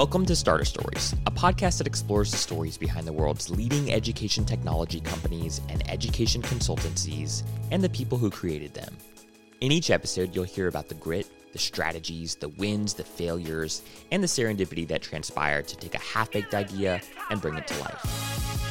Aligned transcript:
Welcome 0.00 0.24
to 0.26 0.34
Starter 0.34 0.64
Stories, 0.64 1.14
a 1.26 1.30
podcast 1.30 1.76
that 1.76 1.86
explores 1.86 2.30
the 2.30 2.38
stories 2.38 2.78
behind 2.78 3.06
the 3.06 3.12
world's 3.12 3.50
leading 3.50 3.92
education 3.92 4.46
technology 4.46 4.98
companies 4.98 5.60
and 5.68 5.86
education 5.90 6.40
consultancies 6.40 7.42
and 7.70 7.84
the 7.84 7.90
people 7.90 8.16
who 8.16 8.30
created 8.30 8.72
them. 8.72 8.96
In 9.60 9.70
each 9.70 9.90
episode, 9.90 10.34
you'll 10.34 10.44
hear 10.44 10.68
about 10.68 10.88
the 10.88 10.94
grit, 10.94 11.28
the 11.52 11.58
strategies, 11.58 12.34
the 12.34 12.48
wins, 12.48 12.94
the 12.94 13.04
failures, 13.04 13.82
and 14.10 14.22
the 14.22 14.26
serendipity 14.26 14.88
that 14.88 15.02
transpired 15.02 15.68
to 15.68 15.76
take 15.76 15.94
a 15.94 15.98
half 15.98 16.32
baked 16.32 16.54
idea 16.54 17.02
and 17.28 17.42
bring 17.42 17.58
it 17.58 17.66
to 17.66 17.78
life. 17.80 18.00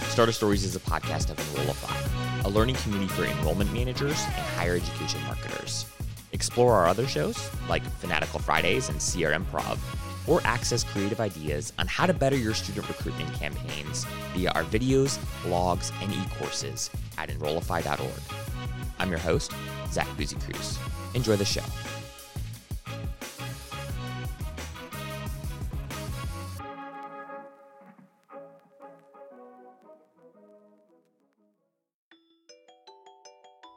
Starter 0.10 0.32
Stories 0.32 0.64
is 0.64 0.76
a 0.76 0.80
podcast 0.80 1.30
of 1.30 1.40
Enrollify, 1.52 2.42
a 2.44 2.50
learning 2.50 2.78
community 2.78 3.14
for 3.14 3.26
enrollment 3.26 3.72
managers 3.72 4.20
and 4.26 4.46
higher 4.58 4.78
education 4.78 5.22
marketers. 5.26 5.86
Explore 6.32 6.74
our 6.74 6.88
other 6.88 7.06
shows, 7.06 7.38
like 7.70 7.84
Fanatical 8.00 8.40
Fridays 8.40 8.90
and 8.90 8.98
CRM 8.98 9.46
Prov, 9.52 9.80
or 10.28 10.42
access 10.44 10.84
creative 10.84 11.20
ideas 11.20 11.74
on 11.80 11.88
how 11.88 12.06
to 12.06 12.14
better 12.14 12.36
your 12.36 12.54
student 12.54 12.88
recruitment 12.88 13.34
campaigns 13.34 14.06
via 14.34 14.52
our 14.52 14.64
videos, 14.64 15.18
blogs, 15.44 15.92
and 16.02 16.14
e-courses 16.14 16.90
at 17.18 17.30
enrollify.org. 17.30 18.22
I'm 19.00 19.10
your 19.10 19.20
host, 19.20 19.54
Zach 19.92 20.08
Busekrus. 20.18 20.78
Enjoy 21.16 21.36
the 21.36 21.46
show. 21.46 21.64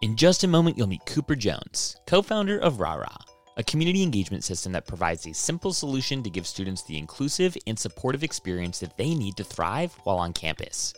In 0.03 0.17
just 0.17 0.43
a 0.43 0.49
moment, 0.49 0.77
you'll 0.77 0.89
meet 0.89 1.07
Cooper 1.07 1.37
Jones, 1.37 1.97
co 2.07 2.23
founder 2.23 2.59
of 2.59 2.81
Rah 2.81 2.95
Rah 2.95 3.32
a 3.57 3.63
community 3.63 4.03
engagement 4.03 4.45
system 4.45 4.73
that 4.73 4.87
provides 4.87 5.27
a 5.27 5.35
simple 5.35 5.73
solution 5.73 6.23
to 6.23 6.31
give 6.31 6.47
students 6.47 6.83
the 6.83 6.99
inclusive 6.99 7.57
and 7.67 7.79
supportive 7.79 8.23
experience 8.23 8.79
that 8.81 8.97
they 8.97 9.15
need 9.15 9.37
to 9.37 9.45
thrive 9.45 9.93
while 10.05 10.19
on 10.19 10.33
campus. 10.33 10.95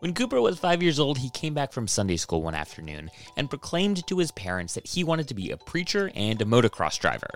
When 0.00 0.14
Cooper 0.14 0.40
was 0.40 0.58
five 0.58 0.82
years 0.82 1.00
old, 1.00 1.18
he 1.18 1.30
came 1.30 1.54
back 1.54 1.72
from 1.72 1.88
Sunday 1.88 2.16
school 2.16 2.42
one 2.42 2.54
afternoon 2.54 3.10
and 3.36 3.48
proclaimed 3.48 4.06
to 4.06 4.18
his 4.18 4.30
parents 4.32 4.74
that 4.74 4.86
he 4.86 5.04
wanted 5.04 5.26
to 5.28 5.34
be 5.34 5.50
a 5.50 5.56
preacher 5.56 6.10
and 6.14 6.40
a 6.40 6.44
motocross 6.44 7.00
driver. 7.00 7.30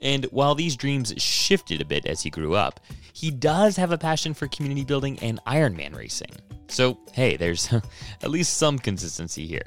And 0.00 0.24
while 0.26 0.54
these 0.54 0.76
dreams 0.76 1.14
shifted 1.16 1.80
a 1.80 1.84
bit 1.84 2.04
as 2.04 2.20
he 2.20 2.30
grew 2.30 2.54
up, 2.54 2.80
he 3.12 3.30
does 3.30 3.76
have 3.76 3.92
a 3.92 3.98
passion 3.98 4.34
for 4.34 4.48
community 4.48 4.84
building 4.84 5.18
and 5.20 5.40
Ironman 5.46 5.96
racing. 5.96 6.32
So, 6.68 6.98
hey, 7.12 7.36
there's 7.36 7.72
at 8.22 8.30
least 8.30 8.56
some 8.56 8.78
consistency 8.78 9.46
here. 9.46 9.66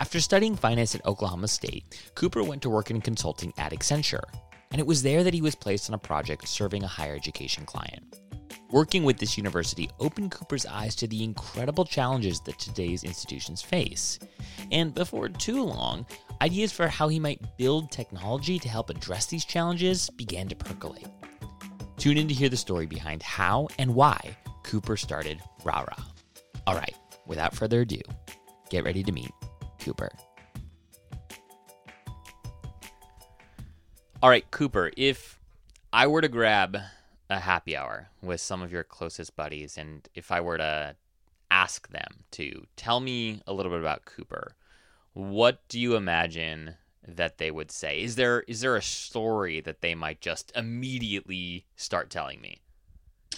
After 0.00 0.18
studying 0.18 0.56
finance 0.56 0.94
at 0.94 1.04
Oklahoma 1.04 1.46
State, 1.46 2.10
Cooper 2.14 2.42
went 2.42 2.62
to 2.62 2.70
work 2.70 2.90
in 2.90 3.02
consulting 3.02 3.52
at 3.58 3.72
Accenture, 3.72 4.24
and 4.70 4.80
it 4.80 4.86
was 4.86 5.02
there 5.02 5.22
that 5.22 5.34
he 5.34 5.42
was 5.42 5.54
placed 5.54 5.90
on 5.90 5.94
a 5.94 5.98
project 5.98 6.48
serving 6.48 6.82
a 6.82 6.88
higher 6.88 7.14
education 7.14 7.66
client. 7.66 8.18
Working 8.70 9.04
with 9.04 9.18
this 9.18 9.36
university 9.36 9.90
opened 10.00 10.30
Cooper's 10.30 10.64
eyes 10.64 10.94
to 10.96 11.06
the 11.06 11.22
incredible 11.22 11.84
challenges 11.84 12.40
that 12.40 12.58
today's 12.58 13.04
institutions 13.04 13.60
face. 13.60 14.18
And 14.72 14.94
before 14.94 15.28
too 15.28 15.62
long, 15.64 16.06
ideas 16.40 16.72
for 16.72 16.88
how 16.88 17.08
he 17.08 17.20
might 17.20 17.58
build 17.58 17.90
technology 17.90 18.58
to 18.58 18.68
help 18.70 18.88
address 18.88 19.26
these 19.26 19.44
challenges 19.44 20.08
began 20.08 20.48
to 20.48 20.56
percolate. 20.56 21.08
Tune 21.98 22.16
in 22.16 22.26
to 22.26 22.34
hear 22.34 22.48
the 22.48 22.56
story 22.56 22.86
behind 22.86 23.22
how 23.22 23.68
and 23.78 23.94
why 23.94 24.34
Cooper 24.62 24.96
started 24.96 25.42
Rah 25.62 25.80
Rah. 25.80 26.04
All 26.66 26.74
right, 26.74 26.94
without 27.26 27.54
further 27.54 27.82
ado, 27.82 28.00
get 28.70 28.84
ready 28.84 29.02
to 29.02 29.12
meet 29.12 29.30
Cooper. 29.80 30.10
All 34.22 34.28
right, 34.28 34.48
Cooper, 34.50 34.90
if 34.96 35.40
I 35.92 36.06
were 36.06 36.20
to 36.20 36.28
grab 36.28 36.76
a 37.30 37.40
happy 37.40 37.76
hour 37.76 38.08
with 38.22 38.40
some 38.40 38.60
of 38.60 38.70
your 38.70 38.84
closest 38.84 39.34
buddies 39.36 39.78
and 39.78 40.08
if 40.14 40.30
I 40.30 40.40
were 40.40 40.58
to 40.58 40.96
ask 41.50 41.88
them 41.88 42.24
to 42.32 42.66
tell 42.76 43.00
me 43.00 43.40
a 43.46 43.52
little 43.52 43.72
bit 43.72 43.80
about 43.80 44.04
Cooper, 44.04 44.54
what 45.14 45.66
do 45.68 45.80
you 45.80 45.96
imagine 45.96 46.74
that 47.06 47.38
they 47.38 47.50
would 47.50 47.70
say? 47.70 48.02
Is 48.02 48.16
there 48.16 48.40
is 48.42 48.60
there 48.60 48.76
a 48.76 48.82
story 48.82 49.60
that 49.60 49.80
they 49.80 49.94
might 49.94 50.20
just 50.20 50.52
immediately 50.54 51.64
start 51.76 52.10
telling 52.10 52.40
me? 52.40 52.60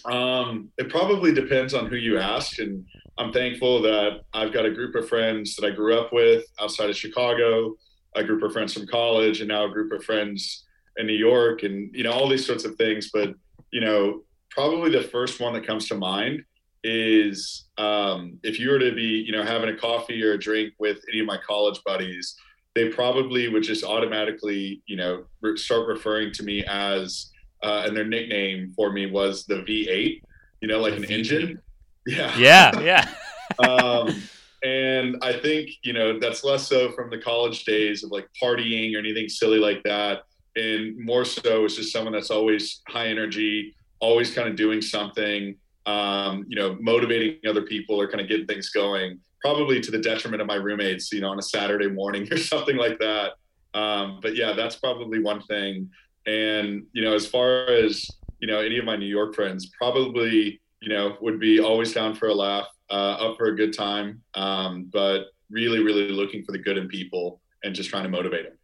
Um, 0.04 0.70
it 0.78 0.88
probably 0.88 1.32
depends 1.32 1.74
on 1.74 1.86
who 1.86 1.96
you 1.96 2.18
ask, 2.18 2.58
and 2.58 2.84
I'm 3.22 3.32
thankful 3.32 3.80
that 3.82 4.22
I've 4.34 4.52
got 4.52 4.66
a 4.66 4.70
group 4.70 4.96
of 4.96 5.08
friends 5.08 5.54
that 5.54 5.64
I 5.64 5.70
grew 5.70 5.96
up 5.96 6.12
with 6.12 6.44
outside 6.60 6.90
of 6.90 6.96
Chicago, 6.96 7.76
a 8.16 8.24
group 8.24 8.42
of 8.42 8.52
friends 8.52 8.74
from 8.74 8.88
college, 8.88 9.38
and 9.38 9.48
now 9.48 9.64
a 9.64 9.70
group 9.70 9.92
of 9.92 10.02
friends 10.02 10.64
in 10.96 11.06
New 11.06 11.14
York, 11.14 11.62
and 11.62 11.88
you 11.94 12.02
know 12.02 12.10
all 12.10 12.28
these 12.28 12.44
sorts 12.44 12.64
of 12.64 12.74
things. 12.74 13.10
But 13.12 13.34
you 13.70 13.80
know, 13.80 14.24
probably 14.50 14.90
the 14.90 15.04
first 15.04 15.38
one 15.38 15.52
that 15.52 15.64
comes 15.64 15.86
to 15.88 15.94
mind 15.94 16.42
is 16.82 17.68
um, 17.78 18.40
if 18.42 18.58
you 18.58 18.70
were 18.70 18.80
to 18.80 18.92
be, 18.92 19.22
you 19.24 19.30
know, 19.30 19.44
having 19.44 19.68
a 19.68 19.76
coffee 19.76 20.20
or 20.24 20.32
a 20.32 20.38
drink 20.38 20.74
with 20.80 20.98
any 21.08 21.20
of 21.20 21.26
my 21.26 21.38
college 21.46 21.80
buddies, 21.86 22.34
they 22.74 22.88
probably 22.88 23.46
would 23.46 23.62
just 23.62 23.84
automatically, 23.84 24.82
you 24.86 24.96
know, 24.96 25.24
start 25.54 25.86
referring 25.86 26.32
to 26.32 26.42
me 26.42 26.64
as 26.64 27.30
uh, 27.62 27.84
and 27.86 27.96
their 27.96 28.04
nickname 28.04 28.72
for 28.74 28.90
me 28.90 29.06
was 29.06 29.46
the 29.46 29.62
V8. 29.62 30.20
You 30.60 30.68
know, 30.68 30.80
like 30.80 30.96
the 30.96 31.02
an 31.02 31.04
V8. 31.04 31.18
engine. 31.18 31.62
Yeah. 32.06 32.36
Yeah. 32.36 32.80
Yeah. 32.80 33.14
um, 33.68 34.22
and 34.62 35.16
I 35.22 35.32
think 35.32 35.70
you 35.82 35.92
know 35.92 36.18
that's 36.18 36.44
less 36.44 36.68
so 36.68 36.92
from 36.92 37.10
the 37.10 37.18
college 37.18 37.64
days 37.64 38.04
of 38.04 38.10
like 38.10 38.28
partying 38.40 38.94
or 38.94 38.98
anything 38.98 39.28
silly 39.28 39.58
like 39.58 39.82
that, 39.84 40.22
and 40.56 40.96
more 40.98 41.24
so 41.24 41.64
it's 41.64 41.76
just 41.76 41.92
someone 41.92 42.12
that's 42.12 42.30
always 42.30 42.82
high 42.88 43.08
energy, 43.08 43.74
always 44.00 44.34
kind 44.34 44.48
of 44.48 44.56
doing 44.56 44.80
something. 44.80 45.56
Um, 45.84 46.44
you 46.48 46.54
know, 46.54 46.76
motivating 46.80 47.38
other 47.48 47.62
people 47.62 48.00
or 48.00 48.08
kind 48.08 48.20
of 48.20 48.28
getting 48.28 48.46
things 48.46 48.70
going. 48.70 49.18
Probably 49.40 49.80
to 49.80 49.90
the 49.90 49.98
detriment 49.98 50.40
of 50.40 50.46
my 50.46 50.54
roommates, 50.54 51.12
you 51.12 51.20
know, 51.20 51.30
on 51.30 51.38
a 51.40 51.42
Saturday 51.42 51.88
morning 51.88 52.28
or 52.32 52.36
something 52.36 52.76
like 52.76 53.00
that. 53.00 53.32
Um, 53.74 54.20
but 54.22 54.36
yeah, 54.36 54.52
that's 54.52 54.76
probably 54.76 55.20
one 55.20 55.42
thing. 55.42 55.90
And, 56.26 56.84
you 56.92 57.02
know, 57.02 57.14
as 57.14 57.26
far 57.26 57.66
as, 57.66 58.08
you 58.38 58.46
know, 58.46 58.60
any 58.60 58.78
of 58.78 58.84
my 58.84 58.94
New 58.94 59.06
York 59.06 59.34
friends, 59.34 59.72
probably, 59.76 60.60
you 60.82 60.88
know, 60.88 61.16
would 61.20 61.38
be 61.38 61.60
always 61.60 61.92
down 61.92 62.14
for 62.14 62.28
a 62.28 62.34
laugh, 62.34 62.66
uh, 62.90 63.14
up 63.14 63.38
for 63.38 63.46
a 63.46 63.56
good 63.56 63.72
time, 63.72 64.20
um, 64.34 64.90
but 64.92 65.26
really, 65.48 65.82
really 65.82 66.08
looking 66.08 66.44
for 66.44 66.50
the 66.50 66.58
good 66.58 66.76
in 66.76 66.88
people 66.88 67.40
and 67.62 67.74
just 67.74 67.88
trying 67.88 68.02
to 68.02 68.08
motivate 68.08 68.44
them. 68.44 68.58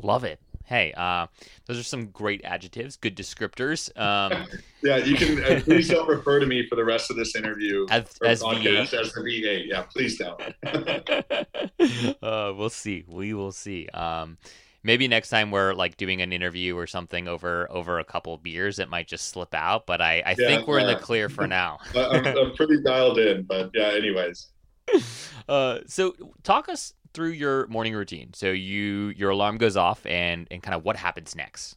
Love 0.00 0.22
it. 0.22 0.40
Hey, 0.64 0.92
uh, 0.96 1.26
those 1.66 1.78
are 1.78 1.82
some 1.82 2.06
great 2.08 2.42
adjectives, 2.44 2.96
good 2.96 3.16
descriptors. 3.16 3.90
Um, 3.98 4.46
yeah, 4.82 4.98
you 4.98 5.16
can. 5.16 5.42
Uh, 5.42 5.60
please 5.64 5.88
don't 5.88 6.06
refer 6.06 6.38
to 6.38 6.46
me 6.46 6.68
for 6.68 6.76
the 6.76 6.84
rest 6.84 7.10
of 7.10 7.16
this 7.16 7.34
interview 7.34 7.86
as, 7.90 8.04
as 8.24 8.42
V8. 8.42 8.92
As 8.92 9.12
the 9.12 9.20
V8. 9.20 9.66
Yeah, 9.66 9.82
please 9.82 10.18
don't. 10.18 10.40
uh, 12.22 12.52
we'll 12.54 12.70
see. 12.70 13.04
We 13.08 13.34
will 13.34 13.50
see. 13.50 13.88
Um, 13.88 14.36
maybe 14.82 15.08
next 15.08 15.28
time 15.28 15.50
we're 15.50 15.74
like 15.74 15.96
doing 15.96 16.22
an 16.22 16.32
interview 16.32 16.76
or 16.76 16.86
something 16.86 17.28
over 17.28 17.70
over 17.70 17.98
a 17.98 18.04
couple 18.04 18.34
of 18.34 18.42
beers, 18.42 18.78
it 18.78 18.88
might 18.88 19.08
just 19.08 19.28
slip 19.28 19.54
out. 19.54 19.86
But 19.86 20.00
I, 20.00 20.22
I 20.24 20.36
yeah, 20.38 20.46
think 20.48 20.66
we're 20.66 20.78
in 20.78 20.86
the 20.86 20.96
clear 20.96 21.28
for 21.28 21.46
now. 21.46 21.78
I'm, 21.94 22.26
I'm, 22.26 22.54
pretty 22.54 22.82
dialed 22.82 23.18
in, 23.18 23.42
but 23.42 23.70
yeah. 23.74 23.88
Anyways, 23.88 24.48
uh, 25.48 25.78
so 25.86 26.14
talk 26.42 26.68
us 26.68 26.94
through 27.14 27.30
your 27.30 27.66
morning 27.68 27.94
routine. 27.94 28.32
So 28.34 28.50
you 28.50 29.12
your 29.16 29.30
alarm 29.30 29.58
goes 29.58 29.76
off, 29.76 30.04
and 30.06 30.46
and 30.50 30.62
kind 30.62 30.74
of 30.74 30.84
what 30.84 30.96
happens 30.96 31.34
next. 31.34 31.76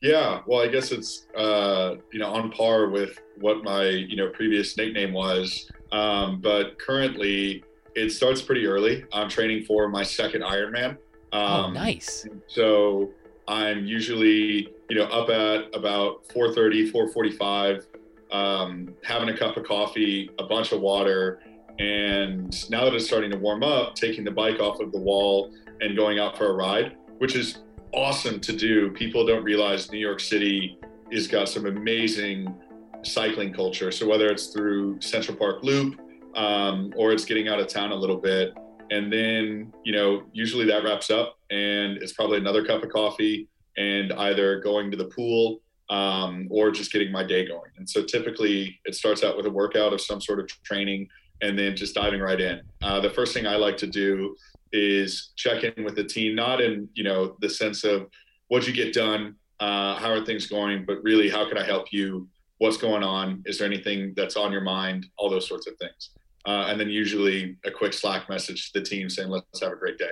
Yeah, 0.00 0.40
well, 0.46 0.60
I 0.60 0.68
guess 0.68 0.92
it's 0.92 1.26
uh, 1.36 1.94
you 2.12 2.18
know 2.18 2.30
on 2.30 2.50
par 2.50 2.88
with 2.88 3.18
what 3.40 3.62
my 3.62 3.88
you 3.88 4.16
know 4.16 4.28
previous 4.28 4.76
nickname 4.76 5.12
was, 5.12 5.70
um, 5.92 6.40
but 6.40 6.78
currently 6.78 7.64
it 7.94 8.10
starts 8.10 8.42
pretty 8.42 8.66
early. 8.66 9.04
I'm 9.12 9.28
training 9.28 9.64
for 9.64 9.88
my 9.88 10.02
second 10.02 10.42
Ironman. 10.42 10.98
Oh, 11.34 11.38
um, 11.38 11.64
oh, 11.64 11.70
nice. 11.72 12.26
So 12.46 13.10
I'm 13.48 13.84
usually, 13.84 14.72
you 14.88 14.96
know, 14.96 15.04
up 15.04 15.28
at 15.28 15.76
about 15.76 16.26
4:30, 16.28 16.90
4:45, 16.90 17.86
um, 18.30 18.94
having 19.02 19.28
a 19.28 19.36
cup 19.36 19.56
of 19.56 19.64
coffee, 19.64 20.30
a 20.38 20.44
bunch 20.44 20.72
of 20.72 20.80
water, 20.80 21.40
and 21.78 22.70
now 22.70 22.84
that 22.84 22.94
it's 22.94 23.06
starting 23.06 23.32
to 23.32 23.36
warm 23.36 23.62
up, 23.62 23.96
taking 23.96 24.24
the 24.24 24.30
bike 24.30 24.60
off 24.60 24.80
of 24.80 24.92
the 24.92 24.98
wall 24.98 25.52
and 25.80 25.96
going 25.96 26.20
out 26.20 26.38
for 26.38 26.46
a 26.46 26.52
ride, 26.52 26.96
which 27.18 27.34
is 27.34 27.58
awesome 27.92 28.40
to 28.40 28.52
do. 28.52 28.90
People 28.92 29.26
don't 29.26 29.44
realize 29.44 29.90
New 29.90 29.98
York 29.98 30.20
City 30.20 30.78
has 31.12 31.26
got 31.26 31.48
some 31.48 31.66
amazing 31.66 32.54
cycling 33.02 33.52
culture. 33.52 33.90
So 33.90 34.08
whether 34.08 34.28
it's 34.28 34.46
through 34.48 35.00
Central 35.00 35.36
Park 35.36 35.62
Loop 35.62 36.00
um, 36.34 36.92
or 36.96 37.12
it's 37.12 37.24
getting 37.24 37.48
out 37.48 37.60
of 37.60 37.66
town 37.68 37.92
a 37.92 37.94
little 37.94 38.16
bit, 38.16 38.54
and 38.90 39.12
then 39.12 39.72
you 39.84 39.92
know 39.92 40.22
usually 40.32 40.64
that 40.66 40.84
wraps 40.84 41.10
up 41.10 41.38
and 41.50 41.96
it's 41.98 42.12
probably 42.12 42.38
another 42.38 42.64
cup 42.64 42.82
of 42.82 42.90
coffee 42.90 43.48
and 43.76 44.12
either 44.14 44.60
going 44.60 44.90
to 44.90 44.96
the 44.96 45.06
pool 45.06 45.60
um, 45.90 46.48
or 46.50 46.70
just 46.70 46.92
getting 46.92 47.12
my 47.12 47.24
day 47.24 47.46
going 47.46 47.70
and 47.76 47.88
so 47.88 48.02
typically 48.02 48.78
it 48.84 48.94
starts 48.94 49.22
out 49.22 49.36
with 49.36 49.46
a 49.46 49.50
workout 49.50 49.92
of 49.92 50.00
some 50.00 50.20
sort 50.20 50.40
of 50.40 50.48
training 50.62 51.08
and 51.42 51.58
then 51.58 51.76
just 51.76 51.94
diving 51.94 52.20
right 52.20 52.40
in 52.40 52.60
uh, 52.82 53.00
the 53.00 53.10
first 53.10 53.34
thing 53.34 53.46
i 53.46 53.56
like 53.56 53.76
to 53.76 53.86
do 53.86 54.34
is 54.72 55.32
check 55.36 55.62
in 55.62 55.84
with 55.84 55.94
the 55.94 56.04
team 56.04 56.34
not 56.34 56.60
in 56.60 56.88
you 56.94 57.04
know 57.04 57.36
the 57.40 57.48
sense 57.48 57.84
of 57.84 58.08
what'd 58.48 58.66
you 58.66 58.74
get 58.74 58.94
done 58.94 59.34
uh, 59.60 59.94
how 59.96 60.10
are 60.10 60.24
things 60.24 60.46
going, 60.46 60.84
but 60.84 61.02
really, 61.02 61.30
how 61.30 61.48
can 61.48 61.58
I 61.58 61.64
help 61.64 61.92
you? 61.92 62.28
What's 62.58 62.76
going 62.76 63.02
on? 63.02 63.42
Is 63.46 63.58
there 63.58 63.66
anything 63.66 64.12
that's 64.16 64.36
on 64.36 64.52
your 64.52 64.60
mind? 64.60 65.06
All 65.16 65.30
those 65.30 65.48
sorts 65.48 65.66
of 65.66 65.76
things. 65.76 66.10
Uh, 66.46 66.66
and 66.68 66.78
then 66.78 66.90
usually 66.90 67.56
a 67.64 67.70
quick 67.70 67.92
Slack 67.92 68.28
message 68.28 68.72
to 68.72 68.80
the 68.80 68.84
team 68.84 69.08
saying, 69.08 69.30
let's 69.30 69.60
have 69.60 69.72
a 69.72 69.76
great 69.76 69.98
day. 69.98 70.10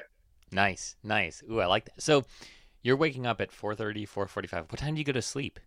Nice, 0.50 0.96
nice. 1.02 1.42
Ooh, 1.50 1.60
I 1.60 1.66
like 1.66 1.86
that. 1.86 2.00
So 2.00 2.24
you're 2.82 2.96
waking 2.96 3.26
up 3.26 3.40
at 3.40 3.50
4.30, 3.50 4.08
4.45. 4.08 4.72
What 4.72 4.78
time 4.78 4.94
do 4.94 4.98
you 4.98 5.04
go 5.04 5.12
to 5.12 5.22
sleep? 5.22 5.60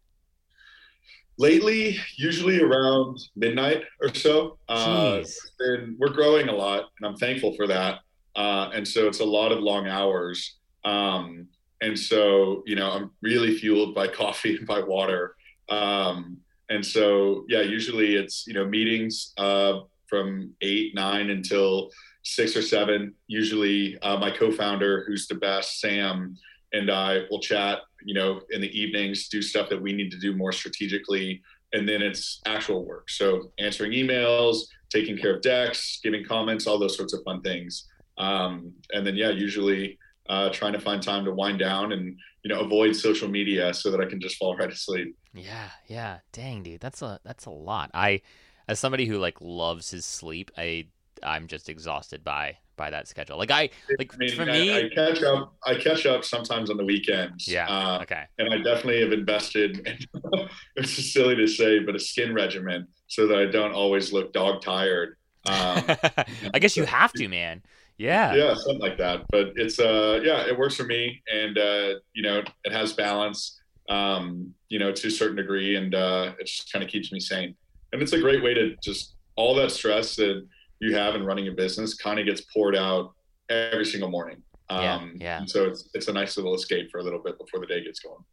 Lately, 1.37 1.97
usually 2.15 2.61
around 2.61 3.19
midnight 3.35 3.83
or 4.01 4.13
so. 4.13 4.57
Uh, 4.69 5.21
and 5.59 5.97
we're 5.99 6.13
growing 6.13 6.47
a 6.47 6.53
lot, 6.53 6.85
and 6.99 7.07
I'm 7.07 7.17
thankful 7.17 7.53
for 7.55 7.67
that. 7.67 7.99
Uh, 8.35 8.69
and 8.73 8.87
so 8.87 9.07
it's 9.07 9.19
a 9.19 9.25
lot 9.25 9.51
of 9.51 9.59
long 9.59 9.87
hours. 9.87 10.57
Um, 10.83 11.47
and 11.81 11.97
so, 11.97 12.63
you 12.65 12.75
know, 12.75 12.89
I'm 12.91 13.11
really 13.21 13.57
fueled 13.57 13.93
by 13.93 14.07
coffee 14.21 14.55
and 14.55 14.67
by 14.67 14.79
water. 14.79 15.35
Um, 15.69 16.37
and 16.69 16.85
so, 16.85 17.45
yeah, 17.47 17.61
usually 17.61 18.15
it's, 18.15 18.45
you 18.47 18.53
know, 18.53 18.65
meetings 18.65 19.33
uh, 19.37 19.81
from 20.07 20.53
eight, 20.61 20.93
nine 20.95 21.29
until 21.29 21.89
six 22.23 22.55
or 22.55 22.61
seven. 22.61 23.13
Usually, 23.27 23.97
uh, 23.99 24.17
my 24.17 24.31
co 24.31 24.51
founder, 24.51 25.03
who's 25.07 25.27
the 25.27 25.35
best, 25.35 25.79
Sam, 25.79 26.37
and 26.73 26.91
I 26.91 27.21
will 27.29 27.39
chat, 27.39 27.79
you 28.03 28.13
know, 28.13 28.41
in 28.51 28.61
the 28.61 28.79
evenings, 28.79 29.29
do 29.29 29.41
stuff 29.41 29.69
that 29.69 29.81
we 29.81 29.93
need 29.93 30.11
to 30.11 30.19
do 30.19 30.35
more 30.35 30.51
strategically. 30.51 31.41
And 31.73 31.87
then 31.87 32.01
it's 32.01 32.41
actual 32.45 32.85
work. 32.85 33.09
So 33.09 33.51
answering 33.59 33.91
emails, 33.91 34.59
taking 34.89 35.17
care 35.17 35.35
of 35.35 35.41
decks, 35.41 35.99
giving 36.03 36.23
comments, 36.23 36.67
all 36.67 36.79
those 36.79 36.95
sorts 36.95 37.13
of 37.13 37.21
fun 37.23 37.41
things. 37.41 37.87
Um, 38.17 38.73
and 38.91 39.05
then, 39.05 39.15
yeah, 39.15 39.29
usually 39.29 39.97
uh, 40.29 40.49
trying 40.49 40.73
to 40.73 40.79
find 40.79 41.01
time 41.01 41.25
to 41.25 41.31
wind 41.31 41.59
down 41.59 41.91
and, 41.91 42.17
you 42.43 42.49
know, 42.49 42.61
avoid 42.61 42.95
social 42.95 43.27
media 43.27 43.73
so 43.73 43.91
that 43.91 43.99
I 43.99 44.05
can 44.05 44.21
just 44.21 44.37
fall 44.37 44.55
right 44.55 44.71
asleep. 44.71 45.15
Yeah. 45.33 45.69
Yeah. 45.87 46.19
Dang, 46.31 46.63
dude. 46.63 46.79
That's 46.79 47.01
a, 47.01 47.19
that's 47.25 47.45
a 47.45 47.51
lot. 47.51 47.91
I, 47.93 48.21
as 48.67 48.79
somebody 48.79 49.05
who 49.05 49.17
like 49.17 49.37
loves 49.41 49.91
his 49.91 50.05
sleep, 50.05 50.51
I, 50.57 50.87
I'm 51.23 51.47
just 51.47 51.69
exhausted 51.69 52.23
by 52.23 52.57
by 52.77 52.89
that 52.89 53.07
schedule. 53.07 53.37
Like 53.37 53.51
I 53.51 53.69
like 53.97 54.13
I 54.13 54.17
mean, 54.17 54.35
for 54.35 54.43
I, 54.43 54.45
me, 54.45 54.77
I 54.77 54.89
catch 54.89 55.23
up. 55.23 55.55
I 55.65 55.75
catch 55.75 56.05
up 56.05 56.23
sometimes 56.23 56.69
on 56.69 56.77
the 56.77 56.85
weekends. 56.85 57.47
Yeah. 57.47 57.67
Uh, 57.67 58.01
okay. 58.01 58.23
And 58.37 58.53
I 58.53 58.57
definitely 58.57 59.01
have 59.01 59.13
invested. 59.13 59.87
In, 59.87 60.49
it's 60.75 60.95
just 60.95 61.13
silly 61.13 61.35
to 61.35 61.47
say, 61.47 61.79
but 61.79 61.95
a 61.95 61.99
skin 61.99 62.33
regimen 62.33 62.87
so 63.07 63.27
that 63.27 63.37
I 63.37 63.45
don't 63.45 63.73
always 63.73 64.11
look 64.11 64.33
dog 64.33 64.61
tired. 64.61 65.17
Um, 65.47 65.83
I 66.53 66.59
guess 66.59 66.75
you 66.75 66.85
have 66.85 67.13
to, 67.13 67.27
man. 67.27 67.61
Yeah. 67.97 68.33
Yeah, 68.33 68.53
something 68.55 68.79
like 68.79 68.97
that. 68.97 69.25
But 69.31 69.53
it's 69.55 69.79
uh, 69.79 70.19
yeah, 70.23 70.45
it 70.47 70.57
works 70.57 70.75
for 70.75 70.83
me, 70.83 71.21
and 71.31 71.57
uh, 71.57 71.93
you 72.13 72.23
know, 72.23 72.43
it 72.63 72.71
has 72.71 72.93
balance. 72.93 73.61
Um, 73.87 74.53
you 74.67 74.79
know, 74.79 74.91
to 74.91 75.07
a 75.07 75.11
certain 75.11 75.35
degree, 75.35 75.75
and 75.75 75.93
uh, 75.93 76.33
it 76.39 76.47
just 76.47 76.73
kind 76.73 76.83
of 76.83 76.89
keeps 76.89 77.11
me 77.11 77.19
sane. 77.19 77.55
And 77.95 78.03
it's 78.03 78.11
a 78.11 78.19
great 78.19 78.43
way 78.43 78.53
to 78.53 78.75
just 78.83 79.15
all 79.37 79.55
that 79.55 79.71
stress 79.71 80.17
that 80.17 80.45
you 80.79 80.93
have 80.95 81.15
in 81.15 81.25
running 81.25 81.47
a 81.47 81.51
business 81.51 81.93
kind 81.93 82.19
of 82.19 82.25
gets 82.25 82.41
poured 82.41 82.75
out 82.75 83.13
every 83.49 83.85
single 83.85 84.09
morning. 84.09 84.43
Um, 84.69 85.13
yeah, 85.15 85.39
yeah. 85.39 85.45
So 85.45 85.65
it's 85.65 85.89
it's 85.93 86.09
a 86.09 86.13
nice 86.13 86.35
little 86.35 86.53
escape 86.55 86.89
for 86.91 86.99
a 86.99 87.03
little 87.03 87.19
bit 87.19 87.37
before 87.37 87.61
the 87.61 87.67
day 87.67 87.81
gets 87.85 87.99
going. 87.99 88.23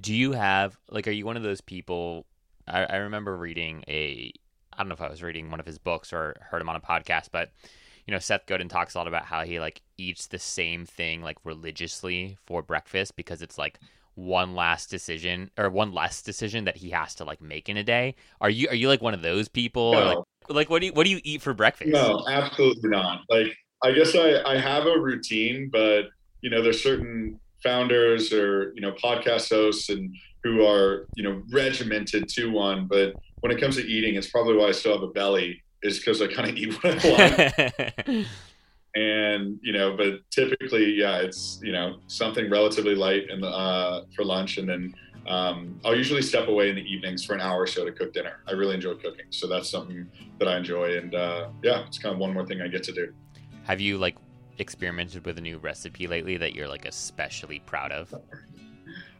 Do 0.00 0.14
you 0.14 0.32
have 0.32 0.78
like? 0.88 1.06
Are 1.06 1.10
you 1.10 1.26
one 1.26 1.36
of 1.36 1.42
those 1.42 1.60
people? 1.60 2.24
I, 2.66 2.84
I 2.84 2.96
remember 2.96 3.36
reading 3.36 3.84
a. 3.88 4.32
I 4.72 4.78
don't 4.78 4.88
know 4.88 4.94
if 4.94 5.02
I 5.02 5.10
was 5.10 5.22
reading 5.22 5.50
one 5.50 5.60
of 5.60 5.66
his 5.66 5.78
books 5.78 6.12
or 6.14 6.36
heard 6.50 6.62
him 6.62 6.70
on 6.70 6.76
a 6.76 6.80
podcast, 6.80 7.28
but 7.30 7.50
you 8.06 8.12
know, 8.12 8.18
Seth 8.18 8.46
Godin 8.46 8.68
talks 8.68 8.94
a 8.94 8.98
lot 8.98 9.08
about 9.08 9.24
how 9.24 9.44
he 9.44 9.60
like 9.60 9.82
eats 9.96 10.26
the 10.26 10.38
same 10.38 10.84
thing 10.86 11.22
like 11.22 11.38
religiously 11.44 12.38
for 12.44 12.62
breakfast 12.62 13.16
because 13.16 13.42
it's 13.42 13.58
like 13.58 13.78
one 14.14 14.54
last 14.54 14.90
decision 14.90 15.50
or 15.58 15.70
one 15.70 15.92
less 15.92 16.22
decision 16.22 16.64
that 16.64 16.76
he 16.76 16.90
has 16.90 17.14
to 17.16 17.24
like 17.24 17.40
make 17.40 17.68
in 17.68 17.76
a 17.76 17.84
day. 17.84 18.14
Are 18.40 18.50
you 18.50 18.68
are 18.68 18.74
you 18.74 18.88
like 18.88 19.02
one 19.02 19.14
of 19.14 19.22
those 19.22 19.48
people? 19.48 19.92
No. 19.92 20.06
like 20.48 20.56
like 20.56 20.70
what 20.70 20.80
do 20.80 20.86
you 20.86 20.92
what 20.92 21.04
do 21.04 21.10
you 21.10 21.20
eat 21.24 21.42
for 21.42 21.54
breakfast? 21.54 21.90
No, 21.90 22.24
absolutely 22.28 22.90
not. 22.90 23.22
Like 23.28 23.56
I 23.82 23.92
guess 23.92 24.14
I, 24.14 24.42
I 24.44 24.58
have 24.58 24.86
a 24.86 24.98
routine, 24.98 25.68
but 25.72 26.04
you 26.40 26.50
know, 26.50 26.62
there's 26.62 26.82
certain 26.82 27.40
founders 27.62 28.32
or, 28.32 28.72
you 28.74 28.82
know, 28.82 28.92
podcast 28.92 29.48
hosts 29.48 29.88
and 29.88 30.14
who 30.44 30.64
are, 30.64 31.08
you 31.16 31.24
know, 31.24 31.42
regimented 31.50 32.28
to 32.28 32.50
one. 32.50 32.86
But 32.86 33.14
when 33.40 33.50
it 33.50 33.58
comes 33.58 33.76
to 33.76 33.82
eating, 33.82 34.14
it's 34.14 34.28
probably 34.28 34.54
why 34.54 34.66
I 34.66 34.72
still 34.72 34.92
have 34.92 35.02
a 35.02 35.12
belly, 35.12 35.62
is 35.84 35.98
because 35.98 36.20
I 36.20 36.26
kind 36.26 36.50
of 36.50 36.56
eat 36.56 36.74
what 36.82 37.04
I 37.04 38.04
want. 38.06 38.26
and 38.96 39.58
you 39.60 39.72
know 39.72 39.96
but 39.96 40.20
typically 40.30 40.94
yeah 40.94 41.18
it's 41.18 41.58
you 41.64 41.72
know 41.72 41.98
something 42.06 42.48
relatively 42.48 42.94
light 42.94 43.28
in 43.28 43.40
the 43.40 43.48
uh, 43.48 44.04
for 44.14 44.24
lunch 44.24 44.56
and 44.58 44.68
then 44.68 44.94
um, 45.26 45.80
I'll 45.84 45.96
usually 45.96 46.22
step 46.22 46.48
away 46.48 46.68
in 46.68 46.76
the 46.76 46.82
evenings 46.82 47.24
for 47.24 47.34
an 47.34 47.40
hour 47.40 47.62
or 47.62 47.66
so 47.66 47.84
to 47.84 47.92
cook 47.92 48.12
dinner. 48.12 48.40
I 48.46 48.52
really 48.52 48.74
enjoy 48.74 48.94
cooking, 48.94 49.26
so 49.30 49.46
that's 49.46 49.70
something 49.70 50.06
that 50.38 50.48
I 50.48 50.58
enjoy, 50.58 50.98
and 50.98 51.14
uh, 51.14 51.48
yeah, 51.62 51.86
it's 51.86 51.98
kind 51.98 52.14
of 52.14 52.18
one 52.18 52.34
more 52.34 52.44
thing 52.44 52.60
I 52.60 52.68
get 52.68 52.82
to 52.84 52.92
do. 52.92 53.14
Have 53.62 53.80
you 53.80 53.96
like 53.96 54.16
experimented 54.58 55.24
with 55.24 55.38
a 55.38 55.40
new 55.40 55.58
recipe 55.58 56.06
lately 56.06 56.36
that 56.36 56.54
you're 56.54 56.68
like 56.68 56.84
especially 56.84 57.60
proud 57.60 57.90
of? 57.90 58.14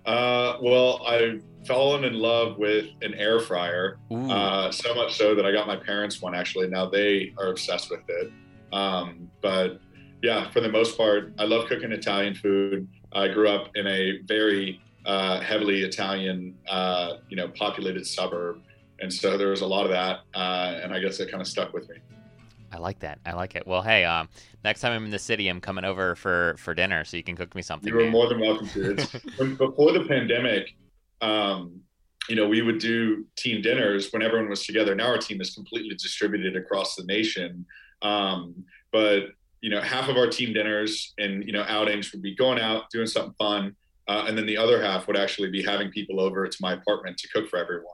Uh, 0.05 0.59
well, 0.61 1.05
I've 1.07 1.43
fallen 1.67 2.05
in 2.05 2.15
love 2.15 2.59
with 2.59 2.87
an 3.03 3.15
air 3.15 3.41
fryer, 3.41 3.99
uh, 4.31 4.71
so 4.71 4.95
much 4.95 5.15
so 5.17 5.35
that 5.35 5.47
I 5.47 5.53
got 5.53 5.67
my 5.67 5.77
parents 5.77 6.21
one 6.21 6.35
actually. 6.35 6.69
Now 6.69 6.87
they 6.87 7.33
are 7.39 7.49
obsessed 7.49 7.91
with 7.91 8.03
it. 8.09 8.33
Um, 8.73 9.31
but 9.41 9.81
yeah, 10.23 10.51
for 10.51 10.61
the 10.61 10.69
most 10.69 10.97
part, 10.97 11.33
I 11.39 11.45
love 11.45 11.69
cooking 11.69 11.93
Italian 11.93 12.35
food. 12.35 12.87
I 13.13 13.29
grew 13.29 13.49
up 13.49 13.71
in 13.77 13.87
a 13.87 14.19
very 14.25 14.81
uh, 15.07 15.41
heavily 15.41 15.83
Italian, 15.83 16.57
uh, 16.69 17.15
you 17.29 17.37
know, 17.37 17.49
populated 17.49 18.07
suburb, 18.07 18.63
and 19.01 19.13
so 19.13 19.37
there 19.39 19.49
was 19.49 19.61
a 19.61 19.67
lot 19.67 19.85
of 19.85 19.91
that, 19.91 20.21
uh, 20.35 20.81
and 20.83 20.95
I 20.95 20.99
guess 20.99 21.21
it 21.21 21.31
kind 21.31 21.41
of 21.41 21.47
stuck 21.47 21.73
with 21.73 21.89
me. 21.89 21.97
I 22.73 22.79
like 22.79 23.01
that. 23.01 23.21
I 23.25 23.33
like 23.33 23.55
it. 23.55 23.67
Well, 23.67 23.83
hey, 23.83 24.05
um, 24.05 24.29
next 24.65 24.81
time 24.81 24.93
I'm 24.93 25.05
in 25.05 25.11
the 25.11 25.19
city, 25.19 25.49
I'm 25.49 25.61
coming 25.61 25.85
over 25.85 26.15
for 26.17 26.57
for 26.59 26.75
dinner, 26.75 27.05
so 27.05 27.17
you 27.17 27.23
can 27.23 27.37
cook 27.37 27.55
me 27.55 27.63
something. 27.63 27.93
You 27.93 28.01
are 28.01 28.11
more 28.11 28.29
than 28.29 28.41
welcome 28.41 28.69
to. 28.69 28.93
It's, 28.93 29.07
before 29.59 29.93
the 29.93 30.05
pandemic, 30.09 30.75
um, 31.21 31.81
you 32.29 32.37
know, 32.37 32.49
we 32.49 32.63
would 32.63 32.79
do 32.79 33.27
team 33.37 33.63
dinners 33.63 34.13
when 34.13 34.23
everyone 34.23 34.49
was 34.49 34.65
together. 34.65 34.95
Now 34.95 35.09
our 35.09 35.19
team 35.19 35.41
is 35.41 35.55
completely 35.55 35.95
distributed 35.95 36.57
across 36.57 36.97
the 36.97 37.05
nation, 37.05 37.65
um, 38.03 38.65
but 38.93 39.29
you 39.61 39.71
know, 39.71 39.81
half 39.81 40.11
of 40.11 40.17
our 40.17 40.27
team 40.27 40.53
dinners 40.53 41.15
and 41.19 41.45
you 41.45 41.53
know 41.53 41.65
outings 41.69 42.13
would 42.13 42.23
be 42.23 42.35
going 42.35 42.59
out, 42.59 42.91
doing 42.91 43.07
something 43.07 43.35
fun, 43.39 43.75
uh, 44.09 44.25
and 44.27 44.37
then 44.37 44.47
the 44.47 44.57
other 44.57 44.83
half 44.83 45.07
would 45.07 45.17
actually 45.17 45.51
be 45.51 45.63
having 45.63 45.91
people 45.91 46.21
over 46.21 46.47
to 46.47 46.59
my 46.61 46.75
apartment 46.75 47.17
to 47.19 47.29
cook 47.29 47.49
for 47.49 47.59
everyone, 47.59 47.87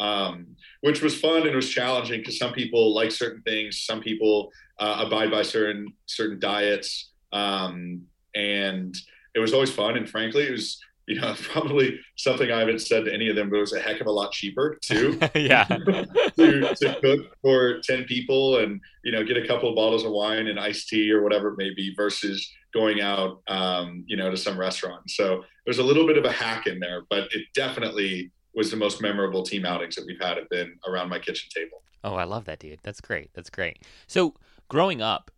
um, 0.00 0.46
which 0.80 1.02
was 1.02 1.20
fun 1.20 1.46
and 1.46 1.54
was 1.54 1.70
challenging 1.70 2.20
because 2.20 2.38
some 2.38 2.52
people 2.52 2.94
like 2.94 3.12
certain 3.12 3.42
things, 3.42 3.82
some 3.82 4.00
people 4.00 4.50
uh, 4.80 5.04
abide 5.06 5.30
by 5.30 5.42
certain 5.42 5.92
certain 6.06 6.40
diets, 6.40 7.12
um, 7.32 8.02
and 8.34 8.96
it 9.34 9.38
was 9.38 9.52
always 9.52 9.70
fun. 9.70 9.96
And 9.96 10.08
frankly, 10.08 10.44
it 10.44 10.50
was 10.50 10.80
you 11.10 11.20
know, 11.20 11.34
probably 11.42 11.98
something 12.16 12.50
I 12.50 12.60
haven't 12.60 12.80
said 12.80 13.04
to 13.04 13.12
any 13.12 13.28
of 13.28 13.36
them, 13.36 13.50
but 13.50 13.56
it 13.56 13.60
was 13.60 13.72
a 13.72 13.80
heck 13.80 14.00
of 14.00 14.06
a 14.06 14.12
lot 14.12 14.32
cheaper 14.32 14.78
too. 14.80 15.18
yeah. 15.34 15.64
to, 16.36 16.74
to 16.74 16.98
cook 17.02 17.36
for 17.42 17.80
10 17.80 18.04
people 18.04 18.58
and, 18.58 18.80
you 19.04 19.12
know, 19.12 19.24
get 19.24 19.36
a 19.36 19.46
couple 19.46 19.68
of 19.68 19.74
bottles 19.74 20.04
of 20.04 20.12
wine 20.12 20.46
and 20.46 20.58
iced 20.58 20.88
tea 20.88 21.10
or 21.10 21.22
whatever 21.22 21.48
it 21.48 21.58
may 21.58 21.74
be 21.74 21.92
versus 21.96 22.48
going 22.72 23.00
out, 23.00 23.42
um, 23.48 24.04
you 24.06 24.16
know, 24.16 24.30
to 24.30 24.36
some 24.36 24.58
restaurant. 24.58 25.10
So 25.10 25.42
there's 25.64 25.78
a 25.78 25.84
little 25.84 26.06
bit 26.06 26.16
of 26.16 26.24
a 26.24 26.32
hack 26.32 26.68
in 26.68 26.78
there, 26.78 27.02
but 27.10 27.24
it 27.32 27.46
definitely 27.54 28.30
was 28.54 28.70
the 28.70 28.76
most 28.76 29.00
memorable 29.00 29.42
team 29.42 29.64
outings 29.64 29.94
that 29.96 30.06
we've 30.06 30.20
had 30.20 30.36
have 30.36 30.48
been 30.48 30.78
around 30.86 31.08
my 31.08 31.18
kitchen 31.18 31.48
table. 31.54 31.82
Oh, 32.02 32.14
I 32.14 32.24
love 32.24 32.46
that, 32.46 32.58
dude. 32.58 32.80
That's 32.82 33.00
great. 33.00 33.30
That's 33.34 33.50
great. 33.50 33.82
So 34.06 34.34
growing 34.68 35.02
up, 35.02 35.30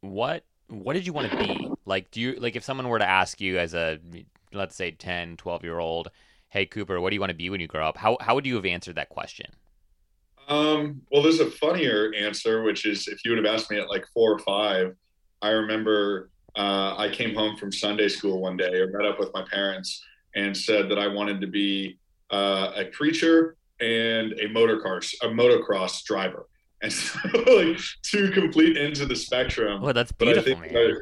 what 0.00 0.44
what 0.68 0.92
did 0.92 1.06
you 1.06 1.12
want 1.12 1.30
to 1.30 1.36
be? 1.36 1.70
Like, 1.84 2.10
do 2.10 2.20
you 2.20 2.34
like 2.34 2.56
if 2.56 2.62
someone 2.64 2.88
were 2.88 2.98
to 2.98 3.08
ask 3.08 3.40
you 3.40 3.58
as 3.58 3.74
a 3.74 3.98
let's 4.52 4.76
say 4.76 4.90
10, 4.90 5.36
12 5.36 5.64
year 5.64 5.78
old, 5.78 6.10
hey 6.48 6.66
Cooper, 6.66 7.00
what 7.00 7.10
do 7.10 7.14
you 7.14 7.20
want 7.20 7.30
to 7.30 7.36
be 7.36 7.50
when 7.50 7.60
you 7.60 7.66
grow 7.66 7.86
up? 7.86 7.96
How 7.96 8.16
how 8.20 8.34
would 8.34 8.46
you 8.46 8.54
have 8.56 8.66
answered 8.66 8.96
that 8.96 9.08
question? 9.08 9.46
Um, 10.48 11.02
well, 11.12 11.22
there's 11.22 11.40
a 11.40 11.50
funnier 11.50 12.12
answer, 12.18 12.62
which 12.62 12.84
is 12.84 13.06
if 13.06 13.24
you 13.24 13.30
would 13.30 13.44
have 13.44 13.54
asked 13.54 13.70
me 13.70 13.78
at 13.78 13.88
like 13.88 14.04
four 14.12 14.32
or 14.32 14.38
five, 14.40 14.96
I 15.42 15.50
remember 15.50 16.30
uh, 16.56 16.96
I 16.96 17.08
came 17.12 17.34
home 17.34 17.56
from 17.56 17.70
Sunday 17.70 18.08
school 18.08 18.40
one 18.40 18.56
day 18.56 18.74
or 18.74 18.88
met 18.88 19.06
up 19.06 19.18
with 19.18 19.32
my 19.32 19.44
parents 19.50 20.04
and 20.34 20.56
said 20.56 20.88
that 20.88 20.98
I 20.98 21.06
wanted 21.06 21.40
to 21.40 21.46
be 21.46 21.98
uh, 22.30 22.72
a 22.76 22.84
preacher 22.86 23.56
and 23.80 24.32
a 24.40 24.48
motor 24.48 24.80
car, 24.80 24.98
a 24.98 25.28
motocross 25.28 26.04
driver. 26.04 26.46
And 26.82 26.90
so, 26.90 27.18
like 27.34 27.78
two 28.00 28.30
complete 28.30 28.78
ends 28.78 29.00
of 29.00 29.10
the 29.10 29.16
spectrum. 29.16 29.82
Well, 29.82 29.92
that's 29.92 30.12
beautiful, 30.12 30.56
man. 30.56 30.74
I, 30.74 30.92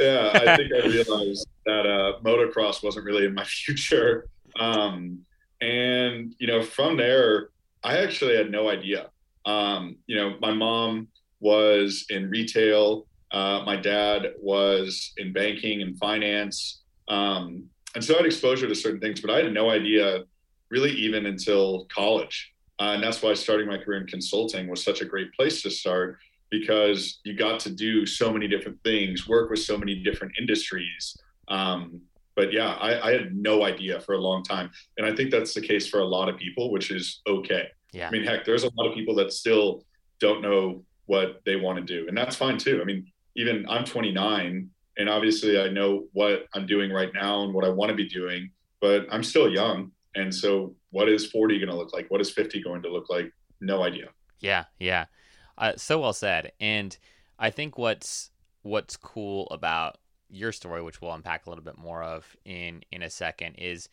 yeah, 0.00 0.30
I 0.32 0.56
think 0.56 0.72
I 0.72 0.86
realized 0.86 1.48
that 1.66 1.86
uh, 1.86 2.20
motocross 2.22 2.84
wasn't 2.84 3.04
really 3.04 3.24
in 3.24 3.34
my 3.34 3.42
future. 3.64 4.28
Um, 4.60 5.18
and 5.60 6.36
you 6.38 6.46
know, 6.46 6.62
from 6.62 6.96
there, 6.96 7.48
I 7.82 7.98
actually 7.98 8.36
had 8.36 8.52
no 8.52 8.70
idea. 8.70 9.08
Um, 9.44 9.96
you 10.06 10.14
know, 10.14 10.36
my 10.40 10.52
mom 10.52 11.08
was 11.40 12.06
in 12.10 12.30
retail. 12.30 13.06
Uh, 13.32 13.62
my 13.64 13.74
dad 13.74 14.34
was 14.40 15.12
in 15.16 15.32
banking 15.32 15.82
and 15.82 15.98
finance. 15.98 16.82
Um, 17.08 17.64
and 17.94 18.04
so 18.04 18.14
I 18.14 18.18
had 18.18 18.26
exposure 18.26 18.68
to 18.68 18.74
certain 18.74 19.00
things, 19.00 19.20
but 19.20 19.30
I 19.30 19.38
had 19.38 19.52
no 19.52 19.70
idea 19.70 20.24
really 20.70 20.92
even 20.92 21.26
until 21.26 21.86
college. 21.86 22.52
Uh, 22.80 22.92
and 22.94 23.02
that's 23.02 23.22
why 23.22 23.34
starting 23.34 23.66
my 23.66 23.78
career 23.78 24.00
in 24.00 24.06
consulting 24.06 24.68
was 24.68 24.82
such 24.82 25.00
a 25.00 25.04
great 25.04 25.32
place 25.32 25.62
to 25.62 25.70
start 25.70 26.18
because 26.50 27.20
you 27.24 27.34
got 27.34 27.60
to 27.60 27.70
do 27.70 28.06
so 28.06 28.32
many 28.32 28.48
different 28.48 28.78
things, 28.84 29.28
work 29.28 29.50
with 29.50 29.58
so 29.58 29.76
many 29.76 29.96
different 29.96 30.32
industries. 30.38 31.16
Um, 31.48 32.00
but 32.36 32.52
yeah, 32.52 32.74
I, 32.74 33.08
I, 33.08 33.12
had 33.12 33.34
no 33.34 33.64
idea 33.64 34.00
for 34.00 34.14
a 34.14 34.18
long 34.18 34.44
time. 34.44 34.70
And 34.96 35.06
I 35.06 35.14
think 35.14 35.30
that's 35.30 35.54
the 35.54 35.60
case 35.60 35.88
for 35.88 36.00
a 36.00 36.04
lot 36.04 36.28
of 36.28 36.36
people, 36.36 36.70
which 36.70 36.90
is 36.90 37.20
okay. 37.26 37.68
Yeah. 37.92 38.06
I 38.06 38.10
mean, 38.10 38.22
heck, 38.22 38.44
there's 38.44 38.64
a 38.64 38.70
lot 38.76 38.86
of 38.86 38.94
people 38.94 39.14
that 39.16 39.32
still 39.32 39.84
don't 40.20 40.40
know 40.40 40.84
what 41.06 41.40
they 41.44 41.56
want 41.56 41.78
to 41.78 41.84
do. 41.84 42.06
And 42.06 42.16
that's 42.16 42.36
fine 42.36 42.58
too. 42.58 42.80
I 42.80 42.84
mean, 42.84 43.10
even 43.34 43.66
I'm 43.68 43.84
29 43.84 44.70
and 44.98 45.08
obviously 45.08 45.60
I 45.60 45.68
know 45.68 46.04
what 46.12 46.46
I'm 46.54 46.66
doing 46.66 46.92
right 46.92 47.12
now 47.12 47.42
and 47.42 47.52
what 47.52 47.64
I 47.64 47.70
want 47.70 47.90
to 47.90 47.96
be 47.96 48.08
doing, 48.08 48.50
but 48.80 49.06
I'm 49.10 49.24
still 49.24 49.48
young. 49.48 49.90
And 50.14 50.34
so 50.34 50.74
what 50.90 51.08
is 51.08 51.26
40 51.26 51.58
going 51.58 51.70
to 51.70 51.76
look 51.76 51.92
like? 51.92 52.10
What 52.10 52.20
is 52.20 52.30
50 52.30 52.62
going 52.62 52.82
to 52.82 52.92
look 52.92 53.08
like? 53.08 53.32
No 53.60 53.82
idea. 53.82 54.08
Yeah. 54.40 54.64
Yeah. 54.78 55.06
Uh, 55.56 55.72
so 55.76 56.00
well 56.00 56.12
said. 56.12 56.52
And 56.60 56.96
I 57.38 57.50
think 57.50 57.78
what's, 57.78 58.30
what's 58.62 58.96
cool 58.96 59.48
about 59.50 59.98
your 60.28 60.52
story, 60.52 60.82
which 60.82 61.00
we'll 61.00 61.12
unpack 61.12 61.46
a 61.46 61.50
little 61.50 61.64
bit 61.64 61.78
more 61.78 62.02
of 62.02 62.36
in, 62.44 62.82
in 62.92 63.02
a 63.02 63.10
second 63.10 63.54
is, 63.56 63.88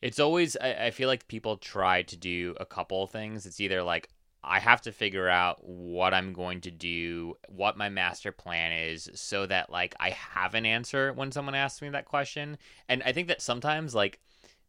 it's 0.00 0.18
always 0.18 0.56
I, 0.56 0.86
I, 0.86 0.90
feel 0.90 1.08
like 1.08 1.28
people 1.28 1.56
try 1.56 2.02
to 2.02 2.16
do 2.16 2.56
a 2.58 2.66
couple 2.66 3.04
of 3.04 3.10
things 3.12 3.46
it's 3.46 3.60
either 3.60 3.84
like 3.84 4.08
I 4.44 4.58
have 4.58 4.82
to 4.82 4.92
figure 4.92 5.28
out 5.28 5.62
what 5.62 6.12
I'm 6.12 6.32
going 6.32 6.62
to 6.62 6.70
do, 6.70 7.36
what 7.48 7.76
my 7.76 7.88
master 7.88 8.32
plan 8.32 8.72
is, 8.72 9.08
so 9.14 9.46
that 9.46 9.70
like 9.70 9.94
I 10.00 10.10
have 10.10 10.54
an 10.54 10.66
answer 10.66 11.12
when 11.12 11.30
someone 11.30 11.54
asks 11.54 11.80
me 11.80 11.90
that 11.90 12.06
question. 12.06 12.58
And 12.88 13.02
I 13.04 13.12
think 13.12 13.28
that 13.28 13.40
sometimes 13.40 13.94
like 13.94 14.18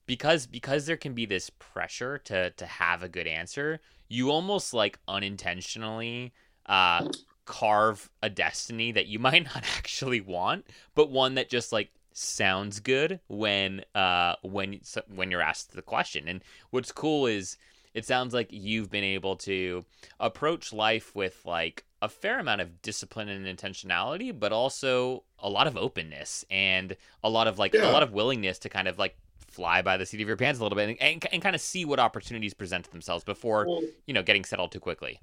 because 0.05 0.45
because 0.47 0.85
there 0.85 0.97
can 0.97 1.13
be 1.13 1.25
this 1.25 1.49
pressure 1.49 2.17
to 2.19 2.51
to 2.51 2.65
have 2.65 3.03
a 3.03 3.09
good 3.09 3.27
answer, 3.27 3.79
you 4.07 4.31
almost 4.31 4.73
like 4.73 4.99
unintentionally 5.07 6.33
uh 6.65 7.07
carve 7.45 8.09
a 8.21 8.29
destiny 8.29 8.91
that 8.91 9.07
you 9.07 9.19
might 9.27 9.45
not 9.45 9.63
actually 9.77 10.21
want, 10.21 10.65
but 10.95 11.09
one 11.09 11.35
that 11.35 11.49
just 11.49 11.71
like 11.71 11.91
sounds 12.13 12.79
good 12.79 13.19
when 13.27 13.83
uh 13.95 14.35
when 14.43 14.79
when 15.13 15.31
you're 15.31 15.41
asked 15.41 15.71
the 15.71 15.81
question. 15.81 16.27
And 16.27 16.43
what's 16.69 16.91
cool 16.91 17.27
is 17.27 17.57
it 17.93 18.05
sounds 18.05 18.33
like 18.33 18.47
you've 18.51 18.89
been 18.89 19.03
able 19.03 19.35
to 19.37 19.85
approach 20.19 20.73
life 20.73 21.13
with 21.15 21.39
like 21.45 21.85
a 22.01 22.09
fair 22.09 22.39
amount 22.39 22.59
of 22.59 22.81
discipline 22.81 23.29
and 23.29 23.45
intentionality, 23.45 24.37
but 24.37 24.51
also 24.51 25.23
a 25.39 25.49
lot 25.49 25.67
of 25.67 25.77
openness 25.77 26.43
and 26.49 26.97
a 27.23 27.29
lot 27.29 27.47
of 27.47 27.59
like 27.59 27.73
yeah. 27.73 27.89
a 27.89 27.91
lot 27.91 28.03
of 28.03 28.11
willingness 28.11 28.59
to 28.59 28.69
kind 28.69 28.87
of 28.87 28.97
like 28.97 29.15
fly 29.53 29.81
by 29.81 29.97
the 29.97 30.05
seat 30.05 30.21
of 30.21 30.27
your 30.27 30.37
pants 30.37 30.59
a 30.59 30.63
little 30.63 30.75
bit 30.75 30.89
and, 30.89 31.01
and, 31.01 31.27
and 31.31 31.41
kind 31.41 31.55
of 31.55 31.61
see 31.61 31.85
what 31.85 31.99
opportunities 31.99 32.53
present 32.53 32.89
themselves 32.91 33.23
before 33.23 33.65
well, 33.67 33.81
you 34.05 34.13
know 34.13 34.23
getting 34.23 34.43
settled 34.43 34.71
too 34.71 34.79
quickly. 34.79 35.19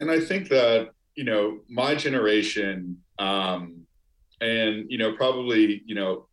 And 0.00 0.10
I 0.10 0.20
think 0.20 0.48
that 0.48 0.90
you 1.14 1.24
know 1.24 1.58
my 1.68 1.94
generation, 1.94 2.98
um, 3.18 3.82
and 4.40 4.86
you 4.88 4.98
know 4.98 5.14
probably 5.14 5.82
you 5.86 5.94
know 5.94 6.26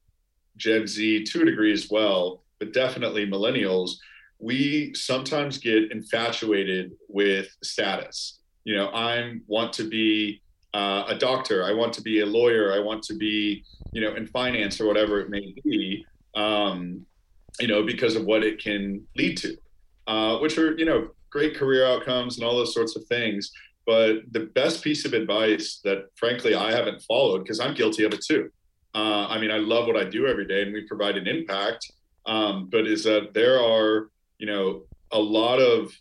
Gen 0.58 0.88
Z 0.88 1.24
to 1.24 1.41
a 1.41 1.46
degree 1.46 1.74
as 1.74 1.89
well, 1.89 2.44
but 2.60 2.74
definitely 2.74 3.25
millennials 3.25 3.98
we 4.39 4.94
sometimes 4.94 5.58
get 5.58 5.91
infatuated 5.91 6.91
with 7.08 7.48
status. 7.63 8.39
You 8.63 8.75
know, 8.75 8.88
I 8.89 9.36
want 9.48 9.74
to 9.74 9.88
be 9.88 10.41
uh, 10.74 11.05
a 11.08 11.15
doctor, 11.15 11.63
I 11.63 11.72
want 11.72 11.94
to 11.94 12.01
be 12.01 12.20
a 12.20 12.25
lawyer, 12.25 12.74
I 12.74 12.79
want 12.79 13.03
to 13.03 13.15
be, 13.15 13.63
you 13.91 14.01
know, 14.01 14.15
in 14.15 14.27
finance 14.27 14.82
or 14.82 14.88
whatever 14.88 15.22
it 15.22 15.29
may 15.29 15.55
be, 15.63 16.05
um, 16.36 17.05
you 17.60 17.68
know, 17.68 17.84
because 17.84 18.16
of 18.16 18.26
what 18.26 18.44
it 18.44 18.62
can 18.62 19.06
lead 19.16 19.38
to, 19.38 19.58
uh, 20.08 20.38
which 20.40 20.58
are, 20.58 20.78
you 20.78 20.86
know, 20.86 21.10
great 21.30 21.56
career 21.56 21.86
outcomes 21.86 22.38
and 22.38 22.46
all 22.46 22.56
those 22.56 22.74
sorts 22.74 22.96
of 22.96 23.06
things. 23.06 23.52
But 23.86 24.22
the 24.32 24.52
best 24.56 24.84
piece 24.84 25.06
of 25.06 25.14
advice 25.14 25.80
that, 25.84 26.10
frankly, 26.16 26.56
I 26.56 26.72
haven't 26.72 27.02
followed 27.04 27.40
because 27.40 27.60
I'm 27.60 27.76
guilty 27.76 28.04
of 28.04 28.14
it 28.14 28.24
too. 28.24 28.50
Uh, 28.96 29.28
I 29.28 29.40
mean, 29.40 29.52
I 29.52 29.58
love 29.58 29.88
what 29.88 29.98
I 29.98 30.06
do 30.06 30.26
every 30.26 30.48
day 30.48 30.64
and 30.64 30.74
we 30.74 30.88
provide 30.88 31.18
an 31.18 31.28
impact. 31.28 31.92
Um, 32.26 32.70
but 32.72 32.88
is 32.88 33.04
that 33.04 33.34
there 33.34 33.62
are 33.62 34.10
you 34.38 34.48
know, 34.48 34.84
a 35.12 35.20
lot 35.20 35.60
of, 35.60 35.92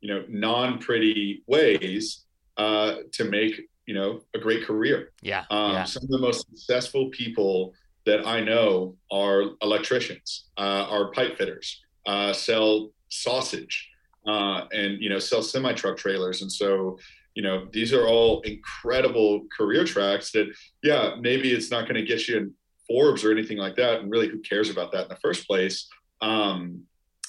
you 0.00 0.12
know, 0.12 0.24
non 0.28 0.78
pretty 0.78 1.42
ways 1.46 2.24
uh, 2.56 2.96
to 3.12 3.24
make, 3.24 3.60
you 3.86 3.94
know, 3.94 4.22
a 4.34 4.38
great 4.38 4.64
career. 4.64 5.12
Yeah, 5.22 5.44
um, 5.50 5.72
yeah. 5.72 5.84
Some 5.84 6.04
of 6.04 6.08
the 6.08 6.18
most 6.18 6.46
successful 6.48 7.08
people 7.10 7.74
that 8.06 8.26
I 8.26 8.40
know 8.40 8.96
are 9.10 9.44
electricians, 9.62 10.48
uh, 10.58 10.86
are 10.88 11.10
pipe 11.10 11.38
fitters, 11.38 11.82
uh, 12.06 12.32
sell 12.32 12.90
sausage, 13.08 13.88
uh, 14.26 14.66
and 14.72 15.00
you 15.00 15.08
know, 15.08 15.18
sell 15.18 15.42
semi 15.42 15.72
truck 15.72 15.96
trailers. 15.96 16.42
And 16.42 16.50
so, 16.50 16.98
you 17.34 17.42
know, 17.42 17.66
these 17.72 17.92
are 17.92 18.06
all 18.06 18.40
incredible 18.42 19.46
career 19.56 19.84
tracks 19.84 20.32
that, 20.32 20.52
yeah, 20.82 21.14
maybe 21.20 21.52
it's 21.52 21.70
not 21.70 21.82
going 21.82 21.96
to 21.96 22.06
get 22.06 22.28
you 22.28 22.36
in 22.36 22.54
Forbes 22.86 23.24
or 23.24 23.32
anything 23.32 23.58
like 23.58 23.76
that. 23.76 24.00
And 24.00 24.10
really, 24.10 24.28
who 24.28 24.38
cares 24.40 24.70
about 24.70 24.92
that 24.92 25.04
in 25.04 25.08
the 25.08 25.16
first 25.16 25.46
place? 25.46 25.88
Um, 26.20 26.84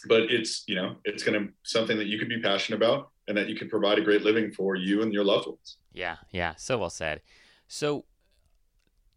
but 0.08 0.24
it's 0.24 0.64
you 0.68 0.76
know 0.76 0.96
it's 1.04 1.24
going 1.24 1.40
to 1.40 1.52
something 1.64 1.98
that 1.98 2.08
you 2.08 2.18
could 2.18 2.30
be 2.30 2.42
passionate 2.42 2.78
about 2.78 3.10
and 3.28 3.38
that 3.38 3.50
you 3.50 3.56
can 3.56 3.70
provide 3.70 3.98
a 3.98 4.02
great 4.02 4.24
living 4.24 4.52
for 4.52 4.76
you 4.76 5.02
and 5.02 5.14
your 5.14 5.24
loved 5.24 5.48
ones 5.48 5.78
yeah 5.94 6.18
yeah 6.32 6.54
so 6.58 6.78
well 6.78 6.90
said 6.90 7.22
so 7.68 8.06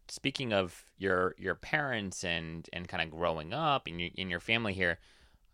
speaking 0.09 0.53
of 0.53 0.85
your 0.97 1.35
your 1.37 1.55
parents 1.55 2.23
and 2.23 2.69
and 2.73 2.87
kind 2.87 3.03
of 3.03 3.11
growing 3.11 3.53
up 3.53 3.87
in 3.87 3.99
your, 3.99 4.09
in 4.15 4.29
your 4.29 4.39
family 4.39 4.73
here 4.73 4.99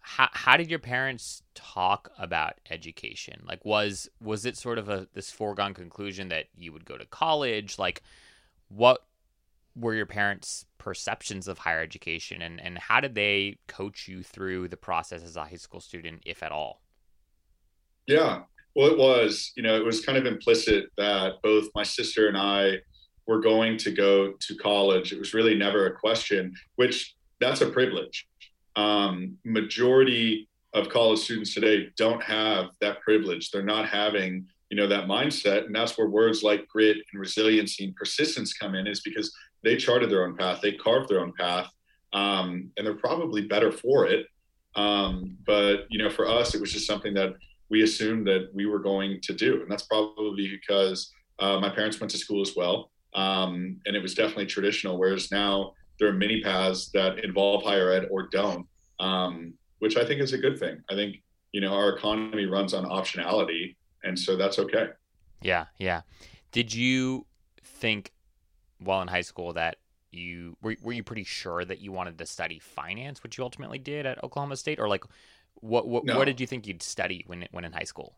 how, 0.07 0.29
how 0.31 0.55
did 0.55 0.69
your 0.69 0.77
parents 0.77 1.41
talk 1.55 2.11
about 2.19 2.61
education? 2.69 3.41
Like 3.43 3.65
was 3.65 4.07
was 4.21 4.45
it 4.45 4.55
sort 4.55 4.77
of 4.77 4.87
a 4.87 5.07
this 5.15 5.31
foregone 5.31 5.73
conclusion 5.73 6.29
that 6.29 6.45
you 6.55 6.71
would 6.73 6.85
go 6.85 6.95
to 6.95 7.05
college? 7.05 7.79
Like 7.79 8.03
what 8.67 9.03
were 9.75 9.95
your 9.95 10.05
parents 10.05 10.67
perceptions 10.77 11.47
of 11.47 11.57
higher 11.57 11.81
education 11.81 12.43
and, 12.43 12.61
and 12.61 12.77
how 12.77 12.99
did 12.99 13.15
they 13.15 13.57
coach 13.67 14.07
you 14.07 14.21
through 14.21 14.67
the 14.67 14.77
process 14.77 15.23
as 15.23 15.37
a 15.37 15.43
high 15.43 15.55
school 15.55 15.79
student, 15.79 16.21
if 16.23 16.43
at 16.43 16.51
all? 16.51 16.81
Yeah, 18.05 18.43
well, 18.75 18.91
it 18.91 18.97
was, 18.99 19.53
you 19.57 19.63
know, 19.63 19.75
it 19.75 19.83
was 19.83 20.05
kind 20.05 20.19
of 20.19 20.27
implicit 20.27 20.85
that 20.97 21.41
both 21.41 21.67
my 21.73 21.81
sister 21.81 22.27
and 22.27 22.37
I 22.37 22.75
were 23.27 23.39
going 23.39 23.77
to 23.77 23.91
go 23.91 24.33
to 24.39 24.55
college. 24.55 25.11
It 25.11 25.19
was 25.19 25.33
really 25.33 25.55
never 25.55 25.87
a 25.87 25.95
question, 25.95 26.53
which 26.75 27.15
that's 27.39 27.61
a 27.61 27.69
privilege. 27.69 28.27
Um, 28.75 29.37
majority 29.43 30.47
of 30.73 30.89
college 30.89 31.19
students 31.19 31.53
today 31.53 31.89
don't 31.97 32.21
have 32.21 32.67
that 32.81 33.01
privilege. 33.01 33.49
They're 33.49 33.63
not 33.63 33.87
having, 33.87 34.45
you 34.69 34.77
know, 34.77 34.87
that 34.87 35.07
mindset. 35.07 35.65
And 35.65 35.75
that's 35.75 35.97
where 35.97 36.07
words 36.07 36.43
like 36.43 36.67
grit 36.67 36.97
and 37.11 37.19
resiliency 37.19 37.85
and 37.85 37.95
persistence 37.95 38.53
come 38.53 38.75
in, 38.75 38.85
is 38.85 39.01
because 39.01 39.33
they 39.63 39.75
charted 39.75 40.09
their 40.09 40.25
own 40.25 40.35
path, 40.37 40.61
they 40.61 40.73
carved 40.73 41.09
their 41.09 41.21
own 41.21 41.33
path, 41.33 41.69
um, 42.13 42.71
and 42.77 42.85
they're 42.85 42.93
probably 42.95 43.41
better 43.47 43.71
for 43.71 44.05
it. 44.05 44.27
Um, 44.75 45.37
but 45.45 45.85
you 45.89 45.97
know, 45.97 46.09
for 46.09 46.27
us, 46.27 46.53
it 46.53 46.61
was 46.61 46.71
just 46.71 46.87
something 46.87 47.13
that 47.15 47.33
we 47.69 47.81
assumed 47.81 48.27
that 48.27 48.49
we 48.53 48.65
were 48.65 48.79
going 48.79 49.19
to 49.21 49.33
do, 49.33 49.61
and 49.61 49.71
that's 49.71 49.83
probably 49.83 50.47
because 50.49 51.11
uh, 51.39 51.59
my 51.59 51.69
parents 51.69 51.99
went 51.99 52.11
to 52.11 52.17
school 52.17 52.41
as 52.41 52.53
well, 52.55 52.91
um, 53.15 53.79
and 53.85 53.95
it 53.95 54.01
was 54.01 54.13
definitely 54.13 54.45
traditional. 54.45 54.99
Whereas 54.99 55.31
now 55.31 55.73
there 55.99 56.07
are 56.09 56.13
many 56.13 56.41
paths 56.41 56.89
that 56.93 57.23
involve 57.23 57.63
higher 57.63 57.91
ed 57.91 58.07
or 58.11 58.27
don't, 58.27 58.67
um, 58.99 59.53
which 59.79 59.97
I 59.97 60.05
think 60.05 60.21
is 60.21 60.33
a 60.33 60.37
good 60.37 60.59
thing. 60.59 60.81
I 60.89 60.95
think 60.95 61.23
you 61.51 61.61
know 61.61 61.73
our 61.73 61.89
economy 61.95 62.45
runs 62.45 62.73
on 62.73 62.85
optionality, 62.85 63.75
and 64.03 64.17
so 64.17 64.35
that's 64.35 64.59
okay. 64.59 64.89
Yeah, 65.41 65.65
yeah. 65.79 66.01
Did 66.51 66.73
you 66.73 67.25
think 67.63 68.11
while 68.79 69.01
in 69.01 69.07
high 69.07 69.21
school 69.21 69.53
that 69.53 69.77
you 70.11 70.57
were, 70.61 70.75
were 70.81 70.93
you 70.93 71.03
pretty 71.03 71.23
sure 71.23 71.65
that 71.65 71.79
you 71.79 71.91
wanted 71.91 72.17
to 72.17 72.25
study 72.25 72.59
finance, 72.59 73.23
which 73.23 73.37
you 73.37 73.43
ultimately 73.43 73.79
did 73.79 74.05
at 74.05 74.23
Oklahoma 74.23 74.57
State, 74.57 74.79
or 74.79 74.87
like 74.89 75.03
what 75.55 75.87
what, 75.87 76.03
no. 76.05 76.17
what 76.17 76.25
did 76.25 76.41
you 76.41 76.47
think 76.47 76.67
you'd 76.67 76.83
study 76.83 77.23
when 77.27 77.47
when 77.51 77.63
in 77.63 77.71
high 77.71 77.83
school? 77.83 78.17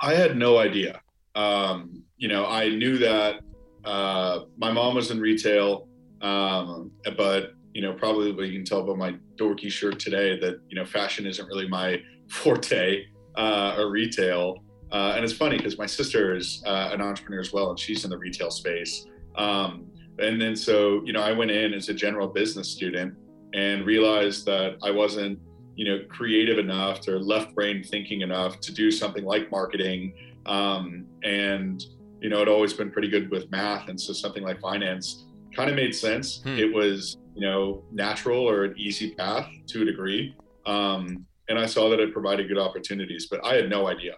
I 0.00 0.14
had 0.14 0.36
no 0.36 0.58
idea. 0.58 1.00
Um, 1.34 2.02
you 2.16 2.28
know, 2.28 2.46
I 2.46 2.68
knew 2.68 2.98
that 2.98 3.40
uh, 3.84 4.40
my 4.56 4.72
mom 4.72 4.94
was 4.94 5.10
in 5.10 5.20
retail, 5.20 5.88
um, 6.20 6.90
but 7.16 7.54
you 7.74 7.80
know, 7.80 7.92
probably 7.94 8.28
you 8.48 8.58
can 8.58 8.64
tell 8.64 8.82
by 8.82 8.94
my 8.94 9.18
dorky 9.36 9.70
shirt 9.70 9.98
today 9.98 10.38
that 10.38 10.60
you 10.68 10.76
know, 10.76 10.84
fashion 10.84 11.26
isn't 11.26 11.46
really 11.46 11.68
my 11.68 12.00
forte 12.28 13.04
uh, 13.36 13.76
or 13.78 13.90
retail. 13.90 14.62
Uh, 14.90 15.14
and 15.16 15.24
it's 15.24 15.32
funny 15.32 15.56
because 15.56 15.78
my 15.78 15.86
sister 15.86 16.36
is 16.36 16.62
uh, 16.66 16.90
an 16.92 17.00
entrepreneur 17.00 17.40
as 17.40 17.52
well, 17.52 17.70
and 17.70 17.78
she's 17.78 18.04
in 18.04 18.10
the 18.10 18.18
retail 18.18 18.50
space. 18.50 19.06
Um, 19.36 19.86
and 20.18 20.40
then 20.40 20.54
so, 20.54 21.02
you 21.04 21.14
know, 21.14 21.22
I 21.22 21.32
went 21.32 21.50
in 21.50 21.72
as 21.72 21.88
a 21.88 21.94
general 21.94 22.28
business 22.28 22.68
student 22.68 23.14
and 23.54 23.86
realized 23.86 24.44
that 24.46 24.76
I 24.82 24.90
wasn't, 24.90 25.38
you 25.76 25.86
know, 25.86 26.04
creative 26.10 26.58
enough 26.58 27.08
or 27.08 27.18
left 27.18 27.54
brain 27.54 27.82
thinking 27.82 28.20
enough 28.20 28.60
to 28.60 28.72
do 28.72 28.90
something 28.90 29.24
like 29.24 29.50
marketing. 29.50 30.12
Um, 30.44 31.06
and, 31.24 31.82
you 32.22 32.30
know, 32.30 32.40
it 32.40 32.48
always 32.48 32.72
been 32.72 32.90
pretty 32.90 33.08
good 33.08 33.30
with 33.30 33.50
math. 33.50 33.88
And 33.88 34.00
so 34.00 34.12
something 34.12 34.42
like 34.42 34.60
finance 34.60 35.26
kind 35.54 35.68
of 35.68 35.76
made 35.76 35.94
sense. 35.94 36.42
Hmm. 36.42 36.58
It 36.58 36.72
was 36.72 37.18
you 37.34 37.42
know, 37.42 37.82
natural 37.90 38.48
or 38.48 38.64
an 38.64 38.74
easy 38.76 39.14
path 39.14 39.48
to 39.68 39.82
a 39.82 39.84
degree. 39.84 40.34
Um, 40.66 41.26
and 41.48 41.58
I 41.58 41.66
saw 41.66 41.88
that 41.90 42.00
it 42.00 42.12
provided 42.12 42.48
good 42.48 42.58
opportunities, 42.58 43.26
but 43.30 43.44
I 43.44 43.54
had 43.54 43.68
no 43.68 43.88
idea. 43.88 44.16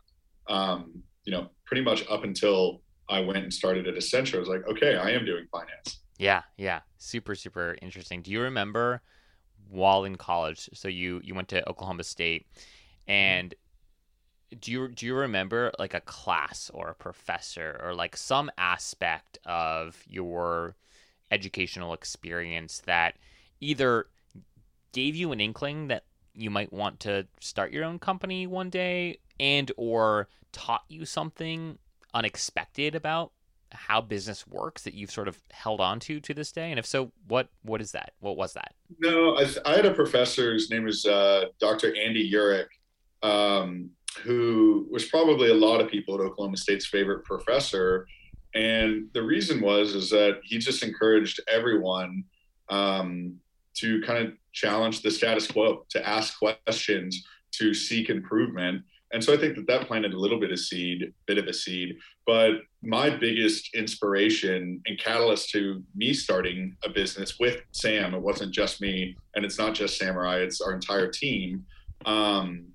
Um, 0.48 1.02
you 1.24 1.32
know, 1.32 1.48
pretty 1.64 1.82
much 1.82 2.04
up 2.10 2.24
until 2.24 2.82
I 3.08 3.20
went 3.20 3.38
and 3.38 3.52
started 3.52 3.86
at 3.86 3.94
Accenture, 3.94 4.36
I 4.36 4.38
was 4.40 4.48
like, 4.48 4.66
okay, 4.68 4.96
I 4.96 5.10
am 5.10 5.24
doing 5.24 5.46
finance. 5.50 6.00
Yeah, 6.18 6.42
yeah, 6.56 6.80
super, 6.98 7.34
super 7.34 7.76
interesting. 7.82 8.22
Do 8.22 8.30
you 8.30 8.40
remember 8.40 9.02
while 9.68 10.04
in 10.04 10.16
college? 10.16 10.68
So 10.74 10.88
you 10.88 11.20
you 11.24 11.34
went 11.34 11.48
to 11.48 11.68
Oklahoma 11.68 12.04
State, 12.04 12.46
and 13.08 13.52
do 14.60 14.72
you 14.72 14.88
do 14.88 15.06
you 15.06 15.14
remember 15.14 15.72
like 15.78 15.94
a 15.94 16.00
class 16.00 16.70
or 16.72 16.88
a 16.88 16.94
professor 16.94 17.80
or 17.82 17.94
like 17.94 18.16
some 18.16 18.50
aspect 18.58 19.38
of 19.44 20.02
your 20.08 20.76
educational 21.30 21.92
experience 21.92 22.82
that 22.86 23.16
either 23.60 24.06
gave 24.92 25.16
you 25.16 25.32
an 25.32 25.40
inkling 25.40 25.88
that 25.88 26.04
you 26.34 26.50
might 26.50 26.72
want 26.72 27.00
to 27.00 27.26
start 27.40 27.72
your 27.72 27.84
own 27.84 27.98
company 27.98 28.46
one 28.46 28.70
day 28.70 29.18
and 29.38 29.70
or 29.76 30.28
taught 30.52 30.84
you 30.88 31.04
something 31.04 31.78
unexpected 32.12 32.94
about 32.94 33.32
how 33.72 34.00
business 34.00 34.46
works 34.46 34.82
that 34.82 34.94
you've 34.94 35.10
sort 35.10 35.26
of 35.26 35.40
held 35.50 35.80
on 35.80 35.98
to 35.98 36.20
to 36.20 36.32
this 36.32 36.52
day? 36.52 36.70
And 36.70 36.78
if 36.78 36.86
so 36.86 37.12
what 37.26 37.48
what 37.62 37.80
is 37.80 37.92
that? 37.92 38.12
What 38.20 38.36
was 38.36 38.54
that? 38.54 38.74
No 39.00 39.36
i, 39.36 39.46
I 39.66 39.76
had 39.76 39.86
a 39.86 39.94
professor 39.94 40.52
whose 40.52 40.70
name 40.70 40.84
was 40.84 41.04
uh, 41.04 41.46
dr 41.60 41.94
andy 41.96 42.30
urich. 42.32 42.66
Um, 43.22 43.90
who 44.22 44.86
was 44.90 45.06
probably 45.06 45.50
a 45.50 45.54
lot 45.54 45.80
of 45.80 45.90
people 45.90 46.14
at 46.14 46.20
oklahoma 46.20 46.56
state's 46.56 46.86
favorite 46.86 47.24
professor 47.24 48.06
and 48.54 49.08
the 49.12 49.22
reason 49.22 49.60
was 49.60 49.94
is 49.94 50.10
that 50.10 50.40
he 50.44 50.58
just 50.58 50.82
encouraged 50.82 51.40
everyone 51.48 52.24
um, 52.70 53.36
to 53.74 54.00
kind 54.02 54.26
of 54.26 54.32
challenge 54.52 55.02
the 55.02 55.10
status 55.10 55.50
quo, 55.50 55.84
to 55.90 56.08
ask 56.08 56.38
questions, 56.38 57.24
to 57.52 57.74
seek 57.74 58.08
improvement. 58.08 58.82
And 59.12 59.22
so 59.22 59.32
I 59.32 59.36
think 59.36 59.56
that 59.56 59.66
that 59.66 59.86
planted 59.86 60.12
a 60.12 60.18
little 60.18 60.40
bit 60.40 60.50
of 60.50 60.58
seed, 60.58 61.12
bit 61.26 61.38
of 61.38 61.46
a 61.46 61.52
seed. 61.52 61.96
But 62.26 62.62
my 62.82 63.10
biggest 63.10 63.74
inspiration 63.74 64.80
and 64.86 64.98
catalyst 64.98 65.50
to 65.50 65.82
me 65.94 66.12
starting 66.12 66.76
a 66.84 66.88
business 66.88 67.38
with 67.38 67.60
Sam, 67.72 68.14
it 68.14 68.22
wasn't 68.22 68.52
just 68.52 68.80
me, 68.80 69.16
and 69.34 69.44
it's 69.44 69.58
not 69.58 69.74
just 69.74 69.98
Samurai, 69.98 70.38
it's 70.38 70.60
our 70.60 70.72
entire 70.72 71.08
team, 71.08 71.64
um, 72.06 72.66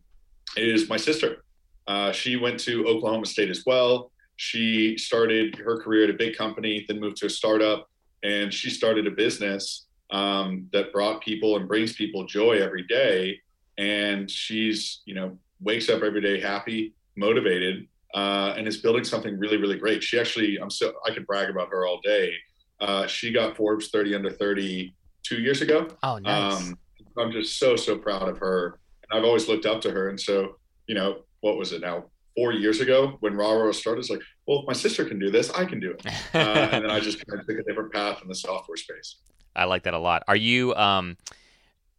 is 0.57 0.89
my 0.89 0.97
sister. 0.97 1.43
Uh, 1.87 2.11
she 2.11 2.35
went 2.35 2.59
to 2.61 2.85
Oklahoma 2.85 3.25
State 3.25 3.49
as 3.49 3.63
well. 3.65 4.11
She 4.35 4.97
started 4.97 5.55
her 5.55 5.81
career 5.81 6.05
at 6.05 6.09
a 6.09 6.13
big 6.13 6.37
company, 6.37 6.85
then 6.87 6.99
moved 6.99 7.17
to 7.17 7.25
a 7.25 7.29
startup, 7.29 7.89
and 8.23 8.53
she 8.53 8.69
started 8.69 9.07
a 9.07 9.11
business 9.11 9.87
um, 10.11 10.67
that 10.71 10.93
brought 10.93 11.21
people 11.21 11.57
and 11.57 11.67
brings 11.67 11.93
people 11.93 12.25
joy 12.25 12.61
every 12.61 12.83
day. 12.83 13.39
And 13.77 14.29
she's, 14.29 15.01
you 15.05 15.15
know, 15.15 15.37
wakes 15.61 15.89
up 15.89 16.03
every 16.03 16.21
day 16.21 16.39
happy, 16.39 16.93
motivated, 17.15 17.87
uh, 18.13 18.53
and 18.57 18.67
is 18.67 18.77
building 18.77 19.03
something 19.03 19.37
really, 19.37 19.57
really 19.57 19.77
great. 19.77 20.03
She 20.03 20.19
actually, 20.19 20.57
I'm 20.57 20.69
so 20.69 20.93
I 21.05 21.13
could 21.13 21.27
brag 21.27 21.49
about 21.49 21.69
her 21.69 21.85
all 21.85 21.99
day. 22.03 22.33
Uh, 22.79 23.07
she 23.07 23.31
got 23.31 23.57
Forbes 23.57 23.89
30 23.89 24.15
under 24.15 24.31
30 24.31 24.93
two 25.23 25.41
years 25.41 25.61
ago. 25.61 25.87
Oh, 26.03 26.17
nice. 26.17 26.61
Um, 26.61 26.79
I'm 27.17 27.31
just 27.31 27.59
so 27.59 27.75
so 27.75 27.97
proud 27.97 28.29
of 28.29 28.37
her, 28.37 28.79
I've 29.11 29.23
always 29.23 29.47
looked 29.47 29.65
up 29.65 29.81
to 29.81 29.91
her. 29.91 30.09
And 30.09 30.19
so, 30.19 30.57
you 30.87 30.95
know, 30.95 31.23
what 31.41 31.57
was 31.57 31.71
it 31.71 31.81
now? 31.81 32.05
four 32.39 32.53
years 32.53 32.79
ago 32.79 33.17
when 33.19 33.35
Rah 33.35 33.71
started, 33.71 33.99
it's 33.99 34.09
like, 34.09 34.21
well, 34.47 34.59
if 34.59 34.67
my 34.67 34.73
sister 34.73 35.03
can 35.03 35.19
do 35.19 35.29
this, 35.29 35.51
I 35.51 35.65
can 35.65 35.79
do 35.79 35.91
it. 35.91 36.05
Uh, 36.33 36.69
and 36.71 36.83
then 36.83 36.91
I 36.91 36.99
just 36.99 37.25
kind 37.25 37.39
of 37.39 37.47
took 37.47 37.57
a 37.57 37.63
different 37.63 37.91
path 37.91 38.21
in 38.21 38.27
the 38.27 38.35
software 38.35 38.77
space. 38.77 39.15
I 39.55 39.65
like 39.65 39.83
that 39.83 39.93
a 39.93 39.99
lot. 39.99 40.23
Are 40.27 40.35
you 40.35 40.75
um 40.75 41.17